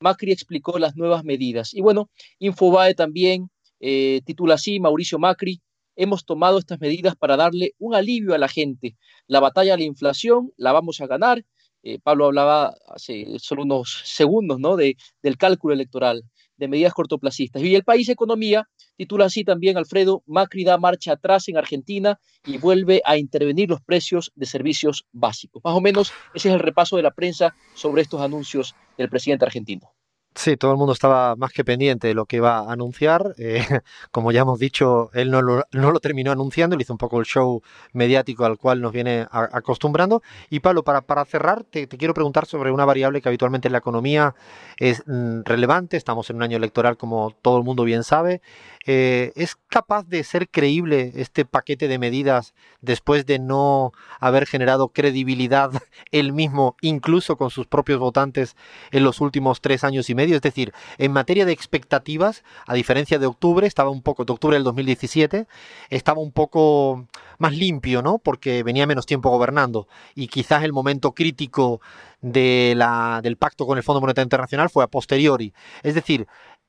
Macri 0.00 0.32
explicó 0.32 0.78
las 0.78 0.96
nuevas 0.96 1.24
medidas. 1.24 1.72
Y 1.74 1.80
bueno, 1.80 2.10
Infobae 2.38 2.94
también 2.94 3.50
eh, 3.80 4.20
titula 4.24 4.54
así, 4.54 4.78
Mauricio 4.78 5.18
Macri, 5.18 5.60
hemos 5.96 6.24
tomado 6.24 6.58
estas 6.58 6.80
medidas 6.80 7.16
para 7.16 7.36
darle 7.36 7.74
un 7.78 7.94
alivio 7.94 8.34
a 8.34 8.38
la 8.38 8.48
gente. 8.48 8.96
La 9.26 9.40
batalla 9.40 9.74
a 9.74 9.76
la 9.76 9.84
inflación 9.84 10.52
la 10.56 10.72
vamos 10.72 11.00
a 11.00 11.06
ganar 11.06 11.44
eh, 11.82 11.98
Pablo 12.02 12.26
hablaba 12.26 12.74
hace 12.88 13.26
solo 13.38 13.62
unos 13.62 14.02
segundos 14.04 14.58
¿no? 14.58 14.76
de, 14.76 14.96
del 15.22 15.36
cálculo 15.36 15.74
electoral, 15.74 16.24
de 16.56 16.68
medidas 16.68 16.92
cortoplacistas. 16.92 17.62
Y 17.62 17.74
el 17.74 17.84
país 17.84 18.08
Economía 18.08 18.68
titula 18.96 19.26
así 19.26 19.44
también, 19.44 19.78
Alfredo, 19.78 20.22
Macri 20.26 20.64
da 20.64 20.76
marcha 20.78 21.12
atrás 21.12 21.48
en 21.48 21.56
Argentina 21.56 22.20
y 22.44 22.58
vuelve 22.58 23.00
a 23.04 23.16
intervenir 23.16 23.70
los 23.70 23.80
precios 23.80 24.30
de 24.34 24.46
servicios 24.46 25.06
básicos. 25.12 25.62
Más 25.64 25.74
o 25.74 25.80
menos 25.80 26.12
ese 26.34 26.48
es 26.48 26.54
el 26.54 26.60
repaso 26.60 26.96
de 26.96 27.02
la 27.02 27.12
prensa 27.12 27.54
sobre 27.74 28.02
estos 28.02 28.20
anuncios 28.20 28.74
del 28.98 29.08
presidente 29.08 29.46
argentino. 29.46 29.92
Sí, 30.36 30.56
todo 30.56 30.70
el 30.70 30.78
mundo 30.78 30.92
estaba 30.92 31.34
más 31.34 31.52
que 31.52 31.64
pendiente 31.64 32.06
de 32.06 32.14
lo 32.14 32.24
que 32.24 32.36
iba 32.36 32.58
a 32.58 32.72
anunciar. 32.72 33.34
Eh, 33.36 33.66
como 34.12 34.30
ya 34.30 34.42
hemos 34.42 34.60
dicho, 34.60 35.10
él 35.12 35.30
no 35.30 35.42
lo, 35.42 36.00
terminó 36.00 36.30
anunciando, 36.30 36.76
le 36.76 36.82
hizo 36.82 36.94
un 36.94 36.98
poco 36.98 37.18
el 37.18 37.26
show 37.26 37.62
mediático 37.92 38.44
al 38.44 38.56
cual 38.56 38.80
nos 38.80 38.92
viene 38.92 39.26
acostumbrando. 39.30 40.22
Y 40.48 40.60
Pablo, 40.60 40.84
para, 40.84 41.00
para 41.00 41.24
cerrar, 41.24 41.64
te, 41.64 41.88
quiero 41.88 42.14
preguntar 42.14 42.46
sobre 42.46 42.70
una 42.70 42.84
variable 42.84 43.20
que 43.20 43.28
habitualmente 43.28 43.68
en 43.68 43.72
la 43.72 43.78
economía 43.78 44.36
es 44.78 45.02
mm, 45.06 45.40
relevante. 45.44 45.96
Estamos 45.96 46.30
en 46.30 46.36
un 46.36 46.44
año 46.44 46.56
electoral, 46.56 46.96
como 46.96 47.32
todo 47.42 47.58
el 47.58 47.64
mundo 47.64 47.82
bien 47.82 48.04
sabe. 48.04 48.40
Eh, 48.86 49.32
¿Es 49.34 49.56
capaz 49.68 50.06
de 50.06 50.24
ser 50.24 50.48
creíble 50.48 51.12
este 51.16 51.44
paquete 51.44 51.86
de 51.86 51.98
medidas 51.98 52.54
después 52.80 53.26
de 53.26 53.38
no 53.38 53.92
haber 54.20 54.46
generado 54.46 54.88
credibilidad 54.88 55.70
él 56.12 56.32
mismo, 56.32 56.76
incluso 56.80 57.36
con 57.36 57.50
sus 57.50 57.66
propios 57.66 57.98
votantes, 57.98 58.56
en 58.92 59.04
los 59.04 59.20
últimos 59.20 59.60
tres 59.60 59.82
años 59.84 60.08
y 60.08 60.14
medio? 60.14 60.19
Es 60.28 60.42
decir, 60.42 60.72
en 60.98 61.12
materia 61.12 61.44
de 61.44 61.52
expectativas, 61.52 62.44
a 62.66 62.74
diferencia 62.74 63.18
de 63.18 63.26
octubre, 63.26 63.66
estaba 63.66 63.90
un 63.90 64.02
poco, 64.02 64.24
de 64.24 64.32
octubre 64.32 64.56
del 64.56 64.64
2017, 64.64 65.46
estaba 65.88 66.20
un 66.20 66.32
poco 66.32 67.06
más 67.38 67.54
limpio, 67.54 68.02
¿no? 68.02 68.18
Porque 68.18 68.62
venía 68.62 68.86
menos 68.86 69.06
tiempo 69.06 69.30
gobernando 69.30 69.88
y 70.14 70.28
quizás 70.28 70.62
el 70.64 70.72
momento 70.72 71.12
crítico 71.12 71.80
de 72.20 72.74
la, 72.76 73.20
del 73.22 73.36
pacto 73.36 73.66
con 73.66 73.78
el 73.78 73.84
Fondo 73.84 74.00
Monetario 74.00 74.26
Internacional 74.26 74.70
fue 74.70 74.84
a 74.84 74.88
posteriori. 74.88 75.52
Es 75.82 75.94
decir, 75.94 76.26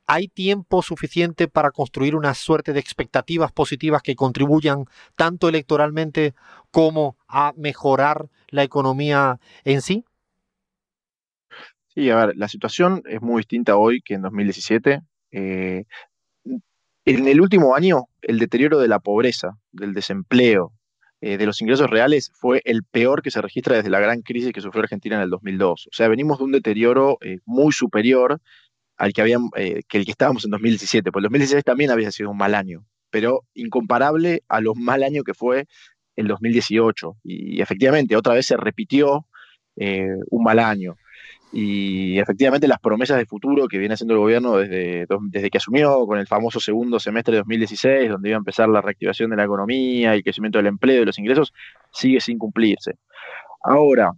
¿Hay 0.08 0.28
tiempo 0.28 0.82
suficiente 0.82 1.48
para 1.48 1.72
construir 1.72 2.18
una 2.18 2.34
suerte 2.34 2.74
de 2.74 2.82
expectativas 2.82 3.54
positivas 3.54 4.02
que 4.02 4.16
contribuyan 4.16 4.86
tanto 5.16 5.48
electoralmente 5.48 6.34
como 6.70 7.16
a 7.30 7.54
mejorar 7.56 8.30
la 8.50 8.64
economía 8.64 9.40
en 9.64 9.82
sí? 9.82 10.04
Sí, 11.94 12.10
a 12.10 12.26
ver, 12.26 12.38
la 12.38 12.48
situación 12.48 13.04
es 13.06 13.22
muy 13.22 13.42
distinta 13.42 13.76
hoy 13.76 14.02
que 14.02 14.14
en 14.14 14.22
2017. 14.22 15.02
Eh, 15.32 15.84
en 17.06 17.28
el 17.28 17.42
último 17.42 17.76
año, 17.76 18.06
el 18.22 18.40
deterioro 18.40 18.80
de 18.80 18.88
la 18.88 19.00
pobreza, 19.00 19.58
del 19.74 19.94
desempleo, 19.94 20.72
eh, 21.20 21.38
de 21.38 21.46
los 21.46 21.62
ingresos 21.62 21.90
reales 21.90 22.32
fue 22.34 22.62
el 22.64 22.84
peor 22.84 23.22
que 23.22 23.32
se 23.32 23.42
registra 23.42 23.76
desde 23.76 23.90
la 23.90 24.00
gran 24.00 24.22
crisis 24.22 24.54
que 24.54 24.62
sufrió 24.62 24.84
Argentina 24.84 25.18
en 25.18 25.24
el 25.24 25.30
2002. 25.30 25.88
O 25.88 25.94
sea, 25.94 26.08
venimos 26.08 26.38
de 26.38 26.46
un 26.46 26.52
deterioro 26.54 27.18
eh, 27.22 27.40
muy 27.46 27.74
superior 27.74 28.40
al 28.98 29.12
que, 29.12 29.22
habían, 29.22 29.50
que 29.52 29.98
el 29.98 30.06
que 30.06 30.12
estábamos 30.12 30.46
en 30.46 30.52
2017, 30.52 31.12
pues 31.12 31.22
el 31.22 31.26
2016 31.26 31.64
también 31.64 31.92
había 31.92 32.12
sido 32.12 32.30
un 32.30 32.38
mal 32.38 32.56
año, 32.56 32.86
pero 33.10 33.44
incomparable 33.54 34.44
a 34.48 34.62
los 34.62 34.78
mal 34.78 35.04
años 35.04 35.24
que 35.26 35.34
fue 35.34 35.66
el 36.16 36.28
2018. 36.28 37.18
Y, 37.24 37.62
efectivamente, 37.62 38.16
otra 38.16 38.36
vez 38.36 38.46
se 38.46 38.58
repitió 38.58 39.26
un 39.76 40.44
mal 40.44 40.60
año. 40.60 40.96
Y 41.54 42.18
efectivamente 42.18 42.68
las 42.68 42.80
promesas 42.80 43.18
de 43.18 43.26
futuro 43.26 43.68
que 43.68 43.78
viene 43.78 43.96
haciendo 43.96 44.14
el 44.14 44.20
gobierno 44.22 44.58
desde, 44.58 45.06
desde 45.24 45.50
que 45.50 45.58
asumió 45.58 46.06
con 46.06 46.18
el 46.18 46.28
famoso 46.28 46.62
segundo 46.62 47.00
semestre 47.00 47.34
de 47.34 47.40
2016, 47.40 48.10
donde 48.10 48.30
iba 48.30 48.38
a 48.38 48.40
empezar 48.40 48.70
la 48.70 48.82
reactivación 48.82 49.30
de 49.32 49.36
la 49.36 49.44
economía 49.44 50.14
y 50.14 50.18
el 50.18 50.24
crecimiento 50.24 50.60
del 50.60 50.68
empleo 50.68 51.02
y 51.02 51.06
los 51.06 51.20
ingresos, 51.20 51.54
sigue 51.92 52.22
sin 52.22 52.38
cumplirse. 52.38 52.94
Ahora, 53.64 54.12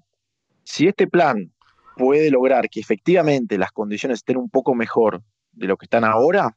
si 0.63 0.87
este 0.87 1.07
plan 1.07 1.51
puede 1.97 2.29
lograr 2.29 2.69
que 2.69 2.79
efectivamente 2.79 3.57
las 3.57 3.71
condiciones 3.71 4.19
estén 4.19 4.37
un 4.37 4.49
poco 4.49 4.75
mejor 4.75 5.23
de 5.51 5.67
lo 5.67 5.77
que 5.77 5.85
están 5.85 6.03
ahora, 6.03 6.55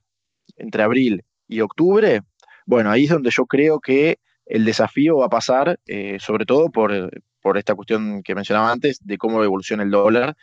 entre 0.56 0.82
abril 0.82 1.24
y 1.48 1.60
octubre, 1.60 2.20
bueno, 2.66 2.90
ahí 2.90 3.04
es 3.04 3.10
donde 3.10 3.30
yo 3.30 3.46
creo 3.46 3.80
que 3.80 4.18
el 4.46 4.64
desafío 4.64 5.18
va 5.18 5.26
a 5.26 5.30
pasar, 5.30 5.78
eh, 5.86 6.18
sobre 6.20 6.46
todo 6.46 6.70
por, 6.70 7.10
por 7.40 7.58
esta 7.58 7.74
cuestión 7.74 8.22
que 8.22 8.34
mencionaba 8.34 8.70
antes, 8.70 8.98
de 9.04 9.18
cómo 9.18 9.42
evoluciona 9.42 9.82
el 9.82 9.90
dólar, 9.90 10.36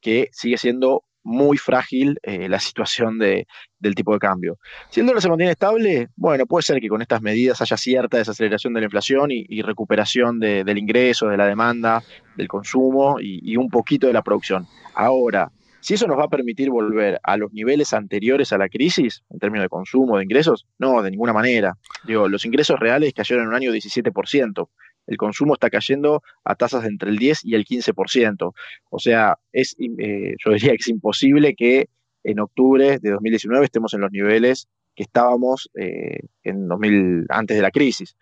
que 0.00 0.28
sigue 0.32 0.58
siendo 0.58 1.04
muy 1.22 1.56
frágil 1.58 2.18
eh, 2.22 2.48
la 2.48 2.58
situación 2.58 3.18
de, 3.18 3.46
del 3.78 3.94
tipo 3.94 4.12
de 4.12 4.18
cambio. 4.18 4.58
Si 4.90 5.00
el 5.00 5.06
dólar 5.06 5.22
se 5.22 5.28
mantiene 5.28 5.52
estable, 5.52 6.08
bueno, 6.16 6.46
puede 6.46 6.62
ser 6.62 6.80
que 6.80 6.88
con 6.88 7.02
estas 7.02 7.22
medidas 7.22 7.60
haya 7.60 7.76
cierta 7.76 8.18
desaceleración 8.18 8.72
de 8.74 8.80
la 8.80 8.86
inflación 8.86 9.30
y, 9.30 9.62
recuperación 9.62 10.40
del 10.40 10.78
ingreso, 10.78 11.28
de 11.28 11.36
la 11.36 11.46
demanda, 11.46 12.02
del 12.36 12.48
consumo 12.48 13.18
y, 13.20 13.56
un 13.56 13.68
poquito 13.68 14.06
de 14.06 14.12
la 14.12 14.22
producción. 14.22 14.66
Ahora, 14.94 15.50
Si 15.82 15.94
eso 15.94 16.06
nos 16.06 16.18
va 16.18 16.24
a 16.24 16.28
permitir 16.28 16.68
volver 16.68 17.18
a 17.22 17.38
los 17.38 17.54
niveles 17.54 17.94
anteriores 17.94 18.52
a 18.52 18.58
la 18.58 18.68
crisis, 18.68 19.22
en 19.30 19.38
términos 19.38 19.64
de 19.64 19.70
consumo, 19.70 20.18
de 20.18 20.24
ingresos, 20.24 20.66
no, 20.78 21.00
de 21.00 21.10
ninguna 21.10 21.32
manera. 21.32 21.78
Digo, 22.04 22.28
los 22.28 22.44
ingresos 22.44 22.78
reales 22.78 23.14
cayeron 23.14 23.44
en 23.44 23.48
un 23.48 23.54
año 23.54 23.72
17%. 23.72 24.68
El 25.10 25.16
consumo 25.16 25.54
está 25.54 25.68
cayendo 25.70 26.22
a 26.44 26.54
tasas 26.54 26.84
entre 26.84 27.10
el 27.10 27.18
10 27.18 27.44
y 27.44 27.56
el 27.56 27.64
15%. 27.64 28.52
O 28.90 28.98
sea, 29.00 29.38
es, 29.52 29.74
eh, 29.78 30.36
yo 30.38 30.52
diría 30.52 30.70
que 30.70 30.76
es 30.76 30.88
imposible 30.88 31.54
que 31.56 31.88
en 32.22 32.38
octubre 32.38 32.98
de 33.00 33.10
2019 33.10 33.64
estemos 33.64 33.92
en 33.92 34.02
los 34.02 34.12
niveles 34.12 34.68
que 34.94 35.02
estábamos 35.02 35.68
eh, 35.74 36.20
en 36.44 36.68
2000, 36.68 37.26
antes 37.28 37.56
de 37.56 37.62
la 37.62 37.72
crisis. 37.72 38.16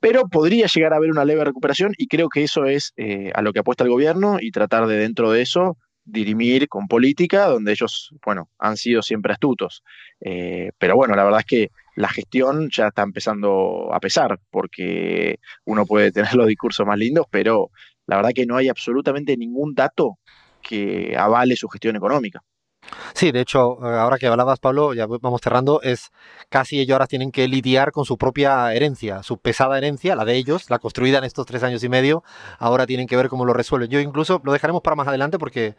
Pero 0.00 0.26
podría 0.28 0.66
llegar 0.66 0.94
a 0.94 0.96
haber 0.96 1.10
una 1.10 1.26
leve 1.26 1.44
recuperación 1.44 1.92
y 1.98 2.06
creo 2.06 2.30
que 2.30 2.42
eso 2.42 2.64
es 2.64 2.94
eh, 2.96 3.30
a 3.34 3.42
lo 3.42 3.52
que 3.52 3.58
apuesta 3.58 3.84
el 3.84 3.90
gobierno 3.90 4.38
y 4.40 4.50
tratar 4.50 4.86
de 4.86 4.96
dentro 4.96 5.30
de 5.30 5.42
eso 5.42 5.76
dirimir 6.06 6.68
con 6.68 6.86
política, 6.86 7.46
donde 7.46 7.72
ellos, 7.72 8.14
bueno, 8.24 8.48
han 8.58 8.76
sido 8.78 9.02
siempre 9.02 9.32
astutos. 9.32 9.82
Pero 10.20 10.96
bueno, 10.96 11.16
la 11.16 11.24
verdad 11.24 11.40
es 11.40 11.46
que 11.46 11.70
la 11.94 12.08
gestión 12.08 12.70
ya 12.70 12.88
está 12.88 13.02
empezando 13.02 13.92
a 13.92 14.00
pesar, 14.00 14.38
porque 14.50 15.38
uno 15.64 15.86
puede 15.86 16.12
tener 16.12 16.34
los 16.34 16.46
discursos 16.46 16.86
más 16.86 16.98
lindos, 16.98 17.26
pero 17.30 17.70
la 18.06 18.16
verdad 18.16 18.30
que 18.34 18.46
no 18.46 18.56
hay 18.56 18.68
absolutamente 18.68 19.36
ningún 19.36 19.74
dato 19.74 20.18
que 20.62 21.14
avale 21.16 21.56
su 21.56 21.68
gestión 21.68 21.96
económica. 21.96 22.42
Sí, 23.14 23.32
de 23.32 23.40
hecho, 23.40 23.78
eh, 23.82 23.98
ahora 23.98 24.18
que 24.18 24.26
hablabas, 24.26 24.58
Pablo, 24.58 24.92
ya 24.92 25.06
vamos 25.06 25.40
cerrando, 25.42 25.80
es 25.82 26.10
casi 26.48 26.80
ellos 26.80 26.94
ahora 26.94 27.06
tienen 27.06 27.30
que 27.30 27.48
lidiar 27.48 27.92
con 27.92 28.04
su 28.04 28.18
propia 28.18 28.74
herencia, 28.74 29.22
su 29.22 29.38
pesada 29.38 29.78
herencia, 29.78 30.16
la 30.16 30.24
de 30.24 30.36
ellos, 30.36 30.68
la 30.70 30.78
construida 30.78 31.18
en 31.18 31.24
estos 31.24 31.46
tres 31.46 31.62
años 31.62 31.82
y 31.82 31.88
medio, 31.88 32.24
ahora 32.58 32.86
tienen 32.86 33.06
que 33.06 33.16
ver 33.16 33.28
cómo 33.28 33.44
lo 33.44 33.52
resuelven. 33.54 33.90
Yo 33.90 34.00
incluso 34.00 34.40
lo 34.44 34.52
dejaremos 34.52 34.82
para 34.82 34.96
más 34.96 35.08
adelante 35.08 35.38
porque 35.38 35.76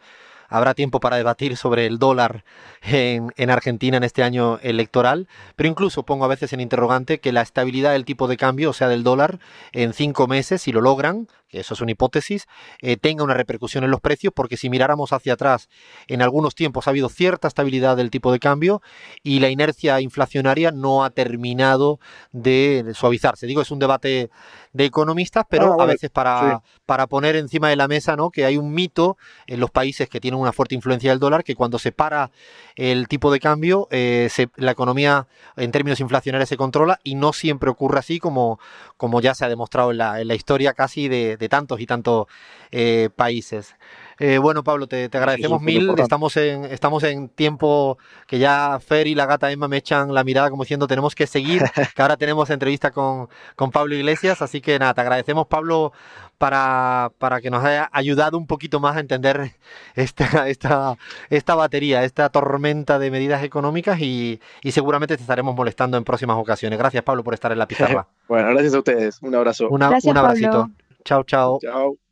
habrá 0.48 0.74
tiempo 0.74 1.00
para 1.00 1.16
debatir 1.16 1.56
sobre 1.56 1.86
el 1.86 1.98
dólar 1.98 2.44
en, 2.82 3.32
en, 3.36 3.50
Argentina 3.50 3.96
en 3.96 4.04
este 4.04 4.22
año 4.22 4.58
electoral, 4.62 5.28
pero 5.56 5.68
incluso 5.68 6.04
pongo 6.04 6.24
a 6.24 6.28
veces 6.28 6.52
en 6.52 6.60
interrogante 6.60 7.20
que 7.20 7.32
la 7.32 7.42
estabilidad 7.42 7.92
del 7.92 8.04
tipo 8.04 8.28
de 8.28 8.36
cambio, 8.36 8.70
o 8.70 8.72
sea, 8.72 8.88
del 8.88 9.02
dólar, 9.02 9.38
en 9.72 9.92
cinco 9.92 10.26
meses, 10.26 10.62
si 10.62 10.72
lo 10.72 10.80
logran, 10.80 11.28
que 11.48 11.60
eso 11.60 11.74
es 11.74 11.80
una 11.80 11.92
hipótesis, 11.92 12.46
eh, 12.80 12.96
tenga 12.96 13.24
una 13.24 13.34
repercusión 13.34 13.84
en 13.84 13.90
los 13.90 14.00
precios, 14.00 14.32
porque 14.34 14.56
si 14.56 14.68
miráramos 14.68 15.12
hacia 15.12 15.34
atrás, 15.34 15.68
en 16.08 16.22
algunos 16.22 16.54
tiempos 16.54 16.86
ha 16.86 16.90
habido 16.90 17.08
cierta 17.08 17.48
estabilidad 17.48 17.96
del 17.96 18.10
tipo 18.10 18.32
de 18.32 18.38
cambio 18.38 18.82
y 19.22 19.40
la 19.40 19.48
inercia 19.48 20.00
inflacionaria 20.00 20.72
no 20.72 21.04
ha 21.04 21.10
terminado 21.10 22.00
de 22.32 22.92
suavizarse. 22.94 23.46
Digo, 23.46 23.62
es 23.62 23.70
un 23.70 23.78
debate 23.78 24.30
de 24.72 24.84
economistas, 24.84 25.44
pero 25.48 25.76
ah, 25.78 25.84
a 25.84 25.86
veces 25.86 26.10
para, 26.10 26.62
para 26.84 27.06
poner 27.06 27.36
encima 27.36 27.68
de 27.68 27.76
la 27.76 27.88
mesa 27.88 28.16
¿no? 28.16 28.30
que 28.30 28.44
hay 28.44 28.56
un 28.56 28.74
mito 28.74 29.16
en 29.46 29.60
los 29.60 29.70
países 29.70 30.08
que 30.08 30.20
tienen 30.20 30.35
una 30.38 30.52
fuerte 30.52 30.74
influencia 30.74 31.10
del 31.10 31.18
dólar, 31.18 31.44
que 31.44 31.54
cuando 31.54 31.78
se 31.78 31.92
para 31.92 32.30
el 32.76 33.08
tipo 33.08 33.32
de 33.32 33.40
cambio, 33.40 33.88
eh, 33.90 34.28
la 34.56 34.72
economía 34.72 35.26
en 35.56 35.72
términos 35.72 36.00
inflacionarios 36.00 36.48
se 36.48 36.56
controla 36.56 37.00
y 37.04 37.14
no 37.14 37.32
siempre 37.32 37.70
ocurre 37.70 37.98
así 37.98 38.18
como, 38.18 38.58
como 38.96 39.20
ya 39.20 39.34
se 39.34 39.44
ha 39.44 39.48
demostrado 39.48 39.90
en 39.90 39.98
la, 39.98 40.34
historia 40.34 40.74
casi 40.74 41.08
de, 41.08 41.36
de 41.36 41.48
tantos 41.48 41.80
y 41.80 41.86
tantos 41.86 42.26
eh, 42.70 43.10
países. 43.14 43.74
Eh, 44.18 44.38
bueno, 44.38 44.64
Pablo, 44.64 44.86
te, 44.86 45.04
agradecemos 45.04 45.60
mil. 45.60 45.92
Estamos 45.98 46.36
en, 46.36 46.64
estamos 46.64 47.02
en 47.04 47.28
tiempo 47.28 47.98
que 48.26 48.38
ya 48.38 48.78
Fer 48.80 49.06
y 49.06 49.14
la 49.14 49.26
gata 49.26 49.50
Emma 49.50 49.68
me 49.68 49.76
echan 49.76 50.14
la 50.14 50.24
mirada 50.24 50.50
como 50.50 50.62
diciendo 50.62 50.86
tenemos 50.86 51.14
que 51.14 51.26
seguir, 51.26 51.62
que 51.94 52.02
ahora 52.02 52.16
tenemos 52.16 52.48
entrevista 52.50 52.90
con, 52.90 53.28
con 53.56 53.70
Pablo 53.70 53.94
Iglesias. 53.94 54.40
Así 54.40 54.60
que 54.60 54.78
nada, 54.78 54.94
te 54.94 55.02
agradecemos, 55.02 55.46
Pablo, 55.46 55.92
para, 56.38 57.12
para, 57.18 57.40
que 57.40 57.50
nos 57.50 57.64
haya 57.64 57.88
ayudado 57.92 58.38
un 58.38 58.46
poquito 58.46 58.80
más 58.80 58.96
a 58.96 59.00
entender 59.00 59.52
esta, 59.94 60.48
esta, 60.48 60.96
esta 61.28 61.54
batería, 61.54 62.04
esta 62.04 62.28
tormenta 62.30 62.98
de 62.98 63.10
medidas 63.10 63.42
económicas 63.42 64.00
y, 64.00 64.40
y 64.62 64.72
seguramente 64.72 65.16
te 65.16 65.22
estaremos 65.22 65.54
molestando 65.54 65.98
en 65.98 66.04
próximas 66.04 66.38
ocasiones. 66.38 66.78
Gracias, 66.78 67.02
Pablo, 67.02 67.22
por 67.22 67.34
estar 67.34 67.52
en 67.52 67.58
la 67.58 67.68
pizarra. 67.68 68.06
bueno, 68.28 68.48
gracias 68.50 68.74
a 68.74 68.78
ustedes. 68.78 69.18
Un 69.22 69.34
abrazo. 69.34 69.68
un 69.68 69.82
abracito. 69.82 70.70
Chao, 71.04 71.22
chao. 71.24 71.58
Chao. 71.60 72.05